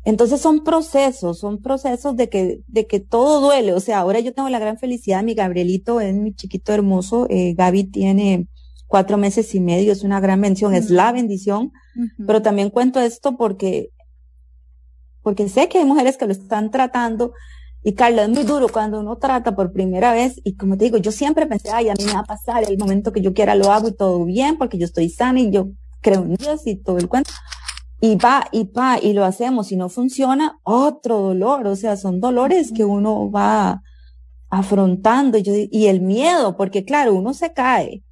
Entonces 0.02 0.40
son 0.40 0.64
procesos, 0.64 1.38
son 1.38 1.62
procesos 1.62 2.16
de 2.16 2.28
que, 2.28 2.60
de 2.66 2.86
que 2.86 3.00
todo 3.00 3.40
duele. 3.40 3.72
O 3.72 3.80
sea, 3.80 4.00
ahora 4.00 4.20
yo 4.20 4.34
tengo 4.34 4.48
la 4.50 4.58
gran 4.58 4.78
felicidad, 4.78 5.22
mi 5.22 5.34
Gabrielito 5.34 6.00
es 6.00 6.12
mi 6.14 6.34
chiquito 6.34 6.72
hermoso, 6.74 7.26
eh, 7.30 7.54
Gaby 7.54 7.84
tiene 7.84 8.48
cuatro 8.86 9.16
meses 9.16 9.54
y 9.54 9.60
medio, 9.60 9.92
es 9.92 10.02
una 10.02 10.20
gran 10.20 10.40
bendición, 10.40 10.74
es 10.74 10.90
la 10.90 11.12
bendición, 11.12 11.72
pero 12.26 12.42
también 12.42 12.70
cuento 12.70 13.00
esto 13.00 13.36
porque, 13.36 13.90
porque 15.22 15.48
sé 15.48 15.68
que 15.68 15.78
hay 15.78 15.84
mujeres 15.84 16.16
que 16.16 16.26
lo 16.26 16.32
están 16.32 16.70
tratando 16.70 17.32
y 17.84 17.92
Carla, 17.92 18.24
es 18.24 18.30
muy 18.30 18.44
duro 18.44 18.68
cuando 18.68 18.98
uno 18.98 19.16
trata 19.18 19.54
por 19.54 19.70
primera 19.70 20.12
vez 20.12 20.40
y 20.42 20.56
como 20.56 20.78
te 20.78 20.86
digo, 20.86 20.96
yo 20.96 21.12
siempre 21.12 21.46
pensé, 21.46 21.70
ay, 21.70 21.90
a 21.90 21.92
mí 21.92 22.04
me 22.06 22.14
va 22.14 22.20
a 22.20 22.24
pasar, 22.24 22.64
el 22.66 22.78
momento 22.78 23.12
que 23.12 23.20
yo 23.20 23.34
quiera 23.34 23.54
lo 23.54 23.70
hago 23.70 23.88
y 23.88 23.92
todo 23.92 24.24
bien 24.24 24.56
porque 24.56 24.78
yo 24.78 24.86
estoy 24.86 25.10
sana 25.10 25.38
y 25.40 25.50
yo 25.50 25.68
creo 26.00 26.22
en 26.22 26.34
Dios 26.34 26.66
y 26.66 26.76
todo 26.76 26.96
el 26.96 27.08
cuento. 27.08 27.30
Y 28.00 28.16
va, 28.16 28.46
y 28.52 28.64
va, 28.64 28.98
y 29.00 29.12
lo 29.12 29.24
hacemos. 29.24 29.68
Si 29.68 29.76
no 29.76 29.88
funciona, 29.88 30.58
otro 30.62 31.20
dolor. 31.20 31.66
O 31.66 31.76
sea, 31.76 31.96
son 31.96 32.20
dolores 32.20 32.70
que 32.70 32.84
uno 32.84 33.30
va 33.30 33.82
afrontando. 34.50 35.38
Y, 35.38 35.42
yo, 35.42 35.52
y 35.54 35.86
el 35.86 36.02
miedo, 36.02 36.56
porque 36.56 36.84
claro, 36.84 37.14
uno 37.14 37.32
se 37.32 37.52
cae 37.52 38.02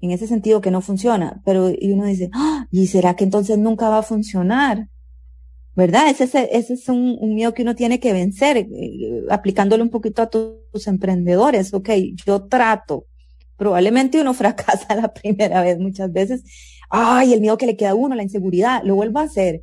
en 0.00 0.12
ese 0.12 0.26
sentido 0.26 0.60
que 0.60 0.70
no 0.70 0.80
funciona, 0.80 1.42
pero 1.44 1.68
y 1.68 1.92
uno 1.92 2.06
dice, 2.06 2.30
¡Ah! 2.32 2.66
¿y 2.70 2.86
será 2.86 3.16
que 3.16 3.24
entonces 3.24 3.58
nunca 3.58 3.88
va 3.88 3.98
a 3.98 4.02
funcionar? 4.02 4.88
¿Verdad? 5.80 6.10
Ese, 6.10 6.24
ese 6.52 6.74
es 6.74 6.88
un, 6.90 7.34
miedo 7.34 7.54
que 7.54 7.62
uno 7.62 7.74
tiene 7.74 8.00
que 8.00 8.12
vencer, 8.12 8.58
eh, 8.58 9.24
aplicándolo 9.30 9.82
un 9.82 9.88
poquito 9.88 10.20
a 10.20 10.28
tus 10.28 10.86
emprendedores. 10.86 11.72
Ok, 11.72 11.88
yo 12.26 12.44
trato. 12.44 13.06
Probablemente 13.56 14.20
uno 14.20 14.34
fracasa 14.42 14.94
la 14.94 15.12
primera 15.12 15.62
vez 15.62 15.78
muchas 15.78 16.12
veces. 16.12 16.42
Ay, 16.90 17.32
el 17.32 17.40
miedo 17.40 17.56
que 17.56 17.66
le 17.66 17.76
queda 17.76 17.90
a 17.90 17.94
uno, 17.94 18.14
la 18.14 18.22
inseguridad, 18.22 18.82
lo 18.84 18.94
vuelvo 18.94 19.20
a 19.20 19.22
hacer. 19.22 19.62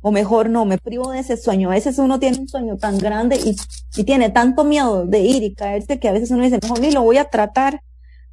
O 0.00 0.10
mejor 0.10 0.48
no, 0.48 0.64
me 0.64 0.78
privo 0.78 1.10
de 1.10 1.18
ese 1.18 1.36
sueño. 1.36 1.68
A 1.70 1.74
veces 1.74 1.98
uno 1.98 2.18
tiene 2.18 2.38
un 2.38 2.48
sueño 2.48 2.78
tan 2.78 2.96
grande 2.98 3.36
y, 3.36 3.56
tiene 4.04 4.30
tanto 4.30 4.64
miedo 4.64 5.04
de 5.04 5.20
ir 5.20 5.42
y 5.42 5.54
caerse 5.54 5.98
que 5.98 6.08
a 6.08 6.12
veces 6.12 6.30
uno 6.30 6.44
dice, 6.44 6.58
mejor 6.62 6.80
ni 6.80 6.92
lo 6.92 7.02
voy 7.02 7.18
a 7.18 7.26
tratar 7.26 7.82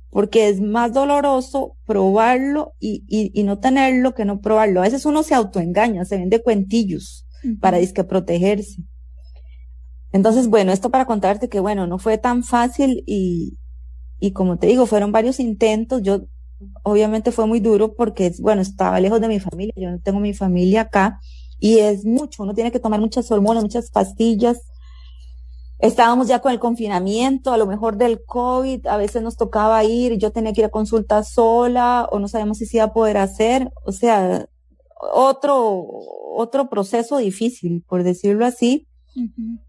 porque 0.09 0.47
es 0.47 0.61
más 0.61 0.93
doloroso 0.93 1.75
probarlo 1.85 2.75
y, 2.79 3.43
no 3.43 3.59
tenerlo 3.59 4.13
que 4.15 4.23
no 4.23 4.39
probarlo. 4.39 4.79
A 4.79 4.83
veces 4.83 5.05
uno 5.05 5.23
se 5.23 5.35
autoengaña, 5.35 6.05
se 6.05 6.17
vende 6.17 6.41
cuentillos 6.41 7.24
para 7.59 7.77
disque 7.77 8.03
protegerse. 8.03 8.83
Entonces, 10.11 10.47
bueno, 10.47 10.71
esto 10.71 10.89
para 10.89 11.05
contarte 11.05 11.49
que, 11.49 11.59
bueno, 11.59 11.87
no 11.87 11.99
fue 11.99 12.17
tan 12.17 12.43
fácil 12.43 13.03
y, 13.05 13.57
y 14.19 14.31
como 14.31 14.57
te 14.57 14.67
digo, 14.67 14.85
fueron 14.85 15.11
varios 15.11 15.39
intentos. 15.39 16.01
Yo, 16.01 16.25
obviamente 16.83 17.31
fue 17.31 17.47
muy 17.47 17.59
duro 17.59 17.93
porque, 17.95 18.31
bueno, 18.39 18.61
estaba 18.61 18.99
lejos 18.99 19.19
de 19.19 19.27
mi 19.27 19.39
familia, 19.39 19.73
yo 19.75 19.91
no 19.91 19.99
tengo 19.99 20.19
mi 20.19 20.33
familia 20.33 20.81
acá 20.81 21.19
y 21.59 21.79
es 21.79 22.05
mucho, 22.05 22.43
uno 22.43 22.53
tiene 22.53 22.71
que 22.71 22.79
tomar 22.79 22.99
muchas 22.99 23.29
hormonas, 23.31 23.63
muchas 23.63 23.89
pastillas 23.89 24.61
estábamos 25.79 26.27
ya 26.27 26.39
con 26.39 26.51
el 26.51 26.59
confinamiento, 26.59 27.51
a 27.51 27.57
lo 27.57 27.65
mejor 27.65 27.97
del 27.97 28.23
COVID, 28.25 28.87
a 28.87 28.97
veces 28.97 29.21
nos 29.21 29.37
tocaba 29.37 29.83
ir, 29.83 30.17
yo 30.17 30.31
tenía 30.31 30.53
que 30.53 30.61
ir 30.61 30.65
a 30.65 30.69
consulta 30.69 31.23
sola 31.23 32.07
o 32.11 32.19
no 32.19 32.27
sabíamos 32.27 32.57
si 32.57 32.65
se 32.65 32.77
iba 32.77 32.85
a 32.85 32.93
poder 32.93 33.17
hacer, 33.17 33.71
o 33.85 33.91
sea, 33.91 34.47
otro, 34.99 35.85
otro 36.35 36.69
proceso 36.69 37.17
difícil, 37.17 37.83
por 37.87 38.03
decirlo 38.03 38.45
así. 38.45 38.87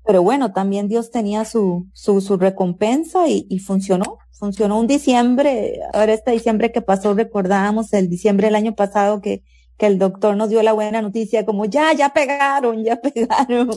Pero 0.05 0.23
bueno, 0.25 0.53
también 0.53 0.89
Dios 0.89 1.11
tenía 1.13 1.45
su, 1.45 1.87
su, 1.93 2.21
su 2.21 2.37
recompensa 2.37 3.29
y, 3.29 3.47
y, 3.49 3.61
funcionó. 3.61 4.19
Funcionó 4.33 4.79
un 4.81 4.89
diciembre, 4.89 5.79
ahora 5.95 6.13
este 6.13 6.33
diciembre 6.33 6.73
que 6.73 6.83
pasó, 6.83 7.15
recordábamos 7.15 7.93
el 7.93 8.09
diciembre 8.11 8.49
del 8.49 8.57
año 8.57 8.75
pasado 8.75 9.21
que 9.21 9.45
que 9.77 9.87
el 9.87 9.99
doctor 9.99 10.37
nos 10.37 10.49
dio 10.49 10.63
la 10.63 10.73
buena 10.73 11.03
noticia 11.03 11.45
como 11.45 11.65
ya, 11.65 11.93
ya 11.93 12.11
pegaron, 12.11 12.83
ya 12.85 12.97
pegaron, 13.01 13.71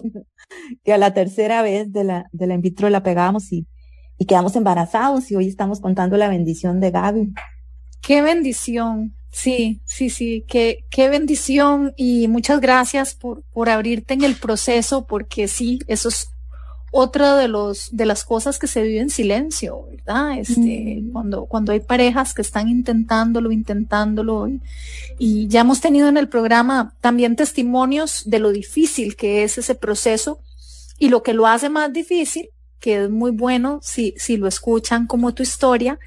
que 0.83 0.93
a 0.93 0.97
la 0.97 1.13
tercera 1.13 1.61
vez 1.61 1.91
de 1.91 2.03
la, 2.03 2.29
de 2.31 2.47
la 2.47 2.53
in 2.55 2.61
vitro 2.61 2.89
la 2.89 3.03
pegamos 3.03 3.51
y, 3.51 3.67
y 4.17 4.25
quedamos 4.25 4.55
embarazados 4.55 5.29
y 5.31 5.35
hoy 5.35 5.47
estamos 5.47 5.79
contando 5.79 6.17
la 6.17 6.29
bendición 6.29 6.79
de 6.79 6.91
Gaby. 6.91 7.33
Qué 8.01 8.21
bendición. 8.21 9.15
Sí, 9.31 9.79
sí, 9.85 10.09
sí, 10.09 10.43
qué, 10.47 10.85
qué 10.89 11.07
bendición 11.09 11.93
y 11.95 12.27
muchas 12.27 12.59
gracias 12.61 13.13
por, 13.13 13.43
por 13.53 13.69
abrirte 13.69 14.15
en 14.15 14.23
el 14.23 14.35
proceso 14.35 15.05
porque 15.05 15.47
sí, 15.47 15.79
eso 15.87 16.09
es 16.09 16.29
otra 16.91 17.35
de 17.35 17.47
los 17.47 17.89
de 17.91 18.05
las 18.05 18.23
cosas 18.23 18.57
que 18.57 18.67
se 18.67 18.81
vive 18.81 18.99
en 18.99 19.09
silencio, 19.09 19.85
¿verdad? 19.91 20.39
Este, 20.39 21.01
mm. 21.01 21.11
cuando 21.11 21.45
cuando 21.45 21.71
hay 21.71 21.79
parejas 21.79 22.33
que 22.33 22.41
están 22.41 22.67
intentándolo, 22.67 23.51
intentándolo 23.51 24.47
y, 24.47 24.61
y, 25.19 25.47
ya 25.47 25.61
hemos 25.61 25.81
tenido 25.81 26.07
en 26.07 26.17
el 26.17 26.29
programa 26.29 26.95
también 26.99 27.35
testimonios 27.35 28.23
de 28.25 28.39
lo 28.39 28.51
difícil 28.51 29.15
que 29.15 29.43
es 29.43 29.57
ese 29.57 29.75
proceso 29.75 30.39
y 30.97 31.09
lo 31.09 31.21
que 31.21 31.33
lo 31.33 31.45
hace 31.45 31.69
más 31.69 31.93
difícil, 31.93 32.49
que 32.79 33.03
es 33.03 33.09
muy 33.09 33.31
bueno 33.31 33.79
si 33.83 34.15
si 34.17 34.37
lo 34.37 34.47
escuchan 34.47 35.05
como 35.05 35.33
tu 35.35 35.43
historia, 35.43 35.99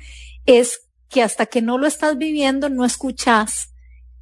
es 0.47 0.82
que 1.13 1.23
hasta 1.23 1.47
que 1.47 1.63
no 1.63 1.79
lo 1.79 1.87
estás 1.87 2.17
viviendo 2.17 2.71
no 2.71 2.85
escuchas 2.85 3.69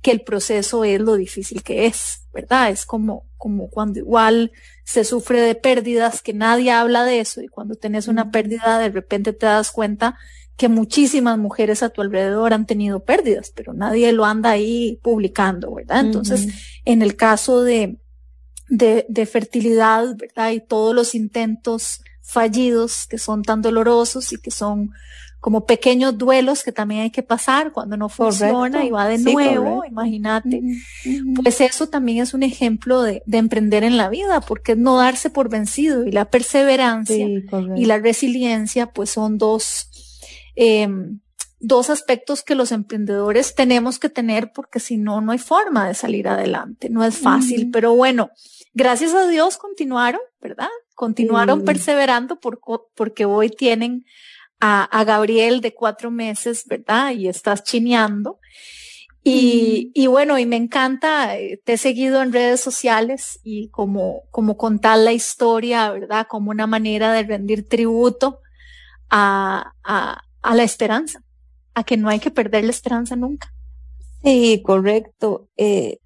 que 0.02 0.10
el 0.10 0.22
proceso 0.22 0.84
es 0.84 1.00
lo 1.00 1.14
difícil 1.14 1.62
que 1.62 1.86
es, 1.86 2.26
¿verdad? 2.32 2.70
Es 2.70 2.84
como, 2.84 3.26
como 3.36 3.68
cuando 3.68 3.98
igual 3.98 4.50
se 4.84 5.04
sufre 5.04 5.40
de 5.40 5.54
pérdidas 5.54 6.20
que 6.20 6.32
nadie 6.32 6.72
habla 6.72 7.04
de 7.04 7.20
eso 7.20 7.42
y 7.42 7.48
cuando 7.48 7.74
tenés 7.76 8.08
una 8.08 8.30
pérdida 8.30 8.78
de 8.78 8.88
repente 8.88 9.32
te 9.32 9.46
das 9.46 9.70
cuenta 9.70 10.18
que 10.56 10.68
muchísimas 10.68 11.38
mujeres 11.38 11.82
a 11.82 11.90
tu 11.90 12.02
alrededor 12.02 12.52
han 12.52 12.66
tenido 12.66 13.04
pérdidas, 13.04 13.52
pero 13.54 13.72
nadie 13.72 14.12
lo 14.12 14.24
anda 14.24 14.50
ahí 14.50 14.98
publicando, 15.02 15.74
¿verdad? 15.74 16.00
Entonces, 16.00 16.48
en 16.84 17.00
el 17.00 17.16
caso 17.16 17.62
de, 17.62 17.98
de, 18.68 19.06
de 19.08 19.26
fertilidad, 19.26 20.16
¿verdad? 20.16 20.50
Y 20.50 20.60
todos 20.60 20.94
los 20.94 21.14
intentos 21.14 22.02
fallidos 22.20 23.06
que 23.06 23.16
son 23.16 23.42
tan 23.42 23.62
dolorosos 23.62 24.32
y 24.32 24.38
que 24.38 24.50
son 24.50 24.90
como 25.40 25.64
pequeños 25.64 26.18
duelos 26.18 26.62
que 26.62 26.70
también 26.70 27.00
hay 27.02 27.10
que 27.10 27.22
pasar 27.22 27.72
cuando 27.72 27.96
no 27.96 28.10
funciona 28.10 28.84
y 28.84 28.90
va 28.90 29.08
de 29.08 29.18
nuevo, 29.18 29.84
imagínate. 29.86 30.62
Pues 31.42 31.62
eso 31.62 31.88
también 31.88 32.18
es 32.18 32.34
un 32.34 32.42
ejemplo 32.42 33.02
de, 33.02 33.22
de, 33.24 33.38
emprender 33.38 33.82
en 33.82 33.96
la 33.96 34.10
vida, 34.10 34.42
porque 34.42 34.76
no 34.76 34.98
darse 34.98 35.30
por 35.30 35.48
vencido 35.48 36.06
y 36.06 36.12
la 36.12 36.26
perseverancia 36.26 37.26
y 37.26 37.84
la 37.86 37.98
resiliencia, 37.98 38.92
pues 38.92 39.10
son 39.10 39.38
dos, 39.38 39.88
eh, 40.56 40.88
dos 41.58 41.88
aspectos 41.88 42.42
que 42.42 42.54
los 42.54 42.70
emprendedores 42.70 43.54
tenemos 43.54 43.98
que 43.98 44.10
tener 44.10 44.52
porque 44.52 44.78
si 44.78 44.98
no, 44.98 45.22
no 45.22 45.32
hay 45.32 45.38
forma 45.38 45.88
de 45.88 45.94
salir 45.94 46.28
adelante. 46.28 46.90
No 46.90 47.02
es 47.02 47.16
fácil, 47.16 47.70
pero 47.70 47.94
bueno, 47.94 48.30
gracias 48.74 49.14
a 49.14 49.26
Dios 49.26 49.56
continuaron, 49.56 50.20
¿verdad? 50.42 50.68
Continuaron 50.94 51.64
perseverando 51.64 52.38
por, 52.38 52.60
porque 52.94 53.24
hoy 53.24 53.48
tienen 53.48 54.04
a, 54.60 55.04
Gabriel 55.04 55.60
de 55.60 55.74
cuatro 55.74 56.10
meses, 56.10 56.64
¿verdad? 56.66 57.12
Y 57.12 57.28
estás 57.28 57.64
chineando. 57.64 58.38
Y, 59.22 59.90
y, 59.94 60.06
bueno, 60.06 60.38
y 60.38 60.46
me 60.46 60.56
encanta, 60.56 61.36
eh, 61.38 61.60
te 61.64 61.74
he 61.74 61.78
seguido 61.78 62.22
en 62.22 62.32
redes 62.32 62.60
sociales 62.60 63.38
y 63.42 63.68
como, 63.68 64.22
como 64.30 64.56
contar 64.56 64.98
la 64.98 65.12
historia, 65.12 65.90
¿verdad? 65.90 66.26
Como 66.28 66.50
una 66.50 66.66
manera 66.66 67.12
de 67.12 67.24
rendir 67.24 67.68
tributo 67.68 68.40
a, 69.10 69.74
a, 69.84 70.22
a 70.40 70.54
la 70.54 70.62
esperanza, 70.62 71.22
a 71.74 71.84
que 71.84 71.98
no 71.98 72.08
hay 72.08 72.18
que 72.18 72.30
perder 72.30 72.64
la 72.64 72.70
esperanza 72.70 73.14
nunca. 73.14 73.52
Sí, 74.22 74.62
correcto. 74.64 75.48
Eh, 75.56 75.98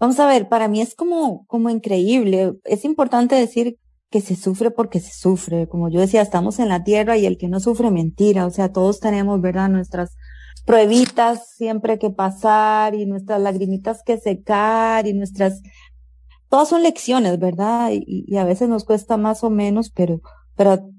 vamos 0.00 0.18
a 0.18 0.26
ver, 0.26 0.48
para 0.48 0.66
mí 0.66 0.80
es 0.80 0.96
como, 0.96 1.46
como 1.46 1.70
increíble. 1.70 2.54
Es 2.64 2.84
importante 2.84 3.36
decir 3.36 3.78
que 4.10 4.20
se 4.20 4.36
sufre 4.36 4.70
porque 4.70 5.00
se 5.00 5.12
sufre. 5.12 5.68
Como 5.68 5.88
yo 5.88 6.00
decía, 6.00 6.22
estamos 6.22 6.58
en 6.58 6.68
la 6.68 6.82
tierra 6.82 7.16
y 7.16 7.26
el 7.26 7.38
que 7.38 7.48
no 7.48 7.60
sufre 7.60 7.90
mentira. 7.90 8.46
O 8.46 8.50
sea, 8.50 8.72
todos 8.72 9.00
tenemos, 9.00 9.40
¿verdad? 9.40 9.68
Nuestras 9.68 10.16
pruebitas 10.66 11.48
siempre 11.56 11.98
que 11.98 12.10
pasar 12.10 12.94
y 12.94 13.06
nuestras 13.06 13.40
lagrimitas 13.40 14.02
que 14.04 14.18
secar 14.18 15.06
y 15.06 15.14
nuestras, 15.14 15.62
todas 16.48 16.68
son 16.68 16.82
lecciones, 16.82 17.38
¿verdad? 17.38 17.90
Y, 17.92 18.24
y 18.26 18.36
a 18.36 18.44
veces 18.44 18.68
nos 18.68 18.84
cuesta 18.84 19.16
más 19.16 19.42
o 19.42 19.50
menos, 19.50 19.90
pero, 19.90 20.20
pero, 20.56 20.90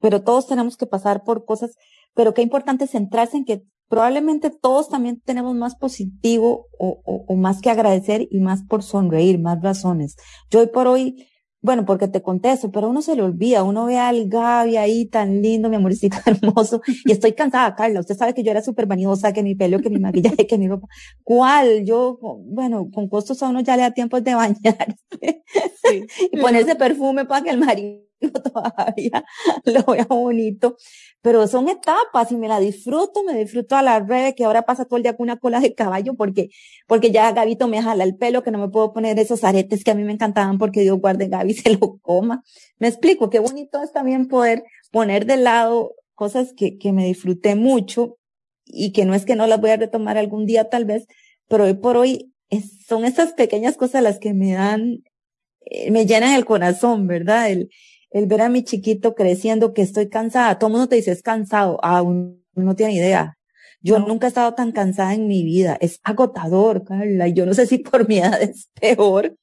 pero 0.00 0.22
todos 0.22 0.46
tenemos 0.46 0.76
que 0.76 0.86
pasar 0.86 1.22
por 1.24 1.44
cosas, 1.44 1.76
pero 2.14 2.34
qué 2.34 2.42
importante 2.42 2.86
centrarse 2.86 3.36
en 3.36 3.44
que 3.44 3.62
probablemente 3.88 4.50
todos 4.50 4.88
también 4.88 5.20
tenemos 5.20 5.54
más 5.54 5.76
positivo 5.76 6.66
o, 6.78 7.00
o, 7.04 7.24
o 7.28 7.36
más 7.36 7.60
que 7.60 7.70
agradecer 7.70 8.26
y 8.30 8.40
más 8.40 8.64
por 8.64 8.82
sonreír, 8.82 9.38
más 9.38 9.62
razones. 9.62 10.16
Yo 10.50 10.60
hoy 10.60 10.68
por 10.68 10.86
hoy, 10.86 11.28
bueno, 11.64 11.86
porque 11.86 12.08
te 12.08 12.20
conté 12.20 12.52
eso, 12.52 12.70
pero 12.70 12.90
uno 12.90 13.00
se 13.00 13.16
le 13.16 13.22
olvida, 13.22 13.62
uno 13.62 13.86
ve 13.86 13.96
al 13.96 14.28
Gaby 14.28 14.76
ahí 14.76 15.06
tan 15.06 15.40
lindo, 15.40 15.70
mi 15.70 15.76
amorcito 15.76 16.18
hermoso, 16.26 16.82
y 17.06 17.10
estoy 17.10 17.32
cansada, 17.32 17.74
Carla, 17.74 18.00
usted 18.00 18.18
sabe 18.18 18.34
que 18.34 18.42
yo 18.42 18.50
era 18.50 18.60
súper 18.60 18.84
vanidosa, 18.84 19.32
que 19.32 19.42
mi 19.42 19.54
pelo, 19.54 19.80
que 19.80 19.88
mi 19.88 19.98
maquillaje, 19.98 20.46
que 20.46 20.58
mi 20.58 20.68
ropa. 20.68 20.88
¿Cuál? 21.22 21.86
Yo, 21.86 22.18
bueno, 22.44 22.90
con 22.92 23.08
costos 23.08 23.42
a 23.42 23.48
uno 23.48 23.60
ya 23.60 23.76
le 23.76 23.82
da 23.82 23.92
tiempo 23.92 24.20
de 24.20 24.34
bañarse 24.34 25.42
sí. 25.88 26.06
y 26.30 26.36
ponerse 26.38 26.76
perfume 26.76 27.24
para 27.24 27.42
que 27.42 27.50
el 27.50 27.58
marido 27.58 28.04
todavía 28.52 29.24
lo 29.64 29.92
vea 29.92 30.04
bonito, 30.04 30.76
pero 31.24 31.48
son 31.48 31.70
etapas 31.70 32.30
y 32.32 32.36
me 32.36 32.48
la 32.48 32.60
disfruto, 32.60 33.24
me 33.24 33.32
disfruto 33.38 33.76
a 33.76 33.82
la 33.82 33.98
red 33.98 34.34
que 34.34 34.44
ahora 34.44 34.66
pasa 34.66 34.84
todo 34.84 34.98
el 34.98 35.04
día 35.04 35.16
con 35.16 35.24
una 35.24 35.38
cola 35.38 35.58
de 35.58 35.72
caballo 35.74 36.12
porque, 36.12 36.50
porque 36.86 37.12
ya 37.12 37.32
Gabito 37.32 37.66
me 37.66 37.80
jala 37.80 38.04
el 38.04 38.14
pelo, 38.14 38.42
que 38.42 38.50
no 38.50 38.58
me 38.58 38.68
puedo 38.68 38.92
poner 38.92 39.18
esos 39.18 39.42
aretes 39.42 39.84
que 39.84 39.90
a 39.90 39.94
mí 39.94 40.04
me 40.04 40.12
encantaban 40.12 40.58
porque 40.58 40.82
Dios 40.82 41.00
guarde 41.00 41.28
Gaby 41.28 41.54
se 41.54 41.70
lo 41.70 41.98
coma. 42.02 42.42
Me 42.78 42.88
explico, 42.88 43.30
qué 43.30 43.38
bonito 43.38 43.82
es 43.82 43.90
también 43.90 44.28
poder 44.28 44.64
poner 44.90 45.24
de 45.24 45.38
lado 45.38 45.94
cosas 46.12 46.52
que, 46.54 46.76
que 46.76 46.92
me 46.92 47.06
disfruté 47.06 47.54
mucho 47.54 48.18
y 48.66 48.92
que 48.92 49.06
no 49.06 49.14
es 49.14 49.24
que 49.24 49.34
no 49.34 49.46
las 49.46 49.62
voy 49.62 49.70
a 49.70 49.78
retomar 49.78 50.18
algún 50.18 50.44
día 50.44 50.68
tal 50.68 50.84
vez, 50.84 51.06
pero 51.48 51.64
hoy 51.64 51.72
por 51.72 51.96
hoy 51.96 52.34
son 52.86 53.06
esas 53.06 53.32
pequeñas 53.32 53.78
cosas 53.78 54.02
las 54.02 54.18
que 54.18 54.34
me 54.34 54.52
dan, 54.52 55.02
eh, 55.62 55.90
me 55.90 56.04
llenan 56.04 56.34
el 56.34 56.44
corazón, 56.44 57.06
¿verdad? 57.06 57.50
El, 57.50 57.70
el 58.14 58.26
ver 58.26 58.42
a 58.42 58.48
mi 58.48 58.62
chiquito 58.62 59.16
creciendo, 59.16 59.74
que 59.74 59.82
estoy 59.82 60.08
cansada. 60.08 60.56
Todo 60.56 60.68
el 60.68 60.72
mundo 60.74 60.88
te 60.88 60.96
dice, 60.96 61.10
es 61.10 61.20
cansado. 61.20 61.84
Aún 61.84 62.44
ah, 62.56 62.60
no 62.60 62.76
tiene 62.76 62.94
idea. 62.94 63.36
Yo 63.80 63.98
no. 63.98 64.06
nunca 64.06 64.26
he 64.26 64.28
estado 64.28 64.54
tan 64.54 64.70
cansada 64.70 65.14
en 65.14 65.26
mi 65.26 65.42
vida. 65.42 65.76
Es 65.80 65.98
agotador, 66.04 66.84
Carla. 66.84 67.26
Y 67.26 67.32
yo 67.32 67.44
no 67.44 67.54
sé 67.54 67.66
si 67.66 67.78
por 67.78 68.08
mi 68.08 68.18
edad 68.18 68.40
es 68.40 68.70
peor, 68.80 69.36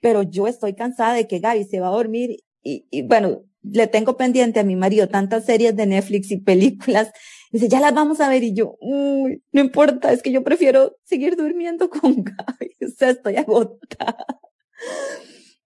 pero 0.00 0.22
yo 0.22 0.46
estoy 0.46 0.74
cansada 0.74 1.14
de 1.14 1.26
que 1.26 1.38
Gaby 1.38 1.64
se 1.64 1.80
va 1.80 1.88
a 1.88 1.92
dormir 1.92 2.36
y, 2.62 2.86
y 2.90 3.02
bueno, 3.02 3.42
le 3.62 3.86
tengo 3.86 4.18
pendiente 4.18 4.60
a 4.60 4.64
mi 4.64 4.76
marido 4.76 5.08
tantas 5.08 5.46
series 5.46 5.74
de 5.74 5.86
Netflix 5.86 6.30
y 6.30 6.36
películas. 6.36 7.10
Dice, 7.50 7.68
ya 7.68 7.80
las 7.80 7.94
vamos 7.94 8.20
a 8.20 8.28
ver. 8.28 8.42
Y 8.42 8.52
yo, 8.52 8.76
uy, 8.82 9.42
no 9.50 9.62
importa, 9.62 10.12
es 10.12 10.22
que 10.22 10.30
yo 10.30 10.44
prefiero 10.44 10.94
seguir 11.04 11.36
durmiendo 11.36 11.88
con 11.88 12.14
Gaby. 12.22 12.76
O 12.86 12.90
sea, 12.94 13.08
estoy 13.08 13.36
agotada. 13.36 14.26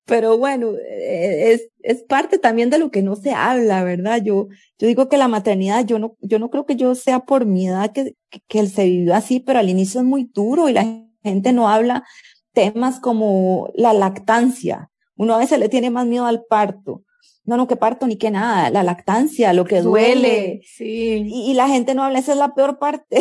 Pero 0.06 0.36
bueno, 0.36 0.72
eh, 0.74 1.52
es, 1.52 1.68
es 1.82 2.02
parte 2.02 2.38
también 2.38 2.70
de 2.70 2.78
lo 2.78 2.90
que 2.90 3.02
no 3.02 3.16
se 3.16 3.32
habla, 3.32 3.84
¿verdad? 3.84 4.22
Yo, 4.22 4.48
yo 4.78 4.86
digo 4.86 5.08
que 5.08 5.16
la 5.16 5.28
maternidad, 5.28 5.86
yo 5.86 5.98
no, 5.98 6.16
yo 6.20 6.38
no 6.38 6.50
creo 6.50 6.66
que 6.66 6.76
yo 6.76 6.94
sea 6.94 7.20
por 7.20 7.46
mi 7.46 7.68
edad 7.68 7.92
que, 7.92 8.14
que, 8.48 8.66
se 8.66 8.84
vivió 8.84 9.14
así, 9.14 9.40
pero 9.40 9.58
al 9.58 9.70
inicio 9.70 10.00
es 10.00 10.06
muy 10.06 10.30
duro 10.32 10.68
y 10.68 10.74
la 10.74 10.84
gente 11.22 11.52
no 11.52 11.68
habla 11.68 12.04
temas 12.52 13.00
como 13.00 13.70
la 13.74 13.92
lactancia. 13.94 14.90
Uno 15.16 15.34
a 15.34 15.38
veces 15.38 15.58
le 15.58 15.68
tiene 15.68 15.90
más 15.90 16.06
miedo 16.06 16.26
al 16.26 16.44
parto 16.44 17.02
no, 17.46 17.58
no, 17.58 17.66
que 17.68 17.76
parto 17.76 18.06
ni 18.06 18.16
que 18.16 18.30
nada, 18.30 18.70
la 18.70 18.82
lactancia, 18.82 19.52
lo 19.52 19.66
que 19.66 19.82
duele. 19.82 20.14
duele 20.14 20.60
sí. 20.64 21.24
Y, 21.26 21.50
y, 21.50 21.54
la 21.54 21.68
gente 21.68 21.94
no 21.94 22.02
habla, 22.02 22.18
esa 22.18 22.32
es 22.32 22.38
la 22.38 22.54
peor 22.54 22.78
parte. 22.78 23.20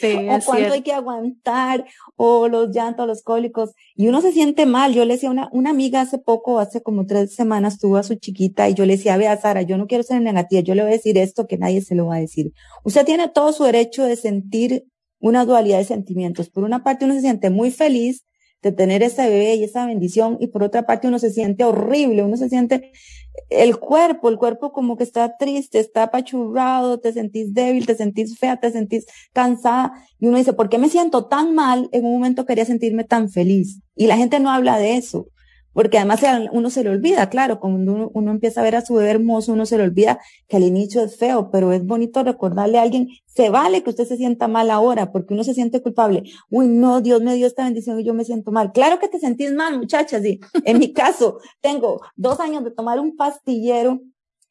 Sí, 0.00 0.16
o 0.30 0.38
cuánto 0.46 0.72
hay 0.72 0.82
que 0.82 0.92
aguantar, 0.94 1.84
o 2.16 2.48
los 2.48 2.74
llantos, 2.74 3.06
los 3.06 3.22
cólicos. 3.22 3.72
Y 3.94 4.08
uno 4.08 4.22
se 4.22 4.32
siente 4.32 4.64
mal. 4.64 4.94
Yo 4.94 5.04
le 5.04 5.14
decía 5.14 5.30
una, 5.30 5.50
una 5.52 5.70
amiga 5.70 6.00
hace 6.00 6.18
poco, 6.18 6.60
hace 6.60 6.82
como 6.82 7.04
tres 7.04 7.34
semanas, 7.34 7.78
tuvo 7.78 7.98
a 7.98 8.02
su 8.02 8.14
chiquita 8.14 8.68
y 8.70 8.74
yo 8.74 8.86
le 8.86 8.96
decía, 8.96 9.18
vea, 9.18 9.36
Sara, 9.36 9.60
yo 9.62 9.76
no 9.76 9.86
quiero 9.86 10.02
ser 10.02 10.22
negativa, 10.22 10.62
yo 10.62 10.74
le 10.74 10.82
voy 10.82 10.92
a 10.92 10.94
decir 10.94 11.18
esto 11.18 11.46
que 11.46 11.58
nadie 11.58 11.82
se 11.82 11.94
lo 11.94 12.06
va 12.06 12.16
a 12.16 12.20
decir. 12.20 12.52
Usted 12.84 13.04
tiene 13.04 13.28
todo 13.28 13.52
su 13.52 13.64
derecho 13.64 14.04
de 14.04 14.16
sentir 14.16 14.86
una 15.20 15.44
dualidad 15.44 15.78
de 15.78 15.84
sentimientos. 15.84 16.48
Por 16.48 16.64
una 16.64 16.82
parte 16.82 17.04
uno 17.04 17.14
se 17.14 17.20
siente 17.20 17.50
muy 17.50 17.70
feliz 17.70 18.24
de 18.62 18.72
tener 18.72 19.02
ese 19.02 19.28
bebé 19.28 19.54
y 19.54 19.64
esa 19.64 19.86
bendición 19.86 20.36
y 20.40 20.48
por 20.48 20.62
otra 20.62 20.84
parte 20.84 21.08
uno 21.08 21.18
se 21.18 21.30
siente 21.30 21.64
horrible, 21.64 22.22
uno 22.22 22.36
se 22.36 22.48
siente 22.48 22.90
el 23.50 23.78
cuerpo, 23.78 24.28
el 24.28 24.36
cuerpo 24.36 24.72
como 24.72 24.96
que 24.96 25.04
está 25.04 25.36
triste, 25.38 25.78
está 25.78 26.04
apachurrado, 26.04 26.98
te 27.00 27.12
sentís 27.12 27.54
débil, 27.54 27.86
te 27.86 27.94
sentís 27.94 28.38
fea, 28.38 28.58
te 28.58 28.70
sentís 28.70 29.06
cansada 29.32 29.92
y 30.18 30.26
uno 30.26 30.38
dice, 30.38 30.52
¿por 30.52 30.68
qué 30.68 30.78
me 30.78 30.88
siento 30.88 31.26
tan 31.26 31.54
mal? 31.54 31.88
En 31.92 32.04
un 32.04 32.12
momento 32.12 32.46
quería 32.46 32.64
sentirme 32.64 33.04
tan 33.04 33.30
feliz 33.30 33.80
y 33.94 34.06
la 34.06 34.16
gente 34.16 34.40
no 34.40 34.50
habla 34.50 34.78
de 34.78 34.96
eso. 34.96 35.26
Porque 35.78 35.96
además 35.96 36.20
uno 36.50 36.70
se 36.70 36.82
le 36.82 36.90
olvida, 36.90 37.30
claro, 37.30 37.60
cuando 37.60 37.92
uno, 37.92 38.10
uno, 38.12 38.32
empieza 38.32 38.60
a 38.60 38.64
ver 38.64 38.74
a 38.74 38.84
su 38.84 38.94
bebé 38.94 39.10
hermoso, 39.10 39.52
uno 39.52 39.64
se 39.64 39.76
le 39.76 39.84
olvida 39.84 40.18
que 40.48 40.56
al 40.56 40.64
inicio 40.64 41.04
es 41.04 41.16
feo, 41.16 41.52
pero 41.52 41.72
es 41.72 41.86
bonito 41.86 42.24
recordarle 42.24 42.78
a 42.78 42.82
alguien, 42.82 43.06
se 43.26 43.48
vale 43.48 43.84
que 43.84 43.90
usted 43.90 44.04
se 44.04 44.16
sienta 44.16 44.48
mal 44.48 44.72
ahora, 44.72 45.12
porque 45.12 45.34
uno 45.34 45.44
se 45.44 45.54
siente 45.54 45.80
culpable. 45.80 46.24
Uy, 46.50 46.66
no, 46.66 47.00
Dios 47.00 47.22
me 47.22 47.36
dio 47.36 47.46
esta 47.46 47.62
bendición 47.62 48.00
y 48.00 48.02
yo 48.02 48.12
me 48.12 48.24
siento 48.24 48.50
mal. 48.50 48.72
Claro 48.72 48.98
que 48.98 49.06
te 49.06 49.20
sentís 49.20 49.52
mal, 49.52 49.78
muchachas, 49.78 50.22
sí. 50.22 50.40
En 50.64 50.80
mi 50.80 50.92
caso, 50.92 51.38
tengo 51.60 52.00
dos 52.16 52.40
años 52.40 52.64
de 52.64 52.72
tomar 52.72 52.98
un 52.98 53.14
pastillero, 53.14 54.00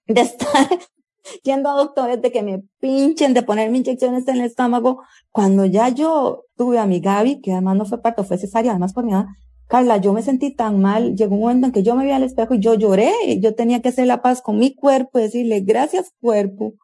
de 0.07 0.21
estar 0.21 0.69
yendo 1.43 1.69
a 1.69 1.73
doctores, 1.73 2.21
de 2.21 2.31
que 2.31 2.41
me 2.41 2.63
pinchen, 2.79 3.33
de 3.33 3.43
ponerme 3.43 3.79
inyecciones 3.79 4.25
en 4.29 4.37
el 4.37 4.45
estómago. 4.45 5.03
Cuando 5.33 5.65
ya 5.65 5.89
yo 5.89 6.45
tuve 6.55 6.79
a 6.79 6.85
mi 6.85 7.01
Gaby, 7.01 7.41
que 7.41 7.51
además 7.51 7.75
no 7.75 7.85
fue 7.85 8.01
parto, 8.01 8.23
fue 8.23 8.37
cesárea, 8.37 8.71
además 8.71 8.93
por 8.93 9.03
mi 9.03 9.11
edad, 9.11 9.25
Carla, 9.67 9.97
yo 9.97 10.13
me 10.13 10.21
sentí 10.21 10.51
tan 10.55 10.81
mal, 10.81 11.15
llegó 11.15 11.35
un 11.35 11.41
momento 11.41 11.67
en 11.67 11.73
que 11.73 11.83
yo 11.83 11.95
me 11.95 12.05
vi 12.05 12.11
al 12.11 12.23
espejo 12.23 12.53
y 12.53 12.59
yo 12.59 12.73
lloré, 12.75 13.11
yo 13.41 13.53
tenía 13.53 13.81
que 13.81 13.89
hacer 13.89 14.07
la 14.07 14.21
paz 14.21 14.41
con 14.41 14.57
mi 14.57 14.73
cuerpo 14.73 15.19
y 15.19 15.23
decirle, 15.23 15.59
gracias 15.59 16.11
cuerpo, 16.21 16.75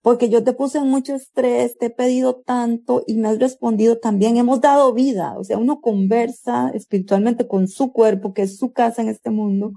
porque 0.00 0.30
yo 0.30 0.42
te 0.42 0.54
puse 0.54 0.80
mucho 0.80 1.14
estrés, 1.14 1.76
te 1.76 1.86
he 1.86 1.90
pedido 1.90 2.36
tanto 2.36 3.04
y 3.06 3.16
me 3.16 3.28
has 3.28 3.38
respondido 3.38 3.98
también, 3.98 4.38
hemos 4.38 4.62
dado 4.62 4.94
vida, 4.94 5.34
o 5.38 5.44
sea, 5.44 5.58
uno 5.58 5.80
conversa 5.82 6.70
espiritualmente 6.70 7.46
con 7.46 7.68
su 7.68 7.92
cuerpo, 7.92 8.32
que 8.32 8.42
es 8.42 8.56
su 8.56 8.72
casa 8.72 9.02
en 9.02 9.08
este 9.08 9.30
mundo, 9.30 9.72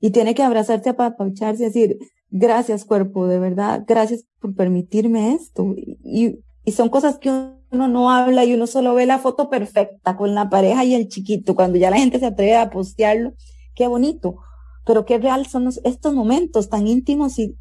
y 0.00 0.10
tiene 0.10 0.34
que 0.34 0.42
abrazarse, 0.42 0.90
apapacharse 0.90 1.62
y 1.62 1.66
decir, 1.66 1.98
gracias 2.30 2.84
cuerpo, 2.84 3.26
de 3.28 3.38
verdad, 3.38 3.84
gracias 3.86 4.24
por 4.40 4.54
permitirme 4.54 5.34
esto. 5.34 5.74
Y, 5.76 6.40
y 6.66 6.72
son 6.72 6.88
cosas 6.90 7.18
que 7.18 7.30
uno 7.30 7.88
no 7.88 8.10
habla 8.10 8.44
y 8.44 8.52
uno 8.52 8.66
solo 8.66 8.94
ve 8.94 9.06
la 9.06 9.18
foto 9.18 9.48
perfecta 9.48 10.16
con 10.16 10.34
la 10.34 10.50
pareja 10.50 10.84
y 10.84 10.94
el 10.94 11.08
chiquito, 11.08 11.54
cuando 11.54 11.78
ya 11.78 11.90
la 11.90 11.96
gente 11.96 12.18
se 12.18 12.26
atreve 12.26 12.56
a 12.56 12.70
postearlo, 12.70 13.34
qué 13.74 13.86
bonito, 13.86 14.38
pero 14.84 15.04
qué 15.04 15.18
real 15.18 15.46
son 15.46 15.70
estos 15.84 16.12
momentos 16.12 16.68
tan 16.68 16.88
íntimos 16.88 17.38
y, 17.38 17.56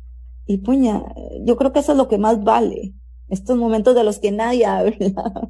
y 0.48 0.58
puña, 0.58 1.04
yo 1.44 1.56
creo 1.56 1.72
que 1.72 1.80
eso 1.80 1.92
es 1.92 1.98
lo 2.00 2.08
que 2.08 2.18
más 2.18 2.44
vale 2.44 2.96
estos 3.28 3.58
momentos 3.58 3.96
de 3.96 4.04
los 4.04 4.20
que 4.20 4.32
nadie 4.32 4.66
habla. 4.66 4.96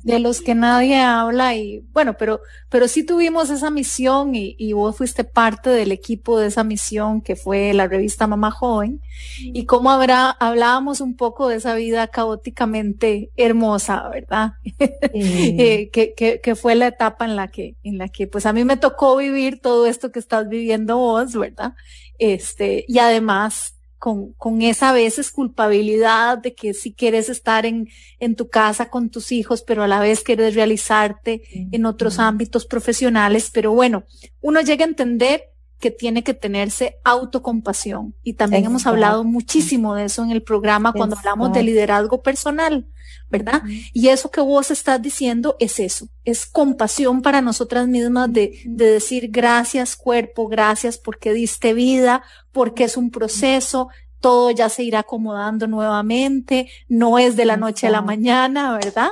De 0.03 0.19
los 0.19 0.41
que 0.41 0.55
nadie 0.55 0.97
habla 0.97 1.55
y 1.55 1.83
bueno, 1.91 2.15
pero, 2.17 2.39
pero 2.69 2.87
sí 2.87 3.03
tuvimos 3.03 3.49
esa 3.49 3.69
misión 3.69 4.35
y, 4.35 4.55
y, 4.57 4.73
vos 4.73 4.95
fuiste 4.95 5.23
parte 5.23 5.69
del 5.69 5.91
equipo 5.91 6.39
de 6.39 6.47
esa 6.47 6.63
misión 6.63 7.21
que 7.21 7.35
fue 7.35 7.73
la 7.73 7.87
revista 7.87 8.27
Mamá 8.27 8.51
Joven 8.51 9.01
y 9.39 9.65
cómo 9.65 9.91
habrá, 9.91 10.29
hablábamos 10.29 11.01
un 11.01 11.15
poco 11.15 11.47
de 11.47 11.57
esa 11.57 11.75
vida 11.75 12.07
caóticamente 12.07 13.31
hermosa, 13.35 14.07
¿verdad? 14.09 14.53
eh, 15.13 15.89
que, 15.91 16.13
que, 16.13 16.39
que, 16.41 16.55
fue 16.55 16.75
la 16.75 16.87
etapa 16.87 17.25
en 17.25 17.35
la 17.35 17.49
que, 17.49 17.75
en 17.83 17.97
la 17.97 18.07
que 18.07 18.27
pues 18.27 18.45
a 18.45 18.53
mí 18.53 18.63
me 18.63 18.77
tocó 18.77 19.17
vivir 19.17 19.59
todo 19.61 19.85
esto 19.85 20.11
que 20.11 20.19
estás 20.19 20.47
viviendo 20.47 20.97
vos, 20.97 21.33
¿verdad? 21.33 21.73
Este, 22.17 22.85
y 22.87 22.99
además 22.99 23.74
con, 24.05 24.33
con 24.33 24.61
esa 24.61 24.91
a 24.91 24.93
veces 24.93 25.31
culpabilidad 25.31 26.37
de 26.37 26.53
que 26.53 26.75
si 26.75 26.93
quieres 26.93 27.27
estar 27.27 27.65
en, 27.65 27.89
en 28.19 28.35
tu 28.35 28.49
casa 28.49 28.91
con 28.91 29.09
tus 29.09 29.31
hijos, 29.31 29.63
pero 29.63 29.81
a 29.81 29.87
la 29.87 29.99
vez 29.99 30.21
quieres 30.21 30.53
realizarte 30.53 31.41
en 31.71 31.87
otros 31.87 32.19
ámbitos 32.19 32.67
profesionales. 32.67 33.49
Pero 33.51 33.71
bueno, 33.71 34.03
uno 34.41 34.61
llega 34.61 34.85
a 34.85 34.89
entender 34.89 35.45
que 35.79 35.89
tiene 35.89 36.23
que 36.23 36.35
tenerse 36.35 36.99
autocompasión. 37.03 38.13
Y 38.21 38.33
también 38.33 38.65
hemos 38.65 38.85
hablado 38.85 39.23
muchísimo 39.23 39.95
de 39.95 40.05
eso 40.05 40.23
en 40.23 40.29
el 40.29 40.43
programa 40.43 40.93
cuando 40.93 41.17
hablamos 41.17 41.51
de 41.51 41.63
liderazgo 41.63 42.21
personal, 42.21 42.85
¿verdad? 43.29 43.63
Y 43.93 44.09
eso 44.09 44.31
que 44.31 44.41
vos 44.41 44.71
estás 44.71 45.01
diciendo 45.01 45.55
es 45.59 45.79
eso, 45.79 46.07
es 46.23 46.45
compasión 46.45 47.21
para 47.21 47.41
nosotras 47.41 47.87
mismas 47.87 48.31
de, 48.31 48.59
de 48.65 48.85
decir 48.85 49.29
gracias 49.29 49.95
cuerpo, 49.95 50.47
gracias 50.47 50.97
porque 50.97 51.33
diste 51.33 51.73
vida, 51.73 52.23
porque 52.51 52.85
es 52.85 52.97
un 52.97 53.11
proceso, 53.11 53.89
todo 54.19 54.51
ya 54.51 54.69
se 54.69 54.83
irá 54.83 54.99
acomodando 54.99 55.67
nuevamente, 55.67 56.69
no 56.87 57.19
es 57.19 57.35
de 57.35 57.45
la 57.45 57.57
noche 57.57 57.87
a 57.87 57.91
la 57.91 58.01
mañana, 58.01 58.73
¿verdad? 58.73 59.09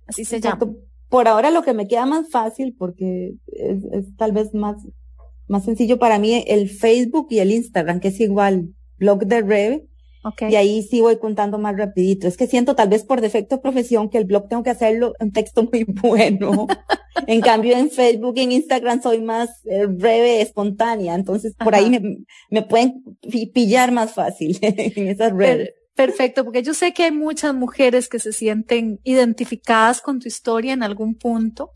así 0.08 0.26
se 0.26 0.40
llama. 0.40 0.74
Por 1.10 1.28
ahora 1.28 1.52
lo 1.52 1.62
que 1.62 1.74
me 1.74 1.88
queda 1.88 2.06
más 2.06 2.30
fácil, 2.30 2.74
porque 2.78 3.34
es, 3.48 4.16
tal 4.16 4.32
vez 4.32 4.54
más, 4.54 4.78
más 5.48 5.66
sencillo 5.66 6.00
para 6.00 6.20
mí, 6.20 6.46
el 6.48 6.70
Facebook 6.70 7.28
y 7.32 7.40
el 7.40 7.52
Instagram, 7.52 8.00
que 8.00 8.08
es 8.08 8.20
igual, 8.22 8.70
blog 8.98 9.26
de 9.26 9.42
Reve. 9.42 9.88
Okay. 10.24 10.52
Y 10.52 10.56
ahí 10.56 10.84
sí 10.84 11.02
voy 11.02 11.18
contando 11.18 11.58
más 11.58 11.76
rapidito. 11.76 12.28
Es 12.28 12.38
que 12.38 12.48
siento 12.48 12.76
tal 12.76 12.90
vez 12.90 13.04
por 13.04 13.22
defecto 13.22 13.56
de 13.56 13.62
profesión 13.62 14.10
que 14.10 14.18
el 14.18 14.26
blog 14.26 14.48
tengo 14.48 14.64
que 14.64 14.70
hacerlo 14.70 15.14
en 15.20 15.32
texto 15.32 15.68
muy 15.72 15.84
bueno. 15.88 16.68
en 17.28 17.42
cambio 17.42 17.76
en 17.76 17.90
Facebook 17.90 18.34
y 18.38 18.42
en 18.42 18.52
Instagram 18.52 19.02
soy 19.02 19.22
más 19.22 19.66
eh, 19.66 19.88
breve, 19.88 20.42
espontánea. 20.42 21.16
Entonces 21.16 21.56
por 21.56 21.74
ahí 21.76 21.90
me, 21.90 22.18
me, 22.50 22.62
pueden 22.62 23.04
pillar 23.54 23.92
más 23.92 24.14
fácil 24.14 24.58
en 24.62 25.08
esas 25.08 25.34
redes. 25.34 25.72
Perfecto, 25.96 26.46
porque 26.46 26.64
yo 26.64 26.74
sé 26.74 26.94
que 26.94 27.04
hay 27.04 27.12
muchas 27.12 27.54
mujeres 27.54 28.08
que 28.08 28.20
se 28.20 28.32
sienten 28.32 29.00
identificadas 29.04 30.02
con 30.02 30.20
tu 30.20 30.28
historia 30.28 30.74
en 30.74 30.84
algún 30.84 31.16
punto. 31.16 31.72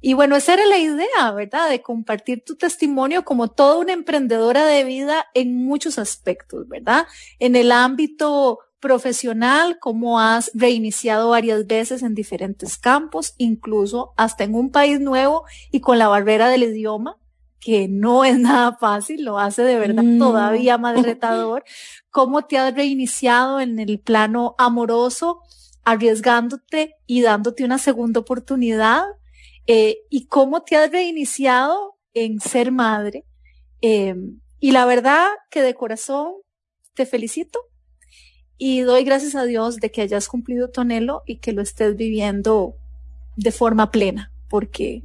Y 0.00 0.14
bueno, 0.14 0.36
esa 0.36 0.54
era 0.54 0.64
la 0.66 0.78
idea, 0.78 1.32
¿verdad? 1.34 1.68
De 1.68 1.82
compartir 1.82 2.44
tu 2.44 2.56
testimonio 2.56 3.24
como 3.24 3.48
toda 3.48 3.78
una 3.78 3.92
emprendedora 3.92 4.64
de 4.64 4.84
vida 4.84 5.26
en 5.34 5.54
muchos 5.54 5.98
aspectos, 5.98 6.68
¿verdad? 6.68 7.06
En 7.38 7.56
el 7.56 7.72
ámbito 7.72 8.60
profesional, 8.80 9.78
cómo 9.80 10.20
has 10.20 10.50
reiniciado 10.54 11.30
varias 11.30 11.66
veces 11.66 12.02
en 12.02 12.14
diferentes 12.14 12.78
campos, 12.78 13.34
incluso 13.38 14.12
hasta 14.16 14.44
en 14.44 14.54
un 14.54 14.70
país 14.70 15.00
nuevo 15.00 15.44
y 15.72 15.80
con 15.80 15.98
la 15.98 16.08
barrera 16.08 16.48
del 16.48 16.62
idioma, 16.62 17.16
que 17.60 17.88
no 17.88 18.24
es 18.24 18.38
nada 18.38 18.76
fácil, 18.76 19.24
lo 19.24 19.38
hace 19.38 19.62
de 19.62 19.78
verdad 19.78 20.04
mm. 20.04 20.18
todavía 20.18 20.78
más 20.78 21.02
retador. 21.02 21.64
¿Cómo 22.10 22.42
te 22.42 22.58
has 22.58 22.74
reiniciado 22.74 23.60
en 23.60 23.78
el 23.78 23.98
plano 23.98 24.54
amoroso, 24.58 25.40
arriesgándote 25.84 26.94
y 27.06 27.22
dándote 27.22 27.64
una 27.64 27.78
segunda 27.78 28.20
oportunidad? 28.20 29.02
Eh, 29.70 29.98
¿Y 30.08 30.26
cómo 30.28 30.62
te 30.62 30.76
has 30.76 30.90
reiniciado 30.90 31.98
en 32.14 32.40
ser 32.40 32.72
madre? 32.72 33.26
Eh, 33.82 34.16
y 34.60 34.72
la 34.72 34.86
verdad 34.86 35.28
que 35.50 35.60
de 35.62 35.74
corazón 35.74 36.32
te 36.94 37.04
felicito 37.04 37.60
y 38.56 38.80
doy 38.80 39.04
gracias 39.04 39.34
a 39.34 39.44
Dios 39.44 39.76
de 39.76 39.90
que 39.90 40.00
hayas 40.00 40.26
cumplido 40.26 40.70
tu 40.70 40.80
anhelo 40.80 41.22
y 41.26 41.36
que 41.36 41.52
lo 41.52 41.60
estés 41.60 41.96
viviendo 41.96 42.76
de 43.36 43.52
forma 43.52 43.90
plena, 43.90 44.32
porque 44.48 45.02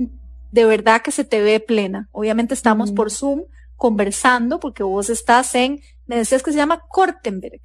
de 0.53 0.65
verdad 0.65 1.01
que 1.01 1.11
se 1.11 1.25
te 1.25 1.41
ve 1.41 1.59
plena. 1.59 2.07
Obviamente 2.13 2.53
estamos 2.53 2.93
por 2.93 3.11
Zoom 3.11 3.43
conversando 3.75 4.61
porque 4.61 4.81
vos 4.81 5.09
estás 5.09 5.55
en, 5.55 5.81
me 6.07 6.15
decías 6.15 6.41
que 6.41 6.51
se 6.51 6.57
llama 6.57 6.85
Kortenberg. 6.87 7.61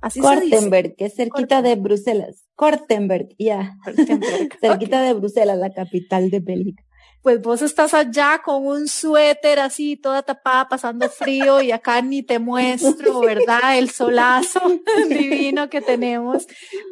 Así 0.00 0.20
Kortenberg, 0.20 0.94
que 0.96 1.06
es 1.06 1.14
cerquita 1.14 1.62
de 1.62 1.74
Bruselas. 1.74 2.46
Kortenberg, 2.54 3.28
ya. 3.38 3.76
cerquita 4.60 5.02
de 5.02 5.12
Bruselas, 5.14 5.58
la 5.58 5.72
capital 5.72 6.30
de 6.30 6.40
Bélgica. 6.40 6.84
Pues 7.22 7.42
vos 7.42 7.62
estás 7.62 7.94
allá 7.94 8.40
con 8.44 8.64
un 8.64 8.86
suéter 8.86 9.58
así, 9.58 9.96
toda 9.96 10.22
tapada, 10.22 10.68
pasando 10.68 11.08
frío 11.08 11.60
y 11.60 11.72
acá 11.72 12.00
ni 12.00 12.22
te 12.22 12.38
muestro, 12.38 13.20
¿verdad? 13.20 13.76
El 13.76 13.90
solazo 13.90 14.60
divino 15.08 15.68
que 15.68 15.80
tenemos. 15.80 16.46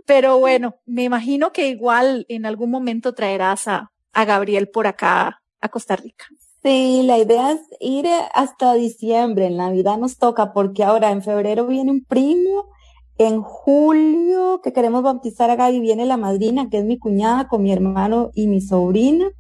Pero 0.04 0.38
bueno, 0.38 0.74
me 0.84 1.04
imagino 1.04 1.52
que 1.52 1.68
igual 1.68 2.26
en 2.28 2.44
algún 2.44 2.70
momento 2.70 3.14
traerás 3.14 3.68
a, 3.68 3.92
a 4.12 4.24
Gabriel 4.24 4.68
por 4.68 4.88
acá, 4.88 5.42
a 5.60 5.68
Costa 5.68 5.94
Rica. 5.94 6.26
Sí, 6.62 7.02
la 7.04 7.18
idea 7.18 7.52
es 7.52 7.60
ir 7.78 8.06
hasta 8.34 8.74
diciembre, 8.74 9.46
en 9.46 9.56
Navidad 9.56 9.98
nos 9.98 10.18
toca, 10.18 10.52
porque 10.52 10.82
ahora 10.82 11.12
en 11.12 11.22
febrero 11.22 11.68
viene 11.68 11.92
un 11.92 12.04
primo, 12.04 12.66
en 13.18 13.40
julio 13.42 14.60
que 14.62 14.72
queremos 14.72 15.02
bautizar 15.02 15.50
a 15.50 15.56
Gaby 15.56 15.80
viene 15.80 16.06
la 16.06 16.16
madrina, 16.16 16.68
que 16.68 16.78
es 16.78 16.84
mi 16.84 16.98
cuñada, 16.98 17.48
con 17.48 17.62
mi 17.62 17.72
hermano 17.72 18.30
y 18.34 18.46
mi 18.46 18.60
sobrina, 18.60 19.30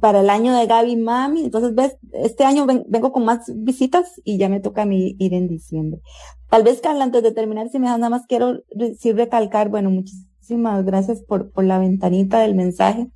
para 0.00 0.20
el 0.20 0.30
año 0.30 0.54
de 0.54 0.66
Gaby 0.66 0.96
Mami. 0.96 1.44
Entonces, 1.44 1.74
ves, 1.74 1.96
este 2.12 2.44
año 2.44 2.66
vengo 2.66 3.12
con 3.12 3.24
más 3.24 3.52
visitas 3.54 4.20
y 4.24 4.38
ya 4.38 4.48
me 4.48 4.60
toca 4.60 4.82
a 4.82 4.86
mí 4.86 5.16
ir 5.18 5.34
en 5.34 5.48
diciembre. 5.48 6.00
Tal 6.48 6.62
vez, 6.62 6.80
Carla, 6.80 7.04
antes 7.04 7.22
de 7.22 7.32
terminar, 7.32 7.68
si 7.68 7.78
me 7.78 7.88
das 7.88 7.98
nada 7.98 8.10
más 8.10 8.26
quiero 8.26 8.62
sí 8.98 9.12
recalcar, 9.12 9.68
bueno, 9.68 9.90
muchísimas 9.90 10.84
gracias 10.84 11.22
por, 11.22 11.50
por 11.50 11.64
la 11.64 11.78
ventanita 11.78 12.40
del 12.40 12.54
mensaje. 12.54 13.08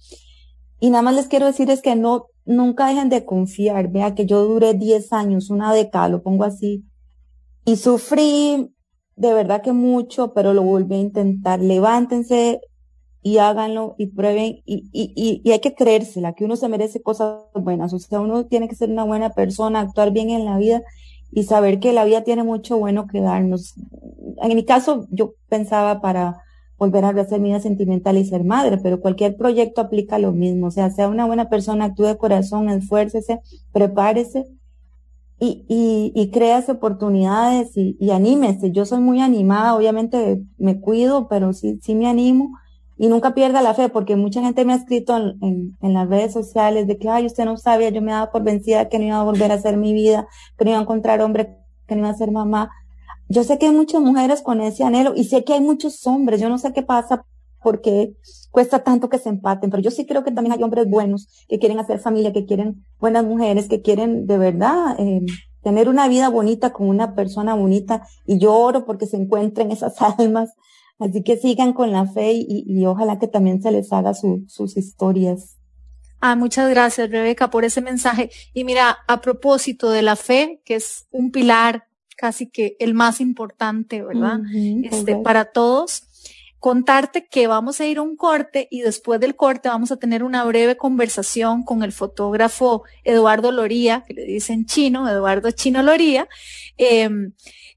Y 0.79 0.91
nada 0.91 1.03
más 1.03 1.15
les 1.15 1.29
quiero 1.29 1.47
decir 1.47 1.71
es 1.71 1.81
que 1.81 1.97
no, 1.97 2.27
nunca 2.45 2.89
dejen 2.89 3.09
de 3.09 3.25
confiar. 3.25 3.91
Vea 3.91 4.15
que 4.15 4.27
yo 4.27 4.45
duré 4.45 4.75
10 4.75 5.13
años, 5.15 5.49
una 5.49 5.73
década, 5.73 6.11
lo 6.11 6.23
pongo 6.23 6.45
así. 6.45 6.85
Y 7.65 7.77
sufrí 7.77 8.76
de 9.17 9.33
verdad 9.33 9.62
que 9.62 9.73
mucho, 9.73 10.33
pero 10.35 10.55
lo 10.55 10.62
volví 10.62 10.95
a 10.95 10.99
intentar. 10.99 11.61
Levántense 11.61 12.61
y 13.23 13.39
háganlo 13.39 13.97
y 13.99 14.09
prueben 14.09 14.61
y, 14.67 14.89
y, 14.93 15.43
y, 15.43 15.51
hay 15.51 15.59
que 15.61 15.75
creérsela, 15.75 16.35
que 16.35 16.45
uno 16.45 16.57
se 16.57 16.69
merece 16.69 17.03
cosas 17.03 17.43
buenas. 17.55 17.93
O 17.93 17.99
sea, 17.99 18.21
uno 18.21 18.47
tiene 18.47 18.69
que 18.69 18.77
ser 18.77 18.91
una 18.91 19.05
buena 19.05 19.31
persona, 19.31 19.81
actuar 19.81 20.12
bien 20.12 20.31
en 20.31 20.45
la 20.45 20.59
vida 20.59 20.83
y 21.33 21.45
saber 21.45 21.81
que 21.81 21.93
la 21.93 22.05
vida 22.05 22.23
tiene 22.23 22.45
mucho 22.45 22.79
bueno 22.79 23.07
que 23.07 23.21
darnos. 23.21 23.75
En 24.43 24.55
mi 24.55 24.64
caso, 24.64 25.07
yo 25.11 25.35
pensaba 25.49 26.01
para 26.01 26.43
volver 26.79 27.05
a 27.05 27.09
hacer 27.09 27.41
vida 27.41 27.59
sentimental 27.59 28.19
y 28.19 28.25
ser 28.27 28.45
madre, 28.45 28.79
pero 28.79 29.01
cualquier 29.01 29.37
proyecto 29.37 29.81
aplica 29.81 30.19
lo 30.19 30.33
mismo, 30.33 30.67
o 30.67 30.71
sea, 30.71 30.91
sea 30.91 31.09
una 31.09 31.25
buena 31.25 31.49
persona, 31.49 31.87
actúe 31.87 32.05
de 32.05 32.19
corazón, 32.19 32.69
esfuércese, 32.69 33.41
prepárese 33.73 34.45
y, 35.39 35.64
y, 35.68 36.12
y 36.14 36.30
créase 36.30 36.72
oportunidades 36.72 37.76
y, 37.76 37.97
y 38.01 38.11
anímese. 38.11 38.72
Yo 38.72 38.87
soy 38.87 39.01
muy 39.01 39.20
animada, 39.20 39.74
obviamente 39.74 40.43
me 40.59 40.80
cuido, 40.80 41.28
pero 41.28 41.53
sí, 41.53 41.78
sí 41.82 41.95
me 41.95 42.09
animo 42.09 42.51
y 42.99 43.09
nunca 43.09 43.34
pierda 43.34 43.61
la 43.61 43.74
fe, 43.74 43.89
porque 43.91 44.16
mucha 44.16 44.41
gente 44.41 44.64
me 44.64 44.72
ha 44.72 44.76
escrito 44.76 45.16
en, 45.16 45.76
en, 45.82 45.93
las 45.93 46.09
redes 46.09 46.32
sociales 46.32 46.87
de 46.87 46.99
que, 46.99 47.11
ay, 47.11 47.26
usted 47.26 47.45
no 47.45 47.57
sabía, 47.59 47.91
yo 47.91 48.01
me 48.01 48.12
daba 48.12 48.30
por 48.30 48.43
vencida 48.43 48.89
que 48.89 48.99
no 48.99 49.05
iba 49.05 49.20
a 49.20 49.24
volver 49.24 49.53
a 49.53 49.57
hacer 49.57 49.76
mi 49.76 49.93
vida, 49.93 50.26
que 50.57 50.64
no 50.64 50.70
iba 50.70 50.78
a 50.78 50.82
encontrar 50.82 51.20
hombre, 51.20 51.59
que 51.87 51.95
no 51.95 52.01
iba 52.01 52.11
a 52.11 52.14
ser 52.14 52.30
mamá. 52.30 52.70
Yo 53.28 53.45
sé 53.45 53.59
que 53.59 53.66
hay 53.66 53.72
muchas 53.72 54.01
mujeres 54.01 54.41
con 54.41 54.61
ese 54.61 54.84
anhelo 54.84 55.12
y 55.14 55.24
sé 55.24 55.45
que 55.45 55.53
hay 55.53 55.61
muchos 55.61 56.07
hombres, 56.07 56.41
yo 56.41 56.49
no 56.49 56.59
sé 56.59 56.72
qué 56.72 56.82
pasa 56.82 57.26
porque 57.62 58.14
cuesta 58.57 58.83
tanto 58.83 59.11
que 59.11 59.19
se 59.19 59.29
empaten, 59.29 59.69
pero 59.69 59.83
yo 59.83 59.91
sí 59.91 60.07
creo 60.07 60.25
que 60.25 60.31
también 60.31 60.55
hay 60.55 60.63
hombres 60.63 60.89
buenos 60.89 61.29
que 61.47 61.59
quieren 61.59 61.79
hacer 61.79 61.99
familia, 61.99 62.33
que 62.33 62.47
quieren 62.47 62.87
buenas 62.99 63.23
mujeres, 63.23 63.69
que 63.69 63.83
quieren 63.83 64.27
de 64.27 64.39
verdad 64.39 64.97
eh, 64.99 65.21
tener 65.63 65.91
una 65.91 66.09
vida 66.09 66.31
bonita 66.31 66.73
con 66.73 66.89
una 66.89 67.15
persona 67.15 67.53
bonita 67.55 68.07
y 68.25 68.39
yo 68.39 68.55
oro 68.55 68.87
porque 68.87 69.05
se 69.05 69.19
encuentren 69.19 69.71
esas 69.73 70.01
almas 70.19 70.55
Así 70.99 71.23
que 71.23 71.37
sigan 71.37 71.75
con 71.75 71.93
la 71.93 72.07
fe 72.07 72.33
y, 72.33 72.87
ojalá 72.87 73.19
que 73.19 73.29
también 73.29 73.61
se 73.61 73.71
les 73.71 73.93
haga 73.93 74.15
sus 74.15 74.79
historias. 74.79 75.59
Ah, 76.21 76.37
muchas 76.37 76.71
gracias, 76.71 77.11
Rebeca, 77.11 77.51
por 77.51 77.67
ese 77.67 77.83
mensaje. 77.83 78.31
Y 78.55 78.65
mira, 78.65 78.97
a 79.07 79.21
propósito 79.21 79.91
de 79.91 80.01
la 80.01 80.17
fe, 80.17 80.63
que 80.65 80.77
es 80.77 81.07
un 81.11 81.31
pilar 81.31 81.85
casi 82.17 82.49
que 82.49 82.77
el 82.81 82.95
más 82.95 83.21
importante, 83.21 84.03
¿verdad? 84.03 84.41
este, 84.85 85.17
para 85.17 85.45
todos, 85.45 86.06
contarte 86.67 87.29
que 87.29 87.47
vamos 87.47 87.81
a 87.81 87.87
ir 87.87 87.99
a 87.99 88.03
un 88.03 88.17
corte 88.17 88.67
y 88.73 88.81
después 88.81 89.21
del 89.21 89.37
corte 89.37 89.69
vamos 89.69 89.93
a 89.93 89.99
tener 89.99 90.25
una 90.25 90.43
breve 90.43 90.77
conversación 90.77 91.62
con 91.62 91.85
el 91.85 91.93
fotógrafo 91.93 92.83
Eduardo 93.05 93.53
Loría, 93.53 94.03
que 94.05 94.14
le 94.14 94.25
dicen 94.25 94.67
chino, 94.67 95.09
Eduardo 95.09 95.53
Chino 95.53 95.85
Loría, 95.85 96.29
eh, 96.77 97.09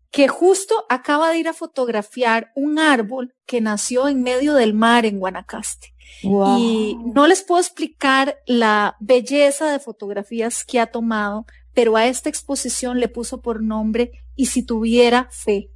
que 0.09 0.27
justo 0.27 0.73
acaba 0.89 1.29
de 1.29 1.37
ir 1.37 1.47
a 1.47 1.53
fotografiar 1.53 2.51
un 2.55 2.79
árbol 2.79 3.35
que 3.45 3.61
nació 3.61 4.07
en 4.07 4.23
medio 4.23 4.55
del 4.55 4.73
mar 4.73 5.05
en 5.05 5.19
Guanacaste. 5.19 5.93
Y 6.23 6.97
no 7.13 7.27
les 7.27 7.43
puedo 7.43 7.61
explicar 7.61 8.39
la 8.47 8.97
belleza 8.99 9.71
de 9.71 9.77
fotografías 9.77 10.65
que 10.65 10.79
ha 10.79 10.87
tomado, 10.87 11.45
pero 11.75 11.95
a 11.95 12.07
esta 12.07 12.27
exposición 12.27 12.99
le 12.99 13.07
puso 13.07 13.39
por 13.39 13.61
nombre 13.61 14.23
Y 14.35 14.47
si 14.47 14.65
tuviera 14.65 15.27
fe 15.29 15.69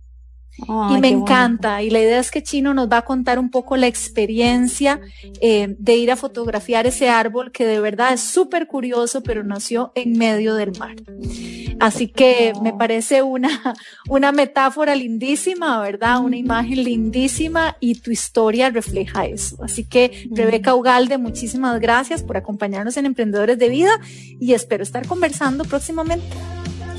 y 0.58 0.98
me 1.00 1.10
encanta. 1.10 1.82
Y 1.82 1.90
la 1.90 2.00
idea 2.00 2.20
es 2.20 2.32
que 2.32 2.44
Chino 2.44 2.74
nos 2.74 2.90
va 2.90 2.98
a 2.98 3.06
contar 3.06 3.40
un 3.40 3.50
poco 3.50 3.76
la 3.76 3.88
experiencia 3.88 5.02
eh, 5.42 5.76
de 5.78 5.96
ir 5.96 6.12
a 6.12 6.16
fotografiar 6.16 6.86
ese 6.86 7.10
árbol 7.10 7.52
que 7.52 7.66
de 7.66 7.80
verdad 7.80 8.14
es 8.14 8.22
súper 8.22 8.68
curioso, 8.68 9.24
pero 9.24 9.44
nació 9.44 9.92
en 9.96 10.18
medio 10.18 10.56
del 10.56 10.78
mar. 10.78 10.96
Así 11.80 12.08
que 12.08 12.54
me 12.62 12.74
parece 12.74 13.24
una, 13.24 13.76
una 14.10 14.32
metáfora 14.32 14.96
lindísima, 14.96 15.82
¿verdad? 15.82 16.22
Una 16.22 16.38
imagen 16.38 16.84
lindísima 16.84 17.76
y 17.80 17.96
tu 17.96 18.12
historia 18.12 18.70
refleja 18.70 19.26
eso. 19.26 19.58
Así 19.64 19.84
que 19.84 20.28
Rebeca 20.32 20.76
Ugalde, 20.76 21.18
muchísimas 21.18 21.80
gracias 21.80 22.24
por 22.24 22.38
acompañarnos 22.38 22.96
en 22.98 23.06
Emprendedores 23.06 23.58
de 23.58 23.70
Vida 23.70 24.00
y 24.40 24.54
espero 24.54 24.84
estar 24.84 25.08
conversando 25.08 25.64
próximamente. 25.66 26.28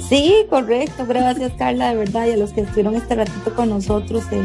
Sí, 0.09 0.47
correcto. 0.51 1.07
Gracias, 1.07 1.53
Carla, 1.59 1.91
de 1.91 1.97
verdad. 1.97 2.27
Y 2.27 2.33
a 2.33 2.37
los 2.37 2.53
que 2.53 2.63
estuvieron 2.63 2.95
este 2.95 3.15
ratito 3.15 3.55
con 3.55 3.71
nosotros, 3.71 4.25
eh, 4.33 4.45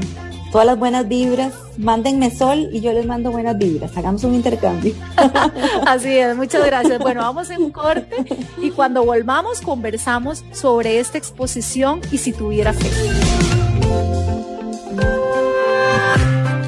todas 0.51 0.65
las 0.65 0.77
buenas 0.79 1.07
vibras. 1.07 1.53
Mándenme 1.77 2.31
sol 2.31 2.69
y 2.71 2.81
yo 2.81 2.93
les 2.93 3.05
mando 3.05 3.31
buenas 3.31 3.57
vibras. 3.57 3.95
Hagamos 3.97 4.23
un 4.23 4.35
intercambio. 4.35 4.93
Así 5.85 6.17
es, 6.17 6.35
muchas 6.35 6.65
gracias. 6.65 6.99
Bueno, 6.99 7.21
vamos 7.21 7.49
en 7.49 7.63
un 7.63 7.71
corte 7.71 8.25
y 8.61 8.71
cuando 8.71 9.03
volvamos 9.03 9.61
conversamos 9.61 10.43
sobre 10.51 10.99
esta 10.99 11.17
exposición 11.17 12.01
y 12.11 12.17
si 12.17 12.31
tuviera 12.33 12.73
fe. 12.73 12.89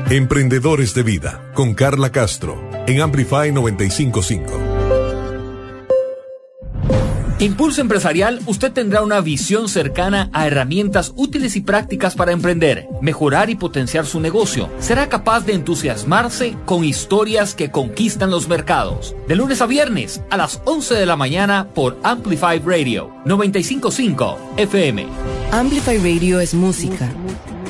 Emprendedores 0.09 0.93
de 0.93 1.03
Vida 1.03 1.41
con 1.53 1.73
Carla 1.73 2.11
Castro 2.11 2.61
en 2.85 2.99
Amplify 2.99 3.51
955. 3.53 4.80
Impulso 7.41 7.81
Empresarial, 7.81 8.39
usted 8.45 8.71
tendrá 8.71 9.01
una 9.01 9.19
visión 9.19 9.67
cercana 9.67 10.29
a 10.31 10.45
herramientas 10.45 11.11
útiles 11.15 11.55
y 11.55 11.61
prácticas 11.61 12.13
para 12.13 12.33
emprender, 12.33 12.87
mejorar 13.01 13.49
y 13.49 13.55
potenciar 13.55 14.05
su 14.05 14.19
negocio. 14.19 14.69
Será 14.77 15.09
capaz 15.09 15.39
de 15.39 15.53
entusiasmarse 15.53 16.55
con 16.65 16.83
historias 16.83 17.55
que 17.55 17.71
conquistan 17.71 18.29
los 18.29 18.47
mercados. 18.47 19.15
De 19.27 19.35
lunes 19.35 19.59
a 19.59 19.65
viernes 19.65 20.21
a 20.29 20.37
las 20.37 20.61
11 20.65 20.93
de 20.93 21.05
la 21.07 21.15
mañana 21.15 21.67
por 21.73 21.97
Amplify 22.03 22.59
Radio 22.59 23.11
955 23.25 24.37
FM. 24.57 25.07
Amplify 25.51 25.97
Radio 25.97 26.39
es 26.41 26.53
música, 26.53 27.09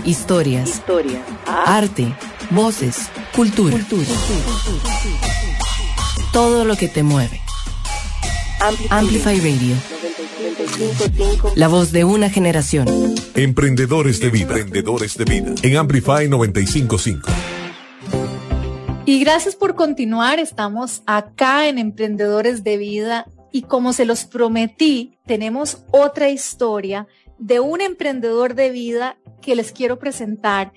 historias, 0.04 0.82
arte, 1.46 2.14
voces, 2.50 3.08
cultura. 3.34 3.78
Todo 6.34 6.66
lo 6.66 6.76
que 6.76 6.90
te 6.90 7.04
mueve. 7.04 7.40
Amplify 8.92 9.40
Radio. 9.40 9.76
La 11.56 11.68
voz 11.68 11.92
de 11.92 12.04
una 12.04 12.30
generación. 12.30 12.88
Emprendedores 13.34 14.20
de 14.20 14.30
vida. 14.30 14.54
Emprendedores 14.54 15.18
de 15.18 15.26
vida. 15.26 15.56
En 15.64 15.78
Amplify 15.78 16.28
955. 16.28 17.28
Y 19.06 19.20
gracias 19.22 19.56
por 19.56 19.74
continuar. 19.74 20.38
Estamos 20.38 21.02
acá 21.08 21.70
en 21.70 21.80
Emprendedores 21.80 22.64
de 22.64 22.78
Vida 22.78 23.26
y 23.52 23.64
como 23.64 23.94
se 23.94 24.06
los 24.06 24.26
prometí, 24.26 25.18
tenemos 25.26 25.84
otra 25.90 26.30
historia 26.30 27.08
de 27.40 27.60
un 27.60 27.82
emprendedor 27.82 28.54
de 28.54 28.70
vida 28.70 29.18
que 29.42 29.56
les 29.56 29.72
quiero 29.72 29.98
presentar 29.98 30.72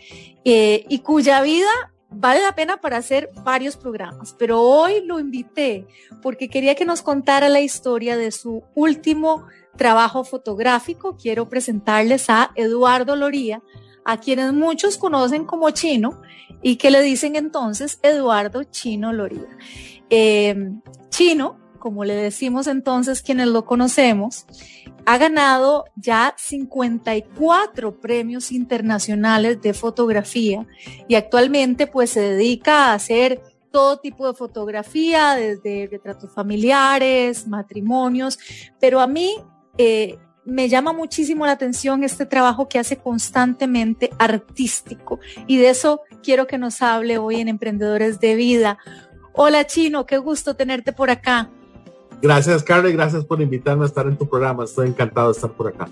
eh, 0.47 0.87
y 0.89 1.01
cuya 1.01 1.43
vida 1.43 1.69
vale 2.17 2.43
la 2.43 2.55
pena 2.55 2.77
para 2.79 2.99
hacer 2.99 3.31
varios 3.43 3.77
programas, 3.77 4.35
pero 4.39 4.61
hoy 4.61 5.05
lo 5.05 5.19
invité 5.19 5.87
porque 6.23 6.49
quería 6.49 6.75
que 6.75 6.85
nos 6.85 7.03
contara 7.03 7.49
la 7.49 7.61
historia 7.61 8.17
de 8.17 8.31
su 8.31 8.63
último 8.75 9.47
trabajo 9.77 10.25
fotográfico. 10.25 11.17
Quiero 11.17 11.49
presentarles 11.49 12.31
a 12.31 12.51
Eduardo 12.55 13.17
Loría, 13.17 13.63
a 14.05 14.19
quienes 14.19 14.53
muchos 14.53 14.97
conocen 14.99 15.45
como 15.45 15.71
Chino 15.71 16.21
y 16.63 16.77
que 16.77 16.91
le 16.91 17.03
dicen 17.03 17.37
entonces 17.37 17.99
Eduardo 18.03 18.65
Chino 18.65 19.13
Loría. 19.13 19.57
Eh, 20.11 20.73
Chino, 21.09 21.59
como 21.85 22.07
le 22.07 22.15
decimos 22.15 22.67
entonces 22.67 23.21
quienes 23.21 23.49
lo 23.49 23.67
conocemos, 23.67 24.47
ha 25.05 25.19
ganado 25.19 25.85
ya 25.97 26.35
54 26.39 28.01
premios 28.01 28.51
internacionales 28.53 29.61
de 29.61 29.75
fotografía 29.75 30.67
y 31.09 31.15
actualmente 31.17 31.87
pues 31.87 32.09
se 32.09 32.23
dedica 32.23 32.87
a 32.87 32.95
hacer 32.95 33.43
todo 33.71 33.99
tipo 33.99 34.27
de 34.27 34.33
fotografía, 34.33 35.35
desde 35.35 35.87
retratos 35.91 36.33
familiares, 36.33 37.47
matrimonios, 37.47 38.39
pero 38.81 39.03
a 39.03 39.07
mí 39.07 39.35
eh, 39.77 40.17
me 40.47 40.71
llama 40.71 40.95
muchísimo 40.95 41.45
la 41.45 41.53
atención 41.53 42.03
este 42.03 42.25
trabajo 42.25 42.67
que 42.67 42.79
hace 42.79 42.97
constantemente 42.97 44.09
artístico 44.19 45.21
y 45.47 45.59
de 45.59 45.69
eso 45.69 46.01
quiero 46.23 46.47
que 46.47 46.57
nos 46.57 46.81
hable 46.81 47.19
hoy 47.19 47.43
en 47.43 47.49
Emprendedores 47.49 48.21
de 48.21 48.37
Vida. 48.37 48.79
Hola 49.35 49.67
Chino, 49.67 50.07
qué 50.07 50.17
gusto 50.17 50.57
tenerte 50.57 50.95
por 50.95 51.11
acá. 51.11 51.51
Gracias, 52.25 52.63
Carla, 52.63 52.89
gracias 52.89 53.23
por 53.27 53.43
invitarme 53.43 53.85
a 53.85 53.87
estar 53.87 54.07
en 54.07 54.17
tu 54.17 54.27
programa. 54.27 54.65
Estoy 54.65 54.89
encantado 54.89 55.27
de 55.27 55.33
estar 55.33 55.53
por 55.53 55.69
acá. 55.69 55.91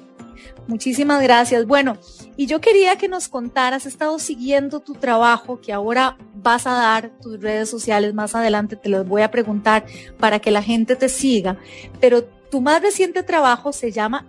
Muchísimas 0.67 1.23
gracias. 1.23 1.67
Bueno, 1.67 1.99
y 2.39 2.47
yo 2.47 2.59
quería 2.59 2.97
que 2.97 3.07
nos 3.07 3.29
contaras, 3.29 3.85
he 3.85 3.91
estado 3.91 4.19
siguiendo 4.19 4.81
tu 4.81 4.95
trabajo, 4.95 5.61
que 5.61 5.75
ahora 5.75 6.17
vas 6.35 6.67
a 6.67 6.71
dar 6.71 7.11
tus 7.21 7.39
redes 7.39 7.69
sociales 7.69 8.15
más 8.15 8.35
adelante, 8.35 8.77
te 8.77 8.89
los 8.89 9.07
voy 9.07 9.21
a 9.21 9.31
preguntar 9.31 9.85
para 10.19 10.39
que 10.39 10.51
la 10.51 10.63
gente 10.63 10.97
te 10.97 11.11
siga, 11.11 11.59
pero 12.01 12.25
tu 12.25 12.63
más 12.63 12.81
reciente 12.81 13.23
trabajo 13.23 13.75
se 13.75 13.93
llama 13.93 14.27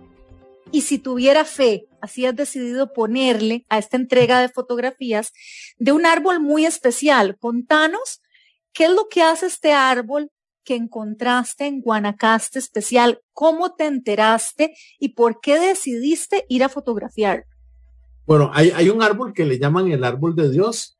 Y 0.70 0.82
si 0.82 0.98
tuviera 0.98 1.46
fe, 1.46 1.86
así 2.02 2.26
has 2.26 2.36
decidido 2.36 2.92
ponerle 2.92 3.64
a 3.70 3.78
esta 3.78 3.96
entrega 3.96 4.40
de 4.40 4.50
fotografías 4.50 5.32
de 5.78 5.92
un 5.92 6.04
árbol 6.04 6.38
muy 6.40 6.66
especial. 6.66 7.38
Contanos 7.38 8.20
qué 8.74 8.84
es 8.84 8.90
lo 8.90 9.08
que 9.08 9.22
hace 9.22 9.46
este 9.46 9.72
árbol 9.72 10.30
que 10.64 10.74
encontraste 10.74 11.66
en 11.66 11.80
Guanacaste 11.80 12.58
especial, 12.58 13.20
cómo 13.32 13.74
te 13.74 13.86
enteraste 13.86 14.74
y 14.98 15.10
por 15.10 15.40
qué 15.40 15.58
decidiste 15.58 16.44
ir 16.48 16.64
a 16.64 16.68
fotografiar. 16.68 17.44
Bueno, 18.26 18.50
hay, 18.54 18.88
un 18.88 19.02
árbol 19.02 19.34
que 19.34 19.44
le 19.44 19.58
llaman 19.58 19.92
el 19.92 20.02
árbol 20.02 20.34
de 20.34 20.50
Dios. 20.50 20.98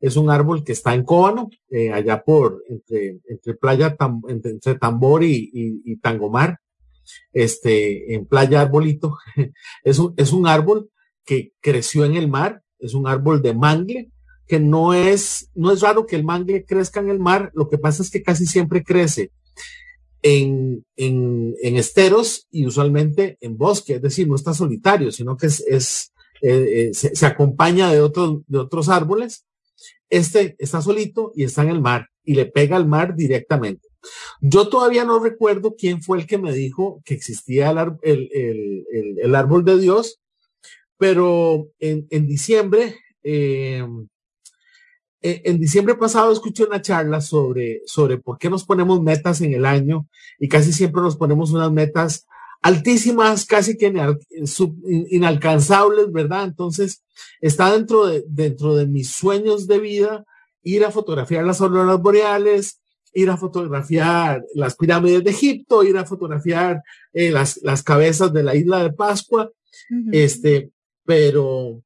Es 0.00 0.16
un 0.16 0.30
árbol 0.30 0.64
que 0.64 0.72
está 0.72 0.94
en 0.94 1.04
Cóbano, 1.04 1.50
eh, 1.70 1.92
allá 1.92 2.22
por, 2.22 2.62
entre, 2.68 3.20
entre 3.28 3.54
playa, 3.54 3.96
entre, 4.28 4.74
Tambor 4.76 5.22
y, 5.24 5.96
Tangomar, 6.02 6.58
este, 7.32 8.14
en 8.14 8.26
playa 8.26 8.60
Arbolito. 8.60 9.16
es, 9.84 9.98
un, 9.98 10.14
es 10.16 10.32
un 10.32 10.46
árbol 10.46 10.90
que 11.24 11.52
creció 11.60 12.04
en 12.04 12.16
el 12.16 12.28
mar, 12.28 12.62
es 12.78 12.94
un 12.94 13.06
árbol 13.06 13.42
de 13.42 13.54
mangle, 13.54 14.10
que 14.48 14.58
no 14.58 14.94
es, 14.94 15.50
no 15.54 15.70
es 15.70 15.82
raro 15.82 16.06
que 16.06 16.16
el 16.16 16.24
mangle 16.24 16.64
crezca 16.64 17.00
en 17.00 17.10
el 17.10 17.20
mar, 17.20 17.50
lo 17.54 17.68
que 17.68 17.78
pasa 17.78 18.02
es 18.02 18.10
que 18.10 18.22
casi 18.22 18.46
siempre 18.46 18.82
crece 18.82 19.30
en, 20.22 20.84
en, 20.96 21.76
esteros 21.76 22.48
y 22.50 22.66
usualmente 22.66 23.36
en 23.40 23.56
bosque, 23.56 23.94
es 23.94 24.02
decir, 24.02 24.26
no 24.26 24.34
está 24.34 24.54
solitario, 24.54 25.12
sino 25.12 25.36
que 25.36 25.46
es, 25.46 25.60
es 25.60 26.12
eh, 26.42 26.88
eh, 26.88 26.94
se, 26.94 27.14
se, 27.14 27.26
acompaña 27.26 27.92
de 27.92 28.00
otros, 28.00 28.40
de 28.46 28.58
otros 28.58 28.88
árboles. 28.88 29.44
Este 30.10 30.56
está 30.58 30.80
solito 30.80 31.32
y 31.34 31.44
está 31.44 31.62
en 31.62 31.68
el 31.68 31.80
mar 31.80 32.08
y 32.24 32.34
le 32.34 32.46
pega 32.46 32.76
al 32.76 32.88
mar 32.88 33.14
directamente. 33.16 33.88
Yo 34.40 34.68
todavía 34.68 35.04
no 35.04 35.18
recuerdo 35.18 35.74
quién 35.76 36.02
fue 36.02 36.18
el 36.18 36.26
que 36.26 36.38
me 36.38 36.52
dijo 36.52 37.02
que 37.04 37.14
existía 37.14 37.70
el, 37.70 37.98
el, 38.02 38.30
el, 38.32 39.18
el 39.18 39.34
árbol 39.34 39.64
de 39.64 39.78
Dios, 39.78 40.20
pero 40.96 41.68
en, 41.78 42.06
en 42.10 42.26
diciembre, 42.26 42.96
eh, 43.22 43.86
en 45.20 45.58
diciembre 45.58 45.96
pasado 45.96 46.32
escuché 46.32 46.64
una 46.64 46.80
charla 46.80 47.20
sobre, 47.20 47.82
sobre 47.86 48.18
por 48.18 48.38
qué 48.38 48.48
nos 48.48 48.64
ponemos 48.64 49.02
metas 49.02 49.40
en 49.40 49.52
el 49.52 49.66
año 49.66 50.06
y 50.38 50.48
casi 50.48 50.72
siempre 50.72 51.02
nos 51.02 51.16
ponemos 51.16 51.50
unas 51.50 51.72
metas 51.72 52.26
altísimas, 52.60 53.44
casi 53.44 53.76
que 53.76 53.92
inalcanzables, 55.10 56.10
¿verdad? 56.12 56.44
Entonces, 56.44 57.04
está 57.40 57.72
dentro 57.72 58.06
de, 58.06 58.24
dentro 58.28 58.74
de 58.74 58.86
mis 58.86 59.12
sueños 59.12 59.66
de 59.66 59.78
vida 59.78 60.24
ir 60.62 60.84
a 60.84 60.90
fotografiar 60.90 61.44
las 61.44 61.60
auroras 61.60 62.00
boreales, 62.00 62.80
ir 63.14 63.30
a 63.30 63.36
fotografiar 63.36 64.44
las 64.54 64.76
pirámides 64.76 65.24
de 65.24 65.30
Egipto, 65.30 65.82
ir 65.82 65.96
a 65.96 66.04
fotografiar 66.04 66.82
eh, 67.12 67.30
las, 67.30 67.60
las 67.62 67.82
cabezas 67.82 68.32
de 68.32 68.42
la 68.42 68.54
isla 68.54 68.82
de 68.82 68.92
Pascua, 68.92 69.44
uh 69.44 69.94
-huh. 69.94 70.10
este, 70.12 70.70
pero, 71.04 71.82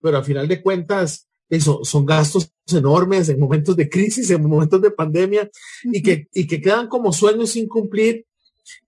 pero 0.00 0.18
a 0.18 0.22
final 0.22 0.48
de 0.48 0.60
cuentas, 0.60 1.28
eso, 1.48 1.80
son 1.84 2.04
gastos 2.04 2.52
enormes 2.74 3.28
en 3.28 3.38
momentos 3.38 3.76
de 3.76 3.88
crisis, 3.88 4.30
en 4.30 4.42
momentos 4.42 4.80
de 4.80 4.90
pandemia, 4.90 5.42
uh 5.42 5.46
-huh. 5.88 5.90
y, 5.92 6.02
que, 6.02 6.28
y 6.32 6.46
que 6.46 6.60
quedan 6.60 6.88
como 6.88 7.12
sueños 7.12 7.50
sin 7.50 7.68
cumplir. 7.68 8.26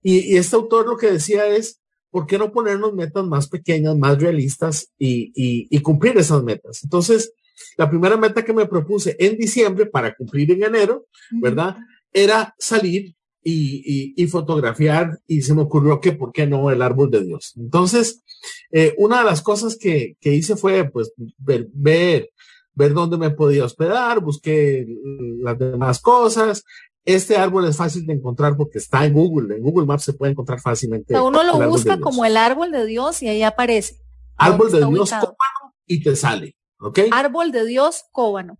Y, 0.03 0.33
y, 0.33 0.37
este 0.37 0.55
autor 0.55 0.87
lo 0.87 0.97
que 0.97 1.11
decía 1.11 1.47
es, 1.47 1.79
¿por 2.11 2.25
qué 2.27 2.37
no 2.37 2.51
ponernos 2.51 2.93
metas 2.93 3.25
más 3.25 3.47
pequeñas, 3.47 3.95
más 3.95 4.19
realistas 4.19 4.89
y, 4.97 5.31
y, 5.35 5.67
y 5.69 5.79
cumplir 5.81 6.17
esas 6.17 6.43
metas? 6.43 6.83
Entonces, 6.83 7.33
la 7.77 7.89
primera 7.89 8.17
meta 8.17 8.43
que 8.43 8.53
me 8.53 8.65
propuse 8.65 9.15
en 9.19 9.37
diciembre 9.37 9.85
para 9.85 10.15
cumplir 10.15 10.51
en 10.51 10.63
enero, 10.63 11.05
¿verdad? 11.41 11.77
Era 12.11 12.55
salir 12.57 13.15
y, 13.43 13.83
y, 13.85 14.13
y, 14.21 14.27
fotografiar 14.27 15.19
y 15.27 15.41
se 15.41 15.53
me 15.53 15.61
ocurrió 15.61 15.99
que, 16.01 16.11
¿por 16.11 16.31
qué 16.31 16.45
no 16.45 16.69
el 16.71 16.81
árbol 16.81 17.09
de 17.09 17.23
Dios? 17.23 17.53
Entonces, 17.57 18.21
eh, 18.71 18.93
una 18.97 19.19
de 19.19 19.25
las 19.25 19.41
cosas 19.41 19.77
que, 19.77 20.15
que 20.19 20.33
hice 20.33 20.55
fue, 20.55 20.89
pues, 20.89 21.13
ver, 21.37 21.67
ver, 21.73 22.29
ver 22.79 22.93
dónde 22.93 23.17
me 23.17 23.29
podía 23.29 23.65
hospedar, 23.65 24.21
busqué 24.21 24.87
las 25.43 25.59
demás 25.59 25.99
cosas. 25.99 26.63
Este 27.03 27.35
árbol 27.35 27.67
es 27.67 27.75
fácil 27.75 28.05
de 28.05 28.13
encontrar 28.13 28.55
porque 28.55 28.77
está 28.77 29.05
en 29.05 29.13
Google. 29.13 29.57
En 29.57 29.63
Google 29.63 29.85
Maps 29.85 30.05
se 30.05 30.13
puede 30.13 30.31
encontrar 30.31 30.61
fácilmente. 30.61 31.13
O 31.13 31.17
sea, 31.17 31.23
uno 31.23 31.43
lo 31.43 31.69
busca 31.69 31.99
como 31.99 32.23
el 32.23 32.37
árbol 32.37 32.71
de 32.71 32.85
Dios 32.85 33.21
y 33.21 33.27
ahí 33.27 33.43
aparece. 33.43 33.97
Árbol 34.37 34.71
de 34.71 34.77
Dios 34.77 35.09
cóbano 35.09 35.75
y 35.85 36.01
te 36.01 36.15
sale. 36.15 36.55
¿Ok? 36.79 36.99
Árbol 37.11 37.51
de 37.51 37.65
Dios 37.65 38.05
cóbano. 38.13 38.57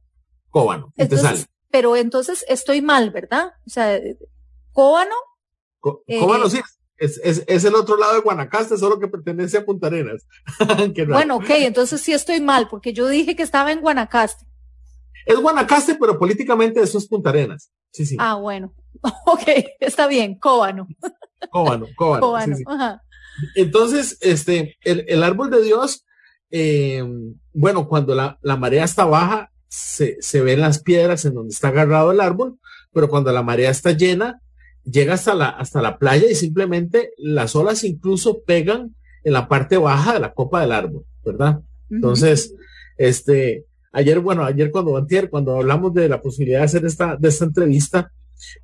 Cóbano. 0.49 0.91
Y 0.97 1.03
entonces, 1.03 1.29
te 1.29 1.35
sale. 1.37 1.49
Pero 1.71 1.95
entonces 1.95 2.43
estoy 2.49 2.81
mal, 2.81 3.11
¿verdad? 3.11 3.53
O 3.65 3.69
sea, 3.69 3.97
cóbano. 4.73 5.15
Co 5.79 6.03
eh, 6.07 6.19
cóbano 6.19 6.49
sí. 6.49 6.59
Es, 6.99 7.19
es, 7.23 7.43
es, 7.47 7.63
el 7.63 7.75
otro 7.75 7.97
lado 7.97 8.13
de 8.13 8.19
Guanacaste, 8.19 8.77
solo 8.77 8.99
que 8.99 9.07
pertenece 9.07 9.57
a 9.57 9.65
Punta 9.65 9.87
Arenas. 9.87 10.27
bueno, 11.07 11.37
ok, 11.37 11.49
entonces 11.49 12.01
sí 12.01 12.11
estoy 12.11 12.41
mal, 12.41 12.67
porque 12.67 12.91
yo 12.93 13.07
dije 13.07 13.35
que 13.35 13.43
estaba 13.43 13.71
en 13.71 13.79
Guanacaste. 13.79 14.45
Es 15.25 15.37
Guanacaste, 15.37 15.95
pero 15.95 16.19
políticamente 16.19 16.81
eso 16.81 16.97
es 16.97 17.07
Punta 17.07 17.29
Arenas. 17.29 17.71
Sí, 17.91 18.05
sí. 18.05 18.17
Ah, 18.19 18.35
bueno. 18.35 18.73
Ok, 19.25 19.43
está 19.79 20.07
bien, 20.07 20.37
cóbano. 20.37 20.87
Cóbano, 21.51 21.87
cóbano. 21.95 22.21
cóbano. 22.21 22.55
Sí, 22.55 22.63
sí. 22.63 22.65
Ajá. 22.67 23.01
Entonces, 23.55 24.17
este, 24.21 24.77
el, 24.81 25.05
el, 25.07 25.23
árbol 25.23 25.49
de 25.49 25.61
Dios, 25.61 26.05
eh, 26.51 27.03
bueno, 27.53 27.87
cuando 27.87 28.15
la, 28.15 28.37
la, 28.41 28.57
marea 28.57 28.83
está 28.83 29.05
baja, 29.05 29.51
se, 29.67 30.17
se 30.21 30.41
ven 30.41 30.59
las 30.59 30.81
piedras 30.81 31.23
en 31.25 31.35
donde 31.35 31.53
está 31.53 31.69
agarrado 31.69 32.11
el 32.11 32.19
árbol, 32.19 32.59
pero 32.91 33.07
cuando 33.07 33.31
la 33.31 33.43
marea 33.43 33.69
está 33.69 33.91
llena, 33.91 34.41
llega 34.89 35.13
hasta 35.13 35.33
la, 35.33 35.49
hasta 35.49 35.81
la 35.81 35.97
playa 35.97 36.29
y 36.29 36.35
simplemente 36.35 37.11
las 37.17 37.55
olas 37.55 37.83
incluso 37.83 38.41
pegan 38.43 38.95
en 39.23 39.33
la 39.33 39.47
parte 39.47 39.77
baja 39.77 40.13
de 40.13 40.19
la 40.19 40.33
copa 40.33 40.61
del 40.61 40.71
árbol, 40.71 41.05
¿verdad? 41.23 41.61
Entonces, 41.89 42.51
uh 42.51 42.57
-huh. 42.57 42.59
este, 42.97 43.65
ayer, 43.91 44.19
bueno, 44.19 44.43
ayer 44.43 44.71
cuando 44.71 44.97
antier, 44.97 45.29
cuando 45.29 45.57
hablamos 45.57 45.93
de 45.93 46.09
la 46.09 46.21
posibilidad 46.21 46.59
de 46.59 46.65
hacer 46.65 46.85
esta, 46.85 47.15
de 47.17 47.27
esta 47.27 47.45
entrevista, 47.45 48.11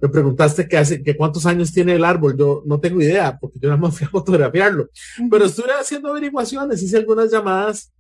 me 0.02 0.10
preguntaste 0.10 0.68
qué 0.68 0.78
hace, 0.78 1.04
que 1.04 1.18
cuántos 1.18 1.46
años 1.46 1.74
tiene 1.74 1.96
el 1.96 2.06
árbol. 2.06 2.38
Yo 2.38 2.64
no 2.66 2.80
tengo 2.80 3.02
idea, 3.02 3.38
porque 3.40 3.60
yo 3.60 3.70
nada 3.70 3.82
más 3.82 3.96
fui 3.98 4.08
a 4.08 4.10
fotografiarlo. 4.10 4.84
Uh 4.84 4.88
-huh. 5.24 5.28
Pero 5.30 5.46
estuve 5.46 5.72
haciendo 5.80 6.10
averiguaciones, 6.10 6.82
hice 6.82 6.98
algunas 6.98 7.32
llamadas 7.32 7.92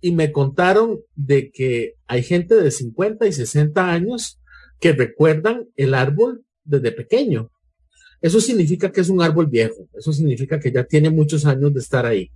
y 0.00 0.12
me 0.12 0.30
contaron 0.32 1.00
de 1.14 1.50
que 1.50 1.94
hay 2.06 2.22
gente 2.22 2.54
de 2.54 2.70
50 2.70 3.26
y 3.26 3.32
60 3.32 3.90
años 3.90 4.40
que 4.78 4.92
recuerdan 4.92 5.68
el 5.76 5.94
árbol 5.94 6.44
desde 6.64 6.92
pequeño. 6.92 7.50
Eso 8.20 8.40
significa 8.40 8.90
que 8.90 9.00
es 9.00 9.08
un 9.08 9.22
árbol 9.22 9.46
viejo. 9.46 9.88
Eso 9.96 10.12
significa 10.12 10.58
que 10.58 10.72
ya 10.72 10.84
tiene 10.84 11.10
muchos 11.10 11.44
años 11.46 11.72
de 11.72 11.80
estar 11.80 12.06
ahí. 12.06 12.30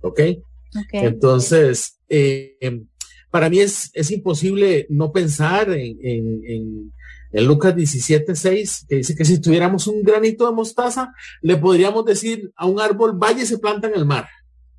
¿Ok? 0.00 0.20
okay. 0.84 1.00
Entonces, 1.06 1.98
eh, 2.08 2.56
para 3.30 3.50
mí 3.50 3.58
es, 3.60 3.90
es 3.94 4.10
imposible 4.10 4.86
no 4.88 5.12
pensar 5.12 5.70
en, 5.70 5.98
en, 6.02 6.42
en, 6.46 6.92
en 7.32 7.46
Lucas 7.46 7.74
17:6, 7.74 8.86
que 8.88 8.96
dice 8.96 9.14
que 9.14 9.24
si 9.24 9.40
tuviéramos 9.40 9.86
un 9.86 10.02
granito 10.02 10.46
de 10.46 10.52
mostaza, 10.52 11.12
le 11.42 11.56
podríamos 11.56 12.04
decir 12.04 12.50
a 12.56 12.66
un 12.66 12.80
árbol, 12.80 13.12
vaya 13.16 13.42
y 13.42 13.46
se 13.46 13.58
planta 13.58 13.88
en 13.88 13.94
el 13.94 14.06
mar, 14.06 14.26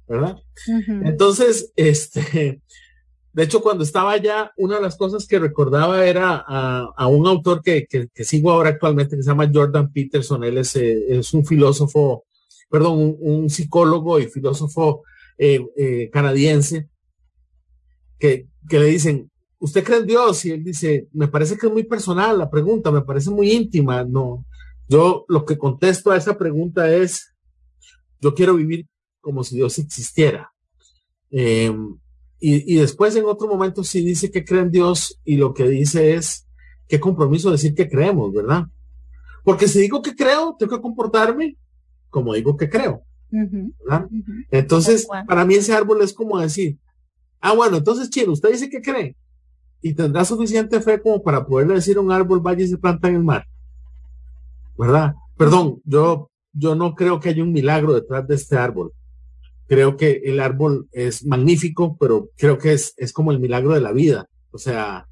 ¿verdad? 0.07 0.37
Uh 0.67 0.71
-huh. 0.71 1.07
Entonces, 1.07 1.71
este, 1.75 2.61
de 3.37 3.43
hecho, 3.43 3.61
cuando 3.61 3.83
estaba 3.83 4.13
allá, 4.13 4.51
una 4.57 4.77
de 4.77 4.81
las 4.81 4.97
cosas 4.97 5.27
que 5.27 5.37
recordaba 5.37 6.03
era 6.07 6.43
a, 6.47 7.07
un 7.07 7.27
autor 7.27 7.61
que, 7.61 7.85
que, 7.85 8.23
sigo 8.23 8.49
ahora 8.49 8.69
actualmente, 8.69 9.15
que 9.15 9.21
se 9.21 9.29
llama 9.29 9.51
Jordan 9.53 9.93
Peterson, 9.93 10.43
él 10.43 10.57
es, 10.57 10.75
eh, 10.75 11.21
un 11.33 11.45
filósofo, 11.45 12.25
perdón, 12.67 13.15
un, 13.19 13.47
psicólogo 13.47 14.19
y 14.19 14.25
filósofo 14.25 15.03
eh, 15.37 15.63
eh, 15.77 16.09
canadiense, 16.11 16.89
que, 18.17 18.47
que 18.67 18.79
le 18.79 18.87
dicen, 18.87 19.29
¿usted 19.59 19.83
cree 19.83 19.99
en 19.99 20.07
Dios? 20.07 20.43
Y 20.45 20.53
él 20.53 20.63
dice, 20.63 21.07
me 21.13 21.27
parece 21.27 21.59
que 21.59 21.67
es 21.67 21.71
muy 21.71 21.83
personal 21.83 22.39
la 22.39 22.49
pregunta, 22.49 22.89
me 22.89 23.03
parece 23.03 23.29
muy 23.29 23.51
íntima. 23.51 24.03
No, 24.03 24.47
yo 24.87 25.25
lo 25.27 25.45
que 25.45 25.59
contesto 25.59 26.09
a 26.09 26.17
esa 26.17 26.39
pregunta 26.39 26.91
es, 26.91 27.35
yo 28.19 28.33
quiero 28.33 28.55
vivir 28.55 28.87
como 29.21 29.43
si 29.43 29.57
Dios 29.57 29.77
existiera. 29.77 30.51
Y, 32.39 32.71
y, 32.71 32.77
después 32.77 33.15
en 33.15 33.25
otro 33.25 33.47
momento 33.47 33.83
sí 33.83 34.03
dice 34.03 34.29
que 34.29 34.45
cree 34.45 34.61
en 34.61 34.71
Dios 34.71 35.19
y 35.25 35.37
lo 35.37 35.53
que 35.53 35.67
dice 35.67 36.13
es, 36.13 36.47
qué 36.87 36.99
compromiso 36.99 37.49
decir 37.49 37.73
que 37.73 37.89
creemos, 37.89 38.31
¿verdad? 38.31 38.65
Porque 39.43 39.67
si 39.67 39.79
digo 39.79 40.01
que 40.01 40.15
creo, 40.15 40.55
tengo 40.57 40.75
que 40.75 40.81
comportarme 40.81 41.57
como 42.09 42.33
digo 42.33 42.57
que 42.57 42.69
creo. 42.69 43.03
¿verdad? 43.29 44.07
Uh 44.09 44.15
-huh. 44.15 44.45
Entonces, 44.51 45.07
para 45.27 45.45
mí 45.45 45.55
ese 45.55 45.73
árbol 45.73 46.01
es 46.01 46.13
como 46.13 46.39
decir, 46.39 46.77
ah, 47.39 47.53
bueno, 47.53 47.77
entonces, 47.77 48.09
Chino, 48.09 48.31
usted 48.31 48.51
dice 48.51 48.69
que 48.69 48.81
cree 48.81 49.15
y 49.81 49.93
tendrá 49.93 50.25
suficiente 50.25 50.81
fe 50.81 50.99
como 50.99 51.21
para 51.21 51.45
poderle 51.45 51.75
decir 51.75 51.97
a 51.97 52.01
un 52.01 52.11
árbol, 52.11 52.39
vaya 52.39 52.63
y 52.63 52.67
se 52.67 52.77
planta 52.77 53.09
en 53.09 53.15
el 53.15 53.23
mar. 53.23 53.45
¿Verdad? 54.77 55.13
Perdón, 55.35 55.81
yo, 55.83 56.31
yo 56.53 56.75
no 56.75 56.95
creo 56.95 57.19
que 57.19 57.29
haya 57.29 57.43
un 57.43 57.51
milagro 57.51 57.93
detrás 57.93 58.27
de 58.27 58.35
este 58.35 58.57
árbol. 58.57 58.91
Creo 59.67 59.97
que 59.97 60.21
el 60.25 60.39
árbol 60.39 60.87
es 60.91 61.25
magnífico, 61.25 61.97
pero 61.99 62.29
creo 62.37 62.57
que 62.57 62.73
es, 62.73 62.93
es 62.97 63.13
como 63.13 63.31
el 63.31 63.39
milagro 63.39 63.73
de 63.73 63.81
la 63.81 63.91
vida. 63.91 64.29
O 64.51 64.57
sea, 64.57 65.07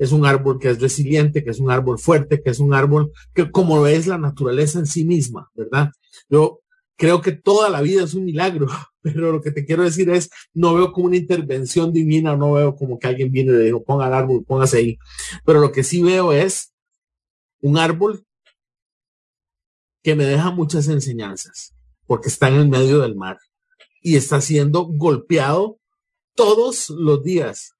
es 0.00 0.12
un 0.12 0.24
árbol 0.24 0.58
que 0.58 0.70
es 0.70 0.80
resiliente, 0.80 1.44
que 1.44 1.50
es 1.50 1.60
un 1.60 1.70
árbol 1.70 1.98
fuerte, 1.98 2.42
que 2.42 2.50
es 2.50 2.58
un 2.58 2.72
árbol 2.72 3.12
que 3.34 3.50
como 3.50 3.86
es 3.86 4.06
la 4.06 4.16
naturaleza 4.16 4.78
en 4.78 4.86
sí 4.86 5.04
misma, 5.04 5.50
¿verdad? 5.54 5.90
Yo 6.30 6.60
creo 6.96 7.20
que 7.20 7.32
toda 7.32 7.68
la 7.68 7.82
vida 7.82 8.04
es 8.04 8.14
un 8.14 8.24
milagro, 8.24 8.66
pero 9.02 9.30
lo 9.30 9.42
que 9.42 9.50
te 9.50 9.66
quiero 9.66 9.82
decir 9.82 10.08
es, 10.08 10.30
no 10.54 10.74
veo 10.74 10.92
como 10.92 11.06
una 11.06 11.18
intervención 11.18 11.92
divina, 11.92 12.34
no 12.34 12.54
veo 12.54 12.74
como 12.74 12.98
que 12.98 13.08
alguien 13.08 13.30
viene 13.30 13.52
y 13.52 13.56
le 13.56 13.64
dijo, 13.64 13.84
ponga 13.84 14.06
el 14.06 14.14
árbol, 14.14 14.42
póngase 14.42 14.78
ahí. 14.78 14.98
Pero 15.44 15.60
lo 15.60 15.70
que 15.70 15.84
sí 15.84 16.02
veo 16.02 16.32
es 16.32 16.72
un 17.60 17.76
árbol 17.76 18.24
que 20.02 20.14
me 20.14 20.24
deja 20.24 20.50
muchas 20.50 20.88
enseñanzas, 20.88 21.74
porque 22.06 22.28
está 22.28 22.48
en 22.48 22.54
el 22.54 22.68
medio 22.70 23.00
del 23.00 23.16
mar 23.16 23.38
y 24.00 24.16
está 24.16 24.40
siendo 24.40 24.84
golpeado 24.84 25.78
todos 26.34 26.90
los 26.90 27.22
días. 27.22 27.74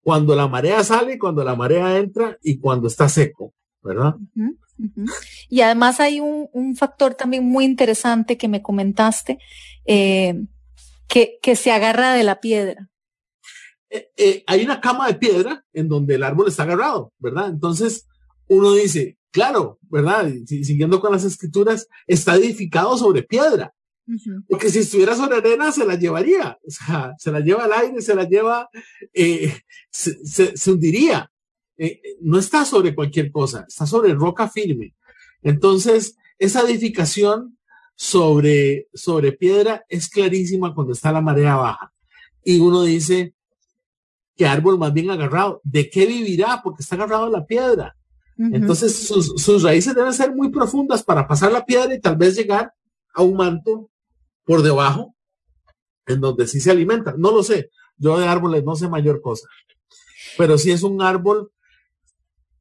Cuando 0.00 0.36
la 0.36 0.46
marea 0.46 0.84
sale, 0.84 1.18
cuando 1.18 1.42
la 1.42 1.56
marea 1.56 1.98
entra 1.98 2.38
y 2.42 2.58
cuando 2.58 2.86
está 2.86 3.08
seco, 3.08 3.52
¿verdad? 3.82 4.14
Uh 4.16 4.40
-huh, 4.40 4.56
uh 4.78 4.84
-huh. 4.84 5.12
Y 5.48 5.60
además 5.62 5.98
hay 5.98 6.20
un, 6.20 6.48
un, 6.52 6.76
factor 6.76 7.14
también 7.14 7.44
muy 7.44 7.64
interesante 7.64 8.36
que 8.36 8.46
me 8.46 8.62
comentaste, 8.62 9.38
eh, 9.84 10.44
que, 11.08 11.38
que, 11.42 11.56
se 11.56 11.72
agarra 11.72 12.14
de 12.14 12.22
la 12.22 12.40
piedra. 12.40 12.88
Eh, 13.90 14.10
eh, 14.16 14.44
hay 14.46 14.64
una 14.64 14.80
cama 14.80 15.08
de 15.08 15.14
piedra 15.14 15.64
en 15.72 15.88
donde 15.88 16.16
el 16.16 16.22
árbol 16.22 16.48
está 16.48 16.64
agarrado, 16.64 17.12
¿verdad? 17.18 17.48
Entonces 17.48 18.06
uno 18.48 18.74
dice, 18.74 19.18
claro, 19.30 19.78
¿verdad? 19.82 20.32
Siguiendo 20.46 21.00
con 21.00 21.12
las 21.12 21.24
escrituras, 21.24 21.88
está 22.06 22.36
edificado 22.36 22.96
sobre 22.96 23.22
piedra. 23.22 23.74
Porque 24.48 24.70
si 24.70 24.80
estuviera 24.80 25.16
sobre 25.16 25.38
arena, 25.38 25.72
se 25.72 25.84
la 25.84 25.96
llevaría. 25.96 26.58
O 26.66 26.70
sea, 26.70 27.14
se 27.18 27.32
la 27.32 27.40
lleva 27.40 27.64
al 27.64 27.72
aire, 27.72 28.00
se 28.00 28.14
la 28.14 28.24
lleva, 28.24 28.68
eh, 29.12 29.52
se, 29.90 30.70
hundiría. 30.70 31.30
Eh, 31.76 32.00
no 32.20 32.38
está 32.38 32.64
sobre 32.64 32.94
cualquier 32.94 33.30
cosa, 33.30 33.64
está 33.68 33.86
sobre 33.86 34.14
roca 34.14 34.48
firme. 34.48 34.94
Entonces, 35.42 36.16
esa 36.38 36.62
edificación 36.62 37.58
sobre, 37.94 38.88
sobre 38.94 39.32
piedra 39.32 39.84
es 39.88 40.08
clarísima 40.08 40.74
cuando 40.74 40.92
está 40.92 41.12
la 41.12 41.20
marea 41.20 41.56
baja. 41.56 41.92
Y 42.44 42.60
uno 42.60 42.84
dice, 42.84 43.34
¿qué 44.36 44.46
árbol 44.46 44.78
más 44.78 44.92
bien 44.92 45.10
agarrado? 45.10 45.60
¿De 45.64 45.90
qué 45.90 46.06
vivirá? 46.06 46.60
Porque 46.62 46.82
está 46.82 46.94
agarrado 46.94 47.24
a 47.24 47.30
la 47.30 47.44
piedra. 47.44 47.96
Entonces, 48.38 48.94
sus, 48.94 49.32
sus 49.36 49.62
raíces 49.62 49.94
deben 49.94 50.12
ser 50.12 50.34
muy 50.34 50.50
profundas 50.50 51.02
para 51.02 51.26
pasar 51.26 51.50
la 51.50 51.64
piedra 51.64 51.94
y 51.94 52.00
tal 52.00 52.16
vez 52.16 52.36
llegar 52.36 52.70
a 53.14 53.22
un 53.22 53.34
manto 53.34 53.90
por 54.46 54.62
debajo, 54.62 55.14
en 56.06 56.20
donde 56.20 56.46
sí 56.46 56.60
se 56.60 56.70
alimenta. 56.70 57.14
No 57.18 57.32
lo 57.32 57.42
sé. 57.42 57.70
Yo 57.98 58.18
de 58.18 58.26
árboles 58.26 58.64
no 58.64 58.76
sé 58.76 58.88
mayor 58.88 59.20
cosa. 59.20 59.48
Pero 60.38 60.56
sí 60.56 60.70
es 60.70 60.82
un 60.82 61.02
árbol 61.02 61.50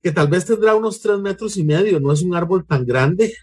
que 0.02 0.12
tal 0.12 0.28
vez 0.28 0.46
tendrá 0.46 0.76
unos 0.76 1.00
tres 1.00 1.20
metros 1.20 1.56
y 1.58 1.64
medio. 1.64 2.00
No 2.00 2.12
es 2.12 2.22
un 2.22 2.36
árbol 2.36 2.66
tan 2.66 2.86
grande, 2.86 3.34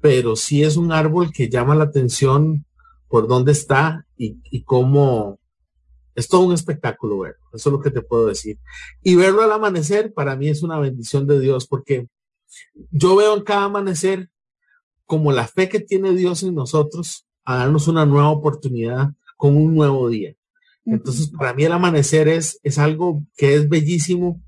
pero 0.00 0.36
sí 0.36 0.62
es 0.62 0.76
un 0.76 0.90
árbol 0.90 1.30
que 1.32 1.48
llama 1.48 1.74
la 1.74 1.84
atención 1.84 2.64
por 3.08 3.28
dónde 3.28 3.52
está 3.52 4.06
y, 4.16 4.62
cómo 4.64 5.38
es 6.14 6.28
todo 6.28 6.42
un 6.42 6.54
espectáculo 6.54 7.20
verlo. 7.20 7.44
Eso 7.52 7.68
es 7.68 7.72
lo 7.72 7.80
que 7.80 7.90
te 7.90 8.02
puedo 8.02 8.26
decir. 8.26 8.58
Y 9.02 9.16
verlo 9.16 9.42
al 9.42 9.52
amanecer 9.52 10.14
para 10.14 10.34
mí 10.36 10.48
es 10.48 10.62
una 10.62 10.78
bendición 10.78 11.26
de 11.26 11.40
Dios 11.40 11.66
porque 11.66 12.08
yo 12.90 13.16
veo 13.16 13.36
en 13.36 13.42
cada 13.42 13.64
amanecer 13.64 14.30
como 15.04 15.30
la 15.30 15.46
fe 15.46 15.68
que 15.68 15.80
tiene 15.80 16.14
Dios 16.14 16.42
en 16.42 16.54
nosotros 16.54 17.25
a 17.46 17.58
darnos 17.58 17.88
una 17.88 18.04
nueva 18.04 18.28
oportunidad 18.28 19.10
con 19.36 19.56
un 19.56 19.74
nuevo 19.74 20.08
día. 20.08 20.34
Entonces, 20.84 21.30
para 21.30 21.54
mí 21.54 21.64
el 21.64 21.72
amanecer 21.72 22.28
es, 22.28 22.60
es 22.62 22.78
algo 22.78 23.22
que 23.36 23.54
es 23.54 23.68
bellísimo 23.68 24.40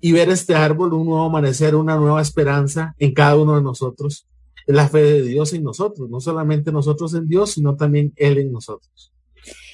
y 0.00 0.12
ver 0.12 0.30
este 0.30 0.54
árbol, 0.54 0.94
un 0.94 1.06
nuevo 1.06 1.24
amanecer, 1.24 1.74
una 1.74 1.96
nueva 1.96 2.20
esperanza 2.22 2.94
en 2.98 3.14
cada 3.14 3.36
uno 3.36 3.56
de 3.56 3.62
nosotros, 3.62 4.26
la 4.66 4.88
fe 4.88 5.02
de 5.02 5.22
Dios 5.22 5.52
en 5.52 5.64
nosotros, 5.64 6.08
no 6.10 6.20
solamente 6.20 6.72
nosotros 6.72 7.14
en 7.14 7.26
Dios, 7.26 7.52
sino 7.52 7.76
también 7.76 8.12
Él 8.16 8.38
en 8.38 8.52
nosotros, 8.52 9.12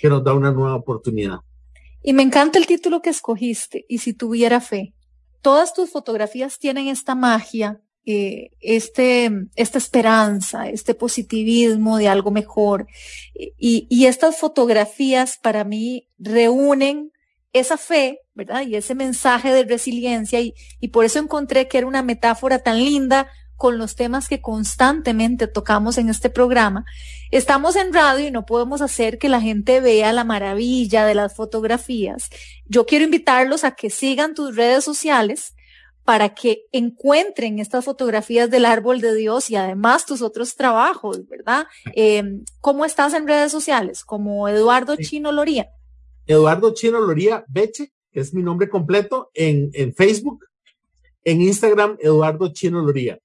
que 0.00 0.08
nos 0.08 0.24
da 0.24 0.34
una 0.34 0.52
nueva 0.52 0.74
oportunidad. 0.74 1.38
Y 2.02 2.12
me 2.12 2.22
encanta 2.22 2.58
el 2.58 2.66
título 2.66 3.02
que 3.02 3.10
escogiste, 3.10 3.84
y 3.88 3.98
si 3.98 4.12
tuviera 4.12 4.60
fe. 4.60 4.94
Todas 5.40 5.72
tus 5.72 5.90
fotografías 5.90 6.58
tienen 6.58 6.88
esta 6.88 7.14
magia 7.14 7.80
eh, 8.10 8.52
este, 8.60 9.30
esta 9.54 9.76
esperanza, 9.76 10.70
este 10.70 10.94
positivismo 10.94 11.98
de 11.98 12.08
algo 12.08 12.30
mejor. 12.30 12.86
Y, 13.34 13.86
y 13.90 14.06
estas 14.06 14.38
fotografías 14.38 15.36
para 15.36 15.62
mí 15.64 16.08
reúnen 16.18 17.12
esa 17.52 17.76
fe, 17.76 18.20
¿verdad? 18.32 18.62
Y 18.62 18.76
ese 18.76 18.94
mensaje 18.94 19.52
de 19.52 19.64
resiliencia 19.64 20.40
y, 20.40 20.54
y 20.80 20.88
por 20.88 21.04
eso 21.04 21.18
encontré 21.18 21.68
que 21.68 21.76
era 21.76 21.86
una 21.86 22.02
metáfora 22.02 22.60
tan 22.60 22.82
linda 22.82 23.28
con 23.56 23.76
los 23.76 23.94
temas 23.94 24.26
que 24.26 24.40
constantemente 24.40 25.46
tocamos 25.46 25.98
en 25.98 26.08
este 26.08 26.30
programa. 26.30 26.86
Estamos 27.30 27.76
en 27.76 27.92
radio 27.92 28.26
y 28.26 28.30
no 28.30 28.46
podemos 28.46 28.80
hacer 28.80 29.18
que 29.18 29.28
la 29.28 29.42
gente 29.42 29.82
vea 29.82 30.14
la 30.14 30.24
maravilla 30.24 31.04
de 31.04 31.14
las 31.14 31.36
fotografías. 31.36 32.30
Yo 32.64 32.86
quiero 32.86 33.04
invitarlos 33.04 33.64
a 33.64 33.72
que 33.72 33.90
sigan 33.90 34.32
tus 34.32 34.56
redes 34.56 34.82
sociales 34.82 35.52
para 36.08 36.30
que 36.30 36.64
encuentren 36.72 37.58
estas 37.58 37.84
fotografías 37.84 38.48
del 38.48 38.64
árbol 38.64 39.02
de 39.02 39.14
Dios 39.14 39.50
y 39.50 39.56
además 39.56 40.06
tus 40.06 40.22
otros 40.22 40.56
trabajos, 40.56 41.28
¿verdad? 41.28 41.66
Eh, 41.94 42.22
¿Cómo 42.62 42.86
estás 42.86 43.12
en 43.12 43.28
redes 43.28 43.52
sociales? 43.52 44.06
Como 44.06 44.48
Eduardo 44.48 44.96
Chino 44.96 45.32
Loría. 45.32 45.68
Eduardo 46.26 46.72
Chino 46.72 46.98
Loría 46.98 47.44
Beche, 47.46 47.92
que 48.10 48.20
es 48.20 48.32
mi 48.32 48.42
nombre 48.42 48.70
completo, 48.70 49.30
en, 49.34 49.68
en 49.74 49.94
Facebook, 49.94 50.46
en 51.24 51.42
Instagram, 51.42 51.98
Eduardo 52.00 52.54
Chino 52.54 52.80
Loría. 52.80 53.18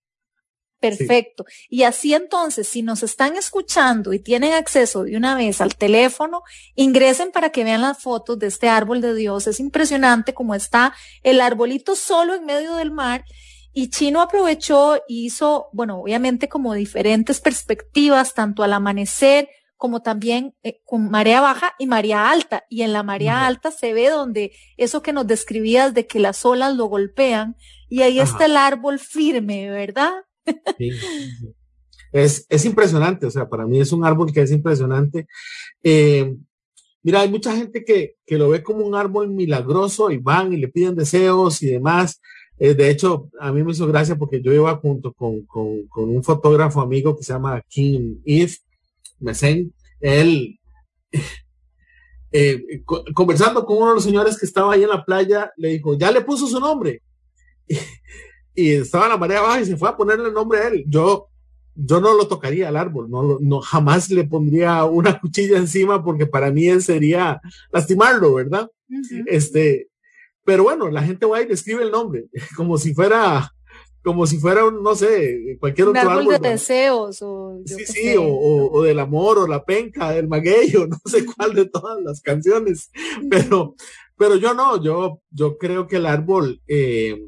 Perfecto. 0.84 1.46
Y 1.70 1.84
así 1.84 2.14
entonces, 2.14 2.68
si 2.68 2.82
nos 2.82 3.04
están 3.04 3.38
escuchando 3.38 4.12
y 4.12 4.20
tienen 4.20 4.52
acceso 4.52 5.04
de 5.04 5.16
una 5.16 5.34
vez 5.34 5.62
al 5.62 5.76
teléfono, 5.76 6.44
ingresen 6.76 7.32
para 7.32 7.52
que 7.52 7.64
vean 7.64 7.82
las 7.82 8.02
fotos 8.02 8.38
de 8.38 8.48
este 8.48 8.68
árbol 8.68 9.00
de 9.00 9.16
Dios. 9.16 9.48
Es 9.48 9.62
impresionante 9.62 10.34
cómo 10.34 10.56
está 10.56 10.94
el 11.24 11.40
arbolito 11.40 11.96
solo 11.96 12.36
en 12.36 12.46
medio 12.46 12.76
del 12.76 12.92
mar. 12.92 13.24
Y 13.72 13.92
Chino 13.92 14.20
aprovechó 14.22 14.98
y 15.08 15.26
hizo, 15.26 15.70
bueno, 15.72 16.02
obviamente 16.02 16.50
como 16.50 16.74
diferentes 16.74 17.40
perspectivas, 17.40 18.34
tanto 18.34 18.62
al 18.62 18.74
amanecer 18.74 19.48
como 19.78 20.02
también 20.02 20.54
eh, 20.64 20.82
con 20.86 21.10
marea 21.10 21.40
baja 21.40 21.76
y 21.80 21.88
marea 21.88 22.30
alta. 22.30 22.66
Y 22.70 22.82
en 22.82 22.92
la 22.92 23.04
marea 23.04 23.48
alta 23.48 23.72
se 23.72 23.94
ve 23.94 24.10
donde 24.10 24.52
eso 24.76 25.02
que 25.02 25.14
nos 25.14 25.28
describías 25.28 25.94
de 25.94 26.08
que 26.08 26.20
las 26.20 26.46
olas 26.46 26.76
lo 26.76 26.88
golpean 26.88 27.56
y 27.88 28.02
ahí 28.02 28.20
está 28.20 28.46
el 28.46 28.58
árbol 28.58 29.00
firme, 29.00 29.70
¿verdad? 29.70 30.12
Es, 32.14 32.46
es 32.48 32.64
impresionante, 32.66 33.26
o 33.26 33.32
sea, 33.32 33.50
para 33.50 33.66
mí 33.66 33.80
es 33.80 33.92
un 33.92 34.06
árbol 34.06 34.32
que 34.32 34.42
es 34.42 34.52
impresionante. 34.52 35.26
Eh, 35.82 36.36
mira, 37.02 37.22
hay 37.22 37.30
mucha 37.30 37.56
gente 37.56 37.84
que, 37.84 38.18
que, 38.24 38.38
lo 38.38 38.50
ve 38.50 38.62
como 38.62 38.86
un 38.86 38.94
árbol 38.94 39.30
milagroso 39.30 40.12
y 40.12 40.18
van 40.18 40.54
y 40.54 40.58
le 40.58 40.68
piden 40.68 40.96
deseos 40.96 41.64
y 41.64 41.72
demás. 41.72 42.22
Eh, 42.60 42.76
de 42.76 42.92
hecho, 42.92 43.30
a 43.40 43.52
mí 43.52 43.64
me 43.64 43.72
hizo 43.72 43.88
gracia 43.88 44.16
porque 44.16 44.42
yo 44.44 44.54
iba 44.54 44.76
junto 44.78 45.12
con, 45.14 45.42
con, 45.46 45.88
un 45.96 46.24
fotógrafo 46.24 46.82
amigo 46.82 47.18
que 47.18 47.24
se 47.24 47.34
llama 47.34 47.64
Kim 47.68 48.22
Eve 48.26 48.54
Mesen. 49.20 49.74
Él, 50.00 50.60
eh, 52.32 52.84
conversando 53.16 53.66
con 53.66 53.78
uno 53.78 53.90
de 53.90 53.96
los 53.96 54.04
señores 54.04 54.38
que 54.40 54.46
estaba 54.46 54.74
ahí 54.74 54.84
en 54.84 54.90
la 54.90 55.04
playa, 55.04 55.52
le 55.58 55.70
dijo, 55.70 55.98
ya 55.98 56.12
le 56.12 56.22
puso 56.22 56.46
su 56.46 56.60
nombre. 56.60 57.02
y 58.56 58.72
estaba 58.72 59.10
la 59.10 59.18
marea 59.18 59.42
baja 59.42 59.62
y 59.62 59.66
se 59.66 59.78
fue 59.78 59.90
a 59.90 59.98
ponerle 59.98 60.28
el 60.28 60.34
nombre 60.34 60.60
a 60.60 60.68
él. 60.68 60.84
Yo, 60.88 61.30
yo 61.76 62.00
no 62.00 62.14
lo 62.14 62.28
tocaría 62.28 62.68
al 62.68 62.78
árbol, 62.78 63.10
no, 63.10 63.40
no 63.40 63.62
jamás 63.62 64.10
le 64.10 64.24
pondría 64.24 64.84
una 64.86 65.20
cuchilla 65.22 65.58
encima 65.58 66.04
porque 66.04 66.26
para 66.26 66.52
mí 66.52 66.70
sería 66.82 67.42
lastimarlo, 67.72 68.36
¿verdad? 68.36 68.70
Este, 69.26 69.90
pero 70.44 70.64
bueno, 70.64 70.90
la 70.90 71.04
gente 71.04 71.26
va 71.26 71.42
y 71.42 71.48
le 71.48 71.54
escribe 71.54 71.84
el 71.84 71.92
nombre, 71.92 72.26
como 72.56 72.78
si 72.78 72.94
fuera, 72.94 73.52
como 74.04 74.28
si 74.28 74.38
fuera 74.38 74.66
un, 74.66 74.84
no 74.84 74.96
sé, 74.96 75.58
cualquier 75.60 75.88
otro 75.88 76.10
árbol. 76.10 76.40
de 76.40 76.50
deseos 76.50 77.22
o. 77.22 77.62
Sí, 77.66 77.86
sí, 77.86 78.16
o, 78.18 78.24
o, 78.24 78.84
del 78.84 79.00
amor, 79.00 79.40
o 79.40 79.48
la 79.48 79.64
penca, 79.64 80.12
del 80.12 80.28
magueyo, 80.28 80.88
no 80.88 80.98
sé 81.06 81.26
cuál 81.26 81.54
de 81.54 81.66
todas 81.66 82.02
las 82.04 82.22
canciones, 82.22 82.92
pero, 83.30 83.76
pero 84.18 84.36
yo 84.36 84.54
no, 84.54 84.82
yo, 84.84 85.22
yo 85.32 85.58
creo 85.58 85.88
que 85.88 85.96
el 85.96 86.06
árbol, 86.06 86.62
eh, 86.68 87.20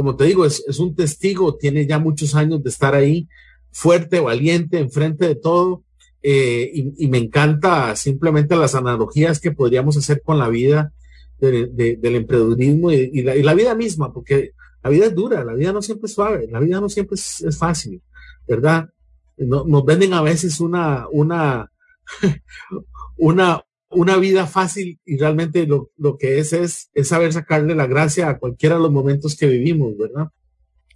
como 0.00 0.16
te 0.16 0.24
digo, 0.24 0.46
es, 0.46 0.78
un 0.78 0.94
testigo, 0.94 1.56
tiene 1.56 1.86
ya 1.86 1.98
muchos 1.98 2.34
años 2.34 2.62
de 2.62 2.70
estar 2.70 2.94
ahí, 2.94 3.28
fuerte, 3.70 4.18
valiente, 4.18 4.78
enfrente 4.78 5.28
de 5.28 5.34
todo. 5.34 5.84
Eh, 6.22 6.70
y, 6.96 7.06
me 7.08 7.18
encanta 7.18 7.94
simplemente 7.96 8.56
las 8.56 8.74
analogías 8.74 9.40
que 9.40 9.52
podríamos 9.52 9.98
hacer 9.98 10.22
con 10.22 10.38
la 10.38 10.48
vida 10.48 10.94
del 11.38 12.00
emprendedurismo 12.16 12.90
y, 12.92 13.20
la, 13.20 13.52
vida 13.52 13.74
misma, 13.74 14.10
porque 14.10 14.52
la 14.82 14.88
vida 14.88 15.04
es 15.04 15.14
dura, 15.14 15.44
la 15.44 15.52
vida 15.52 15.70
no 15.74 15.82
siempre 15.82 16.06
es 16.06 16.14
suave, 16.14 16.48
la 16.50 16.60
vida 16.60 16.80
no 16.80 16.88
siempre 16.88 17.16
es, 17.16 17.42
es 17.42 17.58
fácil, 17.58 18.00
¿verdad? 18.48 18.88
No, 19.36 19.66
nos 19.66 19.84
venden 19.84 20.14
a 20.14 20.22
veces 20.22 20.60
una, 20.60 21.08
una, 21.12 21.70
una, 23.18 23.62
una 23.90 24.16
vida 24.16 24.46
fácil 24.46 25.00
y 25.04 25.18
realmente 25.18 25.66
lo, 25.66 25.90
lo 25.96 26.16
que 26.16 26.38
es, 26.38 26.52
es 26.52 26.90
es 26.94 27.08
saber 27.08 27.32
sacarle 27.32 27.74
la 27.74 27.86
gracia 27.86 28.28
a 28.28 28.38
cualquiera 28.38 28.76
de 28.76 28.82
los 28.82 28.92
momentos 28.92 29.36
que 29.36 29.46
vivimos, 29.46 29.96
¿verdad? 29.96 30.28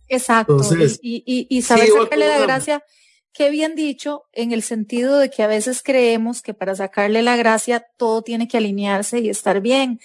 Exacto. 0.09 0.61
y, 1.03 1.22
y, 1.26 1.47
y, 1.49 1.62
saber 1.62 1.88
sacarle 1.88 2.28
la 2.28 2.38
gracia, 2.38 2.84
qué 3.32 3.51
bien 3.51 3.74
dicho, 3.74 4.24
en 4.32 4.53
el 4.53 4.62
sentido 4.62 5.18
de 5.18 5.30
que 5.30 5.42
a 5.42 5.47
veces 5.47 5.82
creemos 5.82 6.42
que 6.42 6.55
para 6.55 6.74
sacarle 6.74 7.22
la 7.22 7.36
gracia 7.36 7.84
todo 7.97 8.22
tiene 8.22 8.47
que 8.47 8.59
alinearse 8.59 9.20
y 9.20 9.28
estar 9.28 9.61
bien. 9.61 10.01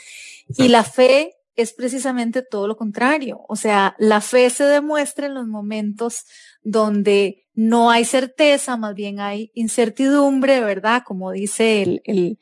Y 0.57 0.69
la 0.69 0.83
fe 0.83 1.35
es 1.55 1.73
precisamente 1.73 2.41
todo 2.41 2.67
lo 2.67 2.75
contrario. 2.75 3.41
O 3.47 3.55
sea, 3.55 3.95
la 3.99 4.21
fe 4.21 4.49
se 4.49 4.63
demuestra 4.63 5.27
en 5.27 5.35
los 5.35 5.45
momentos 5.45 6.25
donde 6.63 7.45
no 7.53 7.91
hay 7.91 8.05
certeza, 8.05 8.77
más 8.77 8.95
bien 8.95 9.19
hay 9.19 9.51
incertidumbre, 9.53 10.61
¿verdad? 10.61 11.03
Como 11.05 11.31
dice 11.31 11.83
el, 11.83 12.01
el, 12.05 12.39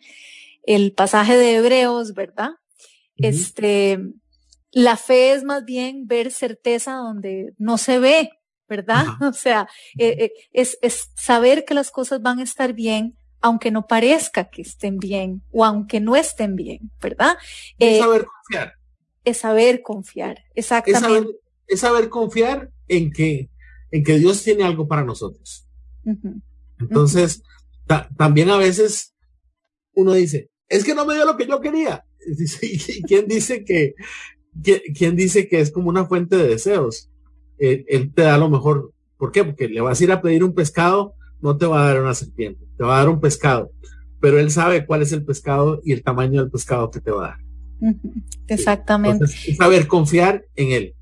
el 0.68 0.92
pasaje 0.92 1.36
de 1.38 1.56
Hebreos, 1.56 2.14
¿verdad? 2.14 2.52
Este, 3.16 4.00
la 4.72 4.98
fe 4.98 5.32
es 5.32 5.44
más 5.44 5.66
bien 5.66 6.06
ver 6.06 6.30
certeza 6.30 6.96
donde 6.98 7.54
no 7.58 7.80
se 7.80 7.98
ve, 7.98 8.30
¿verdad? 8.70 9.06
O 9.22 9.34
sea, 9.34 9.68
eh, 9.98 10.16
eh, 10.20 10.32
es, 10.52 10.78
es 10.82 11.10
saber 11.16 11.66
que 11.66 11.74
las 11.74 11.90
cosas 11.90 12.22
van 12.22 12.40
a 12.40 12.44
estar 12.44 12.74
bien, 12.74 13.18
aunque 13.40 13.72
no 13.72 13.88
parezca 13.88 14.50
que 14.50 14.62
estén 14.62 14.98
bien 14.98 15.42
o 15.52 15.64
aunque 15.64 16.02
no 16.02 16.16
estén 16.16 16.56
bien, 16.56 16.92
¿verdad? 17.02 17.38
Es 17.80 17.96
eh, 17.96 18.00
saber 18.00 18.26
confiar. 18.26 18.74
Es 19.24 19.38
saber 19.38 19.82
confiar, 19.82 20.44
exactamente. 20.54 21.32
Es 21.66 21.80
saber, 21.80 22.10
confiar 22.10 22.72
en 22.88 23.12
que, 23.12 23.50
en 23.92 24.04
que 24.04 24.20
Dios 24.20 24.44
tiene 24.44 24.64
algo 24.64 24.88
para 24.88 25.04
nosotros. 25.04 25.66
Entonces, 26.80 27.44
también 28.18 28.50
a 28.50 28.58
veces 28.58 29.14
uno 29.94 30.14
dice, 30.14 30.50
es 30.70 30.84
que 30.84 30.96
no 30.96 31.06
me 31.06 31.16
dio 31.16 31.26
lo 31.26 31.38
que 31.38 31.48
yo 31.48 31.62
quería. 31.62 32.04
¿Y 32.62 33.02
quién 33.04 33.28
dice 33.28 33.64
que, 33.64 33.96
quién 34.96 35.16
dice 35.16 35.48
que 35.48 35.60
es 35.60 35.72
como 35.72 35.90
una 35.90 36.06
fuente 36.06 36.36
de 36.36 36.48
deseos? 36.48 37.10
Él, 37.58 38.12
te 38.14 38.24
da 38.24 38.38
lo 38.38 38.50
mejor. 38.50 38.94
¿Por 39.18 39.32
qué? 39.32 39.44
Porque 39.44 39.68
le 39.68 39.82
vas 39.82 40.00
a 40.00 40.04
ir 40.04 40.12
a 40.12 40.22
pedir 40.22 40.44
un 40.44 40.54
pescado, 40.54 41.16
no 41.42 41.58
te 41.58 41.66
va 41.66 41.84
a 41.84 41.88
dar 41.88 42.02
una 42.02 42.14
serpiente, 42.14 42.66
te 42.78 42.84
va 42.84 42.96
a 42.96 43.00
dar 43.00 43.10
un 43.10 43.20
pescado, 43.20 43.72
pero 44.22 44.40
él 44.40 44.52
sabe 44.52 44.86
cuál 44.86 45.02
es 45.02 45.12
el 45.12 45.26
pescado 45.26 45.82
y 45.84 45.92
el 45.92 46.04
tamaño 46.04 46.42
del 46.42 46.52
pescado 46.52 46.92
que 46.92 47.02
te 47.02 47.10
va 47.10 47.26
a 47.26 47.30
dar. 47.30 47.38
Exactamente. 48.48 49.26
saber 49.28 49.88
confiar 49.88 50.46
en 50.56 50.72
él. 50.72 50.96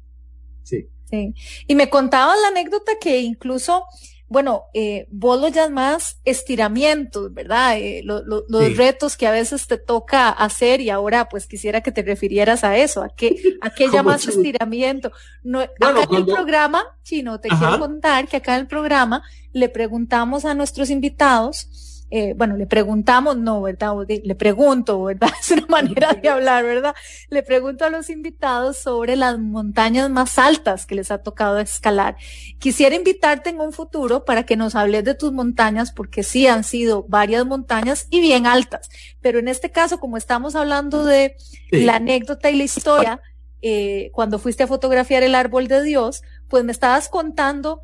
Sí. 0.63 0.87
Sí. 1.09 1.33
Y 1.67 1.75
me 1.75 1.89
contabas 1.89 2.37
la 2.41 2.47
anécdota 2.47 2.93
que 2.99 3.19
incluso 3.19 3.83
bueno, 4.27 4.63
eh, 4.73 5.07
vos 5.11 5.39
lo 5.39 5.49
llamas 5.49 6.19
estiramientos, 6.25 7.31
¿verdad? 7.33 7.77
Eh, 7.77 8.01
los 8.03 8.75
retos 8.75 9.17
que 9.17 9.27
a 9.27 9.31
veces 9.31 9.67
te 9.67 9.77
toca 9.77 10.29
hacer 10.29 10.81
y 10.81 10.89
ahora 10.89 11.29
pues 11.29 11.45
quisiera 11.45 11.81
que 11.81 11.91
te 11.91 12.01
refirieras 12.01 12.63
a 12.63 12.75
eso, 12.77 13.03
a 13.03 13.09
qué, 13.09 13.35
a 13.61 13.69
qué 13.69 13.87
llamas 13.93 14.27
estiramiento. 14.27 15.11
No, 15.43 15.61
acá 15.61 16.03
en 16.09 16.15
el 16.15 16.25
programa, 16.25 16.83
Chino, 17.03 17.39
te 17.39 17.49
quiero 17.49 17.79
contar 17.79 18.27
que 18.27 18.37
acá 18.37 18.55
en 18.55 18.61
el 18.61 18.67
programa 18.67 19.23
le 19.53 19.69
preguntamos 19.69 20.43
a 20.43 20.55
nuestros 20.55 20.89
invitados, 20.89 21.94
eh, 22.17 22.33
bueno, 22.33 22.55
le 22.55 22.65
preguntamos, 22.65 23.35
no, 23.35 23.61
¿verdad? 23.61 23.93
Le 24.07 24.35
pregunto, 24.35 25.03
¿verdad? 25.03 25.29
Es 25.41 25.51
una 25.51 25.65
manera 25.67 26.13
de 26.13 26.29
hablar, 26.29 26.63
¿verdad? 26.63 26.95
Le 27.27 27.43
pregunto 27.43 27.83
a 27.83 27.89
los 27.89 28.09
invitados 28.09 28.77
sobre 28.77 29.17
las 29.17 29.37
montañas 29.37 30.09
más 30.09 30.39
altas 30.39 30.85
que 30.85 30.95
les 30.95 31.11
ha 31.11 31.17
tocado 31.17 31.59
escalar. 31.59 32.15
Quisiera 32.57 32.95
invitarte 32.95 33.49
en 33.49 33.59
un 33.59 33.73
futuro 33.73 34.23
para 34.23 34.43
que 34.45 34.55
nos 34.55 34.75
hables 34.75 35.03
de 35.03 35.13
tus 35.13 35.33
montañas, 35.33 35.91
porque 35.91 36.23
sí 36.23 36.47
han 36.47 36.63
sido 36.63 37.03
varias 37.09 37.45
montañas 37.45 38.07
y 38.09 38.21
bien 38.21 38.47
altas. 38.47 38.87
Pero 39.19 39.39
en 39.39 39.49
este 39.49 39.71
caso, 39.71 39.99
como 39.99 40.15
estamos 40.15 40.55
hablando 40.55 41.03
de 41.03 41.35
la 41.69 41.97
anécdota 41.97 42.49
y 42.49 42.55
la 42.55 42.63
historia, 42.63 43.19
eh, 43.61 44.09
cuando 44.13 44.39
fuiste 44.39 44.63
a 44.63 44.67
fotografiar 44.67 45.23
el 45.23 45.35
árbol 45.35 45.67
de 45.67 45.83
Dios, 45.83 46.21
pues 46.47 46.63
me 46.63 46.71
estabas 46.71 47.09
contando 47.09 47.81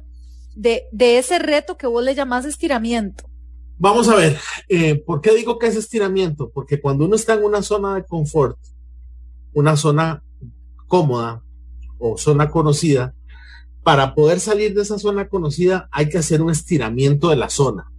de, 0.55 0.85
de 0.93 1.17
ese 1.17 1.37
reto 1.37 1.75
que 1.75 1.87
vos 1.87 2.01
le 2.01 2.15
llamás 2.15 2.45
estiramiento. 2.45 3.30
Vamos 3.81 4.07
a 4.09 4.15
ver, 4.15 4.37
eh, 4.69 4.93
¿por 5.03 5.21
qué 5.21 5.33
digo 5.33 5.57
que 5.57 5.65
es 5.65 5.75
estiramiento? 5.75 6.51
Porque 6.51 6.79
cuando 6.79 7.05
uno 7.05 7.15
está 7.15 7.33
en 7.33 7.43
una 7.43 7.63
zona 7.63 7.95
de 7.95 8.03
confort, 8.05 8.55
una 9.53 9.75
zona 9.75 10.21
cómoda 10.85 11.41
o 11.97 12.15
zona 12.15 12.51
conocida, 12.51 13.15
para 13.81 14.13
poder 14.13 14.39
salir 14.39 14.75
de 14.75 14.83
esa 14.83 14.99
zona 14.99 15.29
conocida 15.29 15.89
hay 15.91 16.09
que 16.09 16.19
hacer 16.19 16.43
un 16.43 16.51
estiramiento 16.51 17.29
de 17.29 17.37
la 17.37 17.49
zona. 17.49 17.91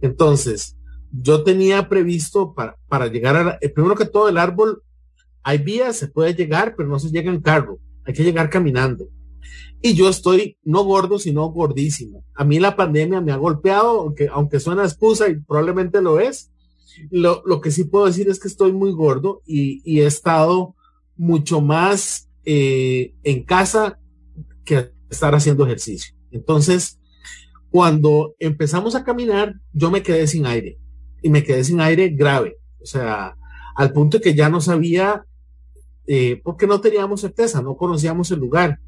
Entonces, 0.00 0.78
yo 1.12 1.44
tenía 1.44 1.90
previsto 1.90 2.54
para, 2.54 2.78
para 2.88 3.08
llegar 3.08 3.36
a, 3.36 3.58
eh, 3.60 3.68
primero 3.68 3.96
que 3.96 4.06
todo 4.06 4.30
el 4.30 4.38
árbol, 4.38 4.82
hay 5.42 5.58
vías, 5.58 5.96
se 5.96 6.08
puede 6.08 6.32
llegar, 6.32 6.74
pero 6.74 6.88
no 6.88 6.98
se 6.98 7.10
llega 7.10 7.30
en 7.30 7.42
carro, 7.42 7.78
hay 8.06 8.14
que 8.14 8.24
llegar 8.24 8.48
caminando. 8.48 9.08
Y 9.80 9.94
yo 9.94 10.08
estoy 10.08 10.58
no 10.64 10.84
gordo, 10.84 11.18
sino 11.18 11.46
gordísimo. 11.50 12.24
A 12.34 12.44
mí 12.44 12.58
la 12.58 12.76
pandemia 12.76 13.20
me 13.20 13.32
ha 13.32 13.36
golpeado, 13.36 14.00
aunque, 14.00 14.28
aunque 14.28 14.60
suena 14.60 14.84
excusa 14.84 15.28
y 15.28 15.40
probablemente 15.40 16.02
lo 16.02 16.20
es. 16.20 16.50
Lo, 17.10 17.42
lo 17.46 17.60
que 17.60 17.70
sí 17.70 17.84
puedo 17.84 18.06
decir 18.06 18.28
es 18.28 18.40
que 18.40 18.48
estoy 18.48 18.72
muy 18.72 18.92
gordo 18.92 19.42
y, 19.46 19.80
y 19.84 20.00
he 20.00 20.06
estado 20.06 20.74
mucho 21.16 21.60
más 21.60 22.28
eh, 22.44 23.14
en 23.24 23.44
casa 23.44 23.98
que 24.64 24.90
estar 25.10 25.34
haciendo 25.34 25.64
ejercicio. 25.64 26.14
Entonces, 26.30 26.98
cuando 27.70 28.34
empezamos 28.38 28.94
a 28.94 29.04
caminar, 29.04 29.54
yo 29.72 29.90
me 29.90 30.02
quedé 30.02 30.26
sin 30.26 30.46
aire 30.46 30.78
y 31.22 31.30
me 31.30 31.44
quedé 31.44 31.62
sin 31.64 31.80
aire 31.80 32.08
grave. 32.08 32.56
O 32.80 32.86
sea, 32.86 33.36
al 33.76 33.92
punto 33.92 34.20
que 34.20 34.34
ya 34.34 34.48
no 34.48 34.60
sabía, 34.60 35.24
eh, 36.06 36.40
porque 36.42 36.66
no 36.66 36.80
teníamos 36.80 37.20
certeza, 37.20 37.60
no 37.60 37.76
conocíamos 37.76 38.30
el 38.30 38.40
lugar. 38.40 38.80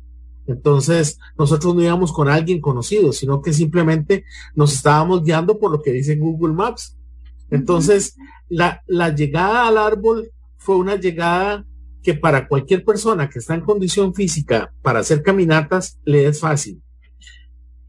Entonces, 0.46 1.18
nosotros 1.38 1.74
no 1.74 1.82
íbamos 1.82 2.12
con 2.12 2.28
alguien 2.28 2.60
conocido, 2.60 3.12
sino 3.12 3.40
que 3.42 3.52
simplemente 3.52 4.24
nos 4.54 4.72
estábamos 4.72 5.22
guiando 5.22 5.58
por 5.58 5.70
lo 5.70 5.82
que 5.82 5.92
dice 5.92 6.16
Google 6.16 6.54
Maps. 6.54 6.96
Entonces, 7.50 8.16
la, 8.48 8.82
la 8.86 9.14
llegada 9.14 9.68
al 9.68 9.78
árbol 9.78 10.30
fue 10.56 10.76
una 10.76 10.96
llegada 10.96 11.64
que 12.02 12.14
para 12.14 12.48
cualquier 12.48 12.84
persona 12.84 13.28
que 13.28 13.38
está 13.38 13.54
en 13.54 13.60
condición 13.60 14.14
física 14.14 14.72
para 14.82 15.00
hacer 15.00 15.22
caminatas 15.22 15.98
le 16.04 16.26
es 16.26 16.40
fácil. 16.40 16.82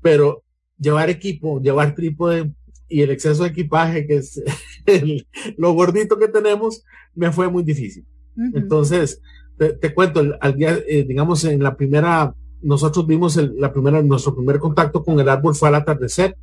Pero 0.01 0.43
llevar 0.77 1.09
equipo, 1.09 1.61
llevar 1.61 1.95
trípode 1.95 2.51
y 2.89 3.01
el 3.01 3.11
exceso 3.11 3.43
de 3.43 3.49
equipaje, 3.49 4.05
que 4.05 4.17
es 4.17 4.41
lo 5.57 5.73
gordito 5.73 6.17
que 6.19 6.27
tenemos, 6.27 6.83
me 7.15 7.31
fue 7.31 7.49
muy 7.49 7.63
difícil. 7.63 8.05
Entonces, 8.53 9.21
te, 9.57 9.93
cuento, 9.93 10.21
al 10.39 10.55
día, 10.55 10.79
eh, 10.87 11.03
digamos, 11.03 11.43
en 11.45 11.61
la 11.61 11.75
primera 11.75 12.33
nosotros 12.61 13.07
vimos 13.07 13.37
el, 13.37 13.55
la 13.57 13.73
primera, 13.73 14.01
nuestro 14.01 14.35
primer 14.35 14.59
contacto 14.59 15.03
con 15.03 15.19
el 15.19 15.29
árbol 15.29 15.55
fue 15.55 15.69
al 15.69 15.75
atardecer. 15.75 16.37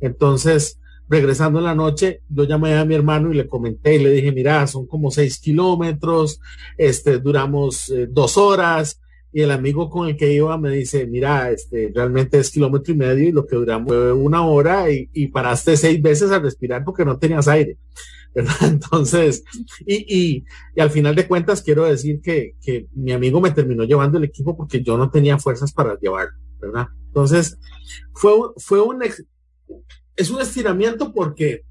Entonces, 0.00 0.78
regresando 1.08 1.58
en 1.58 1.66
la 1.66 1.74
noche, 1.74 2.20
yo 2.28 2.44
llamé 2.44 2.74
a 2.74 2.84
mi 2.84 2.94
hermano 2.94 3.32
y 3.32 3.36
le 3.36 3.46
comenté 3.46 3.94
y 3.94 4.02
le 4.02 4.10
dije, 4.10 4.32
mira, 4.32 4.66
son 4.66 4.86
como 4.86 5.10
seis 5.10 5.38
kilómetros, 5.38 6.40
este, 6.76 7.18
duramos 7.18 7.90
eh, 7.90 8.08
dos 8.10 8.36
horas. 8.36 9.00
Y 9.32 9.40
el 9.40 9.50
amigo 9.50 9.90
con 9.90 10.08
el 10.08 10.16
que 10.16 10.32
iba 10.32 10.56
me 10.58 10.70
dice, 10.70 11.06
mira, 11.06 11.50
este, 11.50 11.90
realmente 11.92 12.38
es 12.38 12.50
kilómetro 12.50 12.94
y 12.94 12.96
medio 12.96 13.28
y 13.28 13.32
lo 13.32 13.46
que 13.46 13.56
duramos 13.56 13.88
fue 13.88 14.12
una 14.12 14.46
hora 14.46 14.90
y, 14.92 15.08
y 15.12 15.26
paraste 15.28 15.76
seis 15.76 16.00
veces 16.00 16.30
a 16.30 16.38
respirar 16.38 16.84
porque 16.84 17.04
no 17.04 17.18
tenías 17.18 17.48
aire. 17.48 17.76
Entonces, 18.62 19.44
y, 19.86 20.44
y, 20.74 20.80
al 20.80 20.90
final 20.90 21.14
de 21.14 21.26
cuentas 21.28 21.62
quiero 21.62 21.84
decir 21.84 22.20
que, 22.20 22.56
que, 22.60 22.88
mi 22.92 23.12
amigo 23.12 23.40
me 23.40 23.52
terminó 23.52 23.84
llevando 23.84 24.18
el 24.18 24.24
equipo 24.24 24.56
porque 24.56 24.82
yo 24.82 24.96
no 24.96 25.10
tenía 25.10 25.38
fuerzas 25.38 25.72
para 25.72 25.98
llevarlo, 25.98 26.38
¿verdad? 26.60 26.88
Entonces, 27.06 27.58
fue, 28.12 28.32
fue 28.56 28.80
un, 28.80 29.02
es 30.16 30.30
un 30.30 30.40
estiramiento 30.40 31.12
porque, 31.12 31.62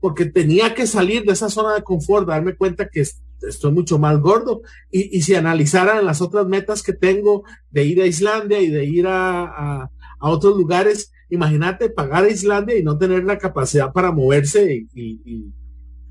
porque 0.00 0.26
tenía 0.26 0.74
que 0.74 0.86
salir 0.86 1.24
de 1.24 1.32
esa 1.32 1.50
zona 1.50 1.74
de 1.74 1.82
confort, 1.82 2.28
darme 2.28 2.56
cuenta 2.56 2.88
que 2.88 3.04
estoy 3.42 3.72
mucho 3.72 3.98
más 3.98 4.20
gordo 4.20 4.62
y, 4.90 5.16
y 5.16 5.22
si 5.22 5.34
analizaran 5.34 6.04
las 6.04 6.20
otras 6.20 6.46
metas 6.46 6.82
que 6.82 6.92
tengo 6.92 7.42
de 7.70 7.84
ir 7.84 8.00
a 8.00 8.06
Islandia 8.06 8.60
y 8.60 8.68
de 8.70 8.84
ir 8.84 9.06
a, 9.08 9.90
a 10.20 10.28
otros 10.28 10.56
lugares, 10.56 11.10
imagínate 11.30 11.88
pagar 11.88 12.24
a 12.24 12.30
Islandia 12.30 12.76
y 12.76 12.82
no 12.82 12.98
tener 12.98 13.24
la 13.24 13.38
capacidad 13.38 13.92
para 13.92 14.12
moverse 14.12 14.86
y, 14.94 15.52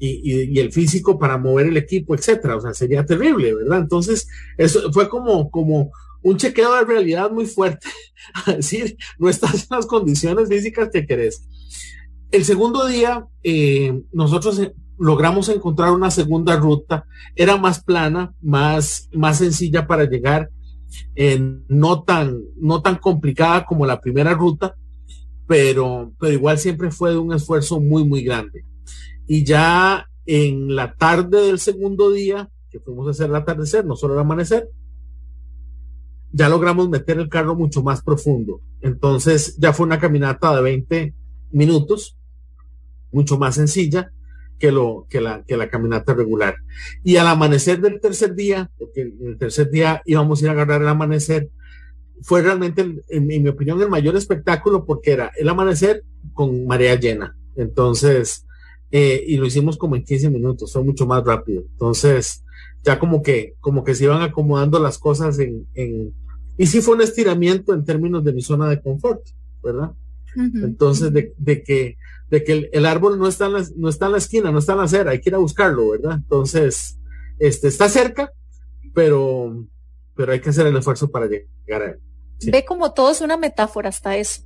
el 0.01 0.71
físico 0.71 1.19
para 1.19 1.37
mover 1.37 1.67
el 1.67 1.77
equipo, 1.77 2.15
etcétera. 2.15 2.55
O 2.55 2.61
sea, 2.61 2.73
sería 2.73 3.05
terrible, 3.05 3.53
¿verdad? 3.53 3.79
Entonces, 3.79 4.27
eso 4.57 4.91
fue 4.93 5.09
como, 5.09 5.51
un 6.21 6.37
chequeo 6.37 6.73
de 6.73 6.85
realidad 6.85 7.29
muy 7.31 7.45
fuerte. 7.45 7.87
a 8.45 8.53
decir, 8.53 8.97
no 9.17 9.29
estás 9.29 9.63
en 9.69 9.77
las 9.77 9.85
condiciones 9.85 10.47
físicas 10.47 10.89
que 10.91 11.05
querés. 11.05 11.45
El 12.31 12.45
segundo 12.45 12.87
día, 12.87 13.25
eh, 13.43 14.01
nosotros 14.13 14.59
eh, 14.59 14.73
logramos 14.97 15.49
encontrar 15.49 15.91
una 15.91 16.11
segunda 16.11 16.55
ruta. 16.55 17.05
Era 17.35 17.57
más 17.57 17.83
plana, 17.83 18.33
más, 18.41 19.09
sencilla 19.33 19.85
para 19.85 20.05
llegar, 20.05 20.49
eh, 21.15 21.39
no 21.67 22.03
tan 22.03 22.95
complicada 23.01 23.65
como 23.65 23.85
la 23.85 23.99
primera 23.99 24.33
ruta 24.33 24.75
pero, 25.49 26.13
pero 26.19 26.31
igual 26.31 26.59
siempre 26.59 26.91
fue 26.91 27.17
un 27.17 27.33
esfuerzo 27.33 27.79
muy, 27.79 28.05
muy 28.05 28.21
grande. 28.21 28.65
Y 29.25 29.43
ya 29.43 30.07
en 30.27 30.75
la 30.75 30.93
tarde 30.93 31.41
del 31.41 31.57
segundo 31.57 32.11
día, 32.11 32.51
que 32.69 32.79
fuimos 32.79 33.07
a 33.07 33.11
hacer 33.11 33.31
el 33.31 33.35
atardecer, 33.35 33.83
no 33.83 33.95
solo 33.95 34.13
el 34.13 34.19
amanecer, 34.19 34.69
ya 36.31 36.49
logramos 36.49 36.87
meter 36.87 37.17
el 37.17 37.29
carro 37.29 37.55
mucho 37.55 37.81
más 37.81 38.03
profundo. 38.03 38.61
Entonces 38.81 39.57
ya 39.57 39.73
fue 39.73 39.87
una 39.87 39.99
caminata 39.99 40.55
de 40.55 40.61
20 40.61 41.15
minutos, 41.49 42.15
mucho 43.11 43.39
más 43.39 43.55
sencilla 43.55 44.11
que, 44.59 44.71
lo, 44.71 45.07
que, 45.09 45.19
la, 45.19 45.43
que 45.47 45.57
la 45.57 45.67
caminata 45.67 46.13
regular. 46.13 46.57
Y 47.03 47.15
al 47.15 47.25
amanecer 47.25 47.81
del 47.81 47.99
tercer 47.99 48.35
día, 48.35 48.69
porque 48.77 49.01
el 49.01 49.39
tercer 49.39 49.71
día 49.71 50.03
íbamos 50.05 50.41
a 50.41 50.43
ir 50.43 50.49
a 50.49 50.51
agarrar 50.51 50.83
el 50.83 50.89
amanecer, 50.89 51.49
fue 52.21 52.41
realmente, 52.41 53.03
en, 53.07 53.27
mi 53.27 53.47
opinión, 53.47 53.81
el 53.81 53.89
mayor 53.89 54.15
espectáculo 54.15 54.85
porque 54.85 55.11
era 55.11 55.31
el 55.37 55.47
amanecer 55.49 56.03
con 56.33 56.65
marea 56.65 56.95
llena. 56.95 57.35
Entonces, 57.55 58.45
eh, 58.91 59.23
y 59.25 59.37
lo 59.37 59.45
hicimos 59.45 59.77
como 59.77 59.95
en 59.95 60.03
15 60.03 60.29
minutos, 60.29 60.73
fue 60.73 60.83
mucho 60.83 61.05
más 61.05 61.23
rápido. 61.23 61.63
Entonces, 61.71 62.43
ya 62.83 62.99
como 62.99 63.21
que, 63.21 63.55
como 63.59 63.83
que 63.83 63.95
se 63.95 64.05
iban 64.05 64.21
acomodando 64.21 64.79
las 64.79 64.97
cosas 64.97 65.39
en, 65.39 65.67
en 65.73 66.13
y 66.59 66.67
sí 66.67 66.81
fue 66.81 66.95
un 66.95 67.01
estiramiento 67.01 67.73
en 67.73 67.85
términos 67.85 68.21
de 68.23 68.33
mi 68.33 68.41
zona 68.41 68.67
de 68.67 68.81
confort, 68.81 69.25
¿verdad? 69.63 69.93
Entonces, 70.35 71.13
de, 71.13 71.33
de, 71.37 71.63
que, 71.63 71.97
de 72.29 72.43
que 72.43 72.69
el, 72.71 72.85
árbol 72.85 73.17
no 73.17 73.27
está, 73.27 73.45
en 73.45 73.53
la, 73.53 73.65
no 73.77 73.87
está 73.87 74.07
en 74.07 74.11
la 74.11 74.17
esquina, 74.17 74.51
no 74.51 74.59
está 74.59 74.73
en 74.73 74.77
la 74.79 74.83
acera, 74.83 75.11
hay 75.11 75.21
que 75.21 75.29
ir 75.29 75.35
a 75.35 75.39
buscarlo, 75.39 75.91
¿verdad? 75.91 76.17
Entonces, 76.17 76.99
este, 77.39 77.69
está 77.69 77.87
cerca, 77.87 78.33
pero, 78.93 79.65
pero 80.15 80.33
hay 80.33 80.41
que 80.41 80.49
hacer 80.49 80.67
el 80.67 80.75
esfuerzo 80.75 81.09
para 81.09 81.27
llegar 81.27 81.81
a 81.81 81.91
él. 81.91 81.99
Ve 82.45 82.65
como 82.65 82.93
todo 82.93 83.11
es 83.11 83.21
una 83.21 83.37
metáfora 83.37 83.89
hasta 83.89 84.15
eso. 84.15 84.43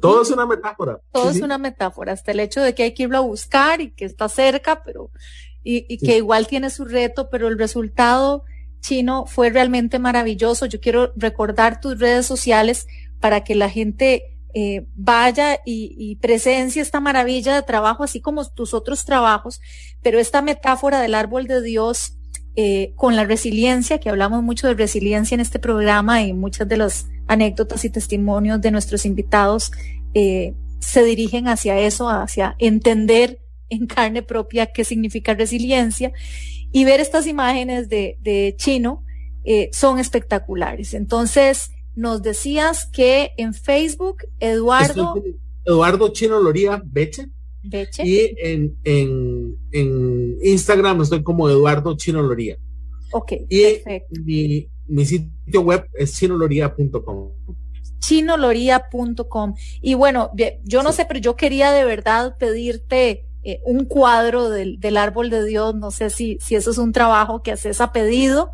todo 0.00 0.22
es 0.22 0.30
una 0.30 0.46
metáfora. 0.46 1.00
Todo 1.12 1.30
es 1.30 1.40
una 1.40 1.58
metáfora, 1.58 2.12
hasta 2.12 2.32
el 2.32 2.40
hecho 2.40 2.60
de 2.60 2.74
que 2.74 2.82
hay 2.82 2.94
que 2.94 3.04
irlo 3.04 3.18
a 3.18 3.22
buscar 3.22 3.80
y 3.80 3.92
que 3.92 4.04
está 4.04 4.28
cerca, 4.28 4.82
pero 4.82 5.10
y, 5.62 5.98
que 5.98 6.16
igual 6.16 6.46
tiene 6.46 6.70
su 6.70 6.84
reto, 6.84 7.28
pero 7.30 7.48
el 7.48 7.58
resultado 7.58 8.44
chino 8.80 9.26
fue 9.26 9.50
realmente 9.50 9.98
maravilloso. 9.98 10.66
Yo 10.66 10.80
quiero 10.80 11.12
recordar 11.16 11.80
tus 11.80 11.98
redes 11.98 12.26
sociales 12.26 12.86
para 13.20 13.44
que 13.44 13.54
la 13.54 13.68
gente 13.68 14.38
eh, 14.54 14.86
vaya 14.94 15.60
y, 15.64 15.94
y, 15.98 16.16
presencie 16.16 16.82
esta 16.82 17.00
maravilla 17.00 17.54
de 17.54 17.62
trabajo, 17.62 18.02
así 18.02 18.20
como 18.20 18.48
tus 18.48 18.74
otros 18.74 19.04
trabajos, 19.04 19.60
pero 20.02 20.18
esta 20.18 20.42
metáfora 20.42 21.00
del 21.00 21.14
árbol 21.14 21.46
de 21.46 21.62
Dios 21.62 22.16
eh, 22.56 22.92
con 22.96 23.16
la 23.16 23.24
resiliencia, 23.24 23.98
que 23.98 24.10
hablamos 24.10 24.42
mucho 24.42 24.66
de 24.66 24.74
resiliencia 24.74 25.34
en 25.34 25.40
este 25.40 25.58
programa 25.58 26.22
y 26.22 26.32
muchas 26.32 26.68
de 26.68 26.76
las 26.76 27.06
anécdotas 27.26 27.84
y 27.84 27.90
testimonios 27.90 28.60
de 28.60 28.70
nuestros 28.70 29.06
invitados 29.06 29.70
eh, 30.14 30.54
se 30.80 31.04
dirigen 31.04 31.46
hacia 31.46 31.78
eso, 31.78 32.08
hacia 32.08 32.56
entender 32.58 33.40
en 33.68 33.86
carne 33.86 34.22
propia 34.22 34.66
qué 34.66 34.84
significa 34.84 35.34
resiliencia 35.34 36.12
y 36.72 36.84
ver 36.84 37.00
estas 37.00 37.26
imágenes 37.26 37.88
de, 37.88 38.16
de 38.20 38.54
Chino 38.56 39.04
eh, 39.44 39.70
son 39.72 39.98
espectaculares. 39.98 40.92
Entonces, 40.94 41.70
nos 41.94 42.22
decías 42.22 42.86
que 42.86 43.30
en 43.36 43.54
Facebook, 43.54 44.24
Eduardo... 44.38 45.22
Eduardo 45.64 46.08
Chino 46.12 46.40
Loría 46.40 46.82
Beche. 46.84 47.28
Beche. 47.62 48.02
Y 48.06 48.34
en, 48.38 48.76
en, 48.84 49.56
en, 49.72 50.38
Instagram 50.42 51.02
estoy 51.02 51.22
como 51.22 51.48
Eduardo 51.48 51.96
Chino 51.96 52.22
Loría. 52.22 52.56
Ok, 53.12 53.32
y 53.48 53.62
perfecto. 53.62 54.20
Mi, 54.24 54.68
mi 54.86 55.04
sitio 55.04 55.62
web 55.62 55.86
es 55.94 56.14
chinoloría.com 56.14 57.32
chinoloría.com. 58.00 59.54
Y 59.80 59.94
bueno, 59.94 60.32
yo 60.64 60.82
no 60.82 60.92
sé, 60.92 61.04
pero 61.04 61.20
yo 61.20 61.36
quería 61.36 61.70
de 61.70 61.84
verdad 61.84 62.36
pedirte 62.38 63.29
eh, 63.42 63.60
un 63.64 63.84
cuadro 63.84 64.50
del, 64.50 64.80
del, 64.80 64.96
árbol 64.96 65.30
de 65.30 65.44
Dios. 65.44 65.74
No 65.74 65.90
sé 65.90 66.10
si, 66.10 66.38
si 66.40 66.56
eso 66.56 66.70
es 66.70 66.78
un 66.78 66.92
trabajo 66.92 67.42
que 67.42 67.52
haces 67.52 67.80
a 67.80 67.92
pedido. 67.92 68.52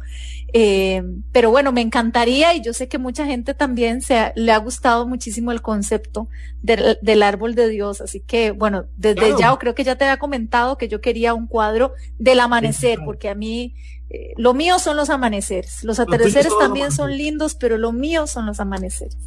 Eh, 0.53 1.03
pero 1.33 1.51
bueno, 1.51 1.73
me 1.73 1.81
encantaría 1.81 2.55
y 2.55 2.63
yo 2.63 2.73
sé 2.73 2.89
que 2.89 2.99
mucha 2.99 3.27
gente 3.27 3.53
también 3.53 4.01
se 4.01 4.33
le 4.37 4.53
ha 4.53 4.59
gustado 4.59 5.07
muchísimo 5.07 5.53
el 5.53 5.61
concepto 5.61 6.29
del, 6.63 6.99
del 7.03 7.23
árbol 7.23 7.55
de 7.55 7.69
Dios. 7.69 8.01
Así 8.01 8.21
que 8.21 8.53
bueno, 8.53 8.87
desde 8.97 9.37
ya, 9.39 9.55
creo 9.57 9.75
que 9.75 9.85
ya 9.85 9.97
te 9.97 10.05
había 10.05 10.19
comentado 10.19 10.79
que 10.79 10.89
yo 10.89 11.01
quería 11.01 11.35
un 11.35 11.47
cuadro 11.47 11.93
del 12.19 12.41
amanecer, 12.41 13.01
porque 13.05 13.29
a 13.29 13.35
mí 13.35 13.75
eh, 14.09 14.35
lo 14.37 14.55
mío 14.55 14.79
son 14.79 14.97
los 14.97 15.11
amaneceres. 15.11 15.83
Los 15.83 15.99
atardeceres 15.99 16.53
también 16.59 16.93
son 16.93 17.17
lindos, 17.17 17.55
pero 17.55 17.77
lo 17.77 17.93
mío 17.93 18.27
son 18.27 18.47
los 18.47 18.61
amaneceres. 18.61 19.19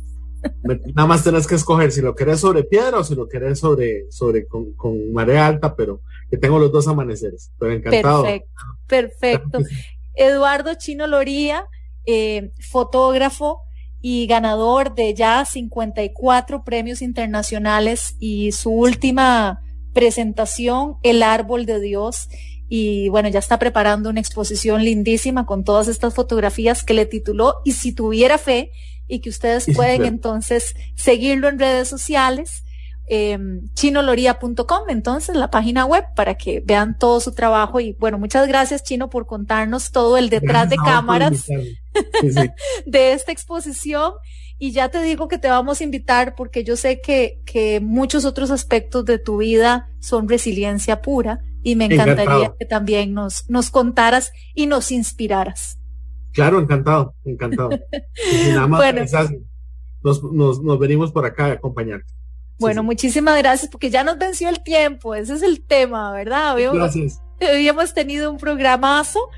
Nada 0.93 1.07
más 1.07 1.23
tenés 1.23 1.47
que 1.47 1.55
escoger 1.55 1.91
si 1.91 2.01
lo 2.01 2.15
querés 2.15 2.39
sobre 2.39 2.63
piedra 2.63 2.99
o 2.99 3.03
si 3.03 3.15
lo 3.15 3.27
querés 3.27 3.59
sobre, 3.59 4.11
sobre 4.11 4.47
con, 4.47 4.73
con 4.73 5.11
marea 5.11 5.47
alta, 5.47 5.75
pero 5.75 6.01
que 6.29 6.37
tengo 6.37 6.59
los 6.59 6.71
dos 6.71 6.87
amaneceres. 6.87 7.51
Pero 7.57 7.73
encantado. 7.73 8.23
Perfecto, 8.23 8.51
perfecto. 8.87 9.59
Eduardo 10.15 10.73
Chino 10.75 11.07
Loría, 11.07 11.65
eh, 12.05 12.51
fotógrafo 12.59 13.61
y 14.01 14.27
ganador 14.27 14.95
de 14.95 15.13
ya 15.13 15.45
54 15.45 16.63
premios 16.63 17.01
internacionales 17.01 18.15
y 18.19 18.51
su 18.51 18.71
última 18.71 19.61
presentación, 19.93 20.97
El 21.03 21.23
Árbol 21.23 21.65
de 21.65 21.79
Dios. 21.79 22.29
Y 22.69 23.09
bueno, 23.09 23.29
ya 23.29 23.39
está 23.39 23.57
preparando 23.59 24.09
una 24.09 24.19
exposición 24.19 24.83
lindísima 24.83 25.45
con 25.45 25.63
todas 25.63 25.87
estas 25.87 26.13
fotografías 26.13 26.83
que 26.83 26.93
le 26.93 27.05
tituló 27.05 27.55
Y 27.65 27.73
si 27.73 27.93
tuviera 27.93 28.37
fe, 28.37 28.71
y 29.09 29.19
que 29.19 29.29
ustedes 29.29 29.65
pueden 29.75 30.05
entonces 30.05 30.75
seguirlo 30.95 31.49
en 31.49 31.59
redes 31.59 31.89
sociales. 31.89 32.63
Eh, 33.11 33.39
chinoloría.com, 33.73 34.87
entonces 34.87 35.35
la 35.35 35.49
página 35.49 35.83
web 35.83 36.05
para 36.15 36.35
que 36.35 36.61
vean 36.63 36.95
todo 36.97 37.19
su 37.19 37.33
trabajo. 37.33 37.79
Y 37.79 37.93
bueno, 37.93 38.19
muchas 38.19 38.47
gracias 38.47 38.83
Chino 38.83 39.09
por 39.09 39.25
contarnos 39.25 39.91
todo 39.91 40.15
el 40.15 40.29
detrás 40.29 40.69
de 40.69 40.77
cámaras 40.77 41.47
de 42.85 43.13
esta 43.13 43.31
exposición. 43.31 44.13
Y 44.59 44.73
ya 44.73 44.89
te 44.89 45.01
digo 45.01 45.27
que 45.27 45.39
te 45.39 45.47
vamos 45.47 45.81
a 45.81 45.83
invitar 45.83 46.35
porque 46.35 46.63
yo 46.63 46.75
sé 46.75 47.01
que, 47.01 47.41
que 47.45 47.79
muchos 47.79 48.25
otros 48.25 48.51
aspectos 48.51 49.05
de 49.05 49.17
tu 49.17 49.37
vida 49.37 49.89
son 49.99 50.29
resiliencia 50.29 51.01
pura 51.01 51.39
y 51.63 51.75
me 51.75 51.85
encantaría 51.85 52.53
que 52.59 52.65
también 52.65 53.13
nos, 53.13 53.49
nos 53.49 53.71
contaras 53.71 54.31
y 54.53 54.67
nos 54.67 54.91
inspiraras. 54.91 55.78
Claro, 56.33 56.59
encantado, 56.59 57.15
encantado. 57.25 57.69
nada 58.49 58.67
más 58.67 58.79
bueno. 58.79 59.01
nos, 60.01 60.23
nos, 60.23 60.63
nos, 60.63 60.79
venimos 60.79 61.11
por 61.11 61.25
acá 61.25 61.45
a 61.45 61.51
acompañarte. 61.53 62.11
Bueno, 62.59 62.83
muchísimas 62.83 63.37
gracias 63.37 63.71
porque 63.71 63.89
ya 63.89 64.03
nos 64.03 64.17
venció 64.17 64.49
el 64.49 64.61
tiempo, 64.61 65.15
ese 65.15 65.33
es 65.33 65.43
el 65.43 65.61
tema, 65.61 66.11
¿verdad? 66.11 66.49
Habíamos, 66.49 66.77
gracias. 66.77 67.21
Habíamos 67.41 67.93
tenido 67.93 68.29
un 68.31 68.37
programazo 68.37 69.29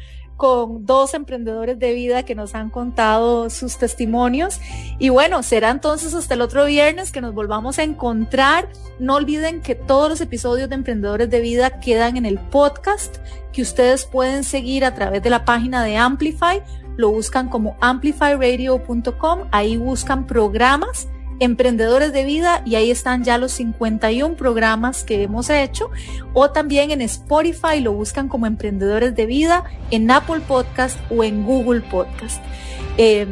con 0.42 0.88
dos 0.88 1.14
emprendedores 1.14 1.78
de 1.78 1.94
vida 1.94 2.24
que 2.24 2.34
nos 2.34 2.56
han 2.56 2.72
contado 2.72 3.52
sus 3.52 3.78
testimonios. 3.78 4.60
Y 4.98 5.10
bueno, 5.10 5.44
será 5.44 5.70
entonces 5.70 6.16
hasta 6.16 6.34
el 6.34 6.42
otro 6.42 6.66
viernes 6.66 7.12
que 7.12 7.22
nos 7.22 7.36
volvamos 7.36 7.78
a 7.78 7.84
encontrar. 7.84 8.68
No 8.98 9.18
olviden 9.18 9.62
que 9.62 9.76
todos 9.76 10.10
los 10.10 10.20
episodios 10.20 10.68
de 10.68 10.74
Emprendedores 10.74 11.30
de 11.30 11.42
Vida 11.42 11.80
quedan 11.80 12.18
en 12.18 12.26
el 12.26 12.40
podcast 12.40 13.18
que 13.54 13.62
ustedes 13.62 14.06
pueden 14.06 14.44
seguir 14.44 14.84
a 14.84 14.96
través 14.96 15.22
de 15.22 15.30
la 15.30 15.46
página 15.46 15.84
de 15.84 15.98
Amplify 15.98 16.64
lo 16.98 17.10
buscan 17.10 17.50
como 17.50 17.78
amplifyradio.com, 17.82 19.40
ahí 19.52 19.78
buscan 19.78 20.28
programas 20.28 21.08
emprendedores 21.42 22.14
de 22.14 22.24
vida 22.24 22.62
y 22.66 22.76
ahí 22.76 22.92
están 22.92 23.24
ya 23.24 23.40
los 23.40 23.52
51 23.54 24.36
programas 24.36 25.04
que 25.04 25.24
hemos 25.24 25.50
hecho 25.50 25.90
o 26.34 26.52
también 26.52 26.92
en 26.92 27.02
Spotify 27.02 27.80
lo 27.82 27.94
buscan 27.94 28.28
como 28.30 28.46
emprendedores 28.46 29.16
de 29.16 29.26
vida 29.26 29.64
en 29.90 30.12
Apple 30.12 30.42
Podcast 30.48 31.00
o 31.10 31.24
en 31.24 31.44
Google 31.44 31.82
Podcast. 31.82 32.44
Eh, 32.98 33.26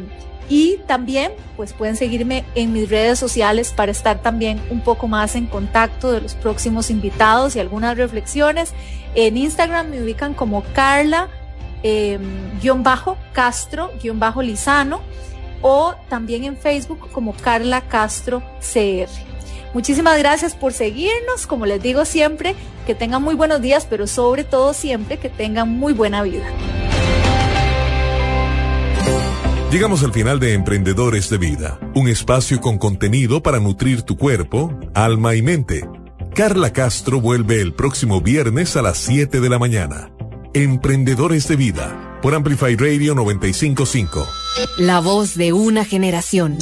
y 0.50 0.78
también 0.88 1.32
pues 1.56 1.74
pueden 1.74 1.96
seguirme 1.96 2.44
en 2.56 2.74
mis 2.74 2.90
redes 2.90 3.20
sociales 3.20 3.72
para 3.72 3.92
estar 3.92 4.24
también 4.24 4.60
un 4.72 4.82
poco 4.82 5.08
más 5.08 5.36
en 5.36 5.46
contacto 5.46 6.12
de 6.12 6.22
los 6.22 6.34
próximos 6.34 6.90
invitados 6.90 7.56
y 7.56 7.60
algunas 7.60 7.96
reflexiones. 7.96 8.74
En 9.14 9.38
Instagram 9.38 9.92
me 9.92 10.02
ubican 10.02 10.34
como 10.34 10.64
Carla 10.74 11.30
Em, 11.84 12.60
guion 12.62 12.84
bajo 12.84 13.18
Castro, 13.34 13.92
guion 14.02 14.20
bajo 14.20 14.42
Lizano, 14.42 15.02
o 15.62 15.96
también 16.10 16.44
en 16.44 16.58
Facebook 16.58 17.10
como 17.12 17.34
Carla 17.34 17.82
Castro 17.82 18.42
CR. 18.60 19.10
Muchísimas 19.74 20.18
gracias 20.18 20.56
por 20.56 20.74
seguirnos, 20.74 21.46
como 21.48 21.66
les 21.66 21.82
digo 21.82 22.04
siempre, 22.06 22.56
que 22.88 22.96
tengan 22.96 23.22
muy 23.22 23.36
buenos 23.36 23.62
días, 23.62 23.86
pero 23.90 24.08
sobre 24.08 24.44
todo 24.44 24.74
siempre 24.74 25.18
que 25.18 25.30
tengan 25.30 25.70
muy 25.70 25.94
buena 25.94 26.24
vida. 26.24 26.46
Llegamos 29.72 30.04
al 30.04 30.12
final 30.12 30.40
de 30.40 30.54
Emprendedores 30.54 31.30
de 31.30 31.38
Vida, 31.38 31.80
un 31.94 32.08
espacio 32.08 32.60
con 32.60 32.80
contenido 32.80 33.44
para 33.44 33.60
nutrir 33.60 34.02
tu 34.02 34.18
cuerpo, 34.18 34.74
alma 34.96 35.36
y 35.36 35.44
mente. 35.44 35.88
Carla 36.34 36.74
Castro 36.74 37.22
vuelve 37.22 37.62
el 37.62 37.74
próximo 37.74 38.20
viernes 38.20 38.76
a 38.76 38.82
las 38.82 38.98
7 38.98 39.40
de 39.40 39.50
la 39.50 39.60
mañana. 39.60 40.12
Emprendedores 40.54 41.48
de 41.48 41.56
Vida 41.56 42.20
por 42.24 42.34
Amplify 42.34 42.76
Radio 42.76 43.14
955. 43.14 44.28
La 44.80 45.00
voz 45.00 45.36
de 45.36 45.54
una 45.54 45.86
generación. 45.86 46.58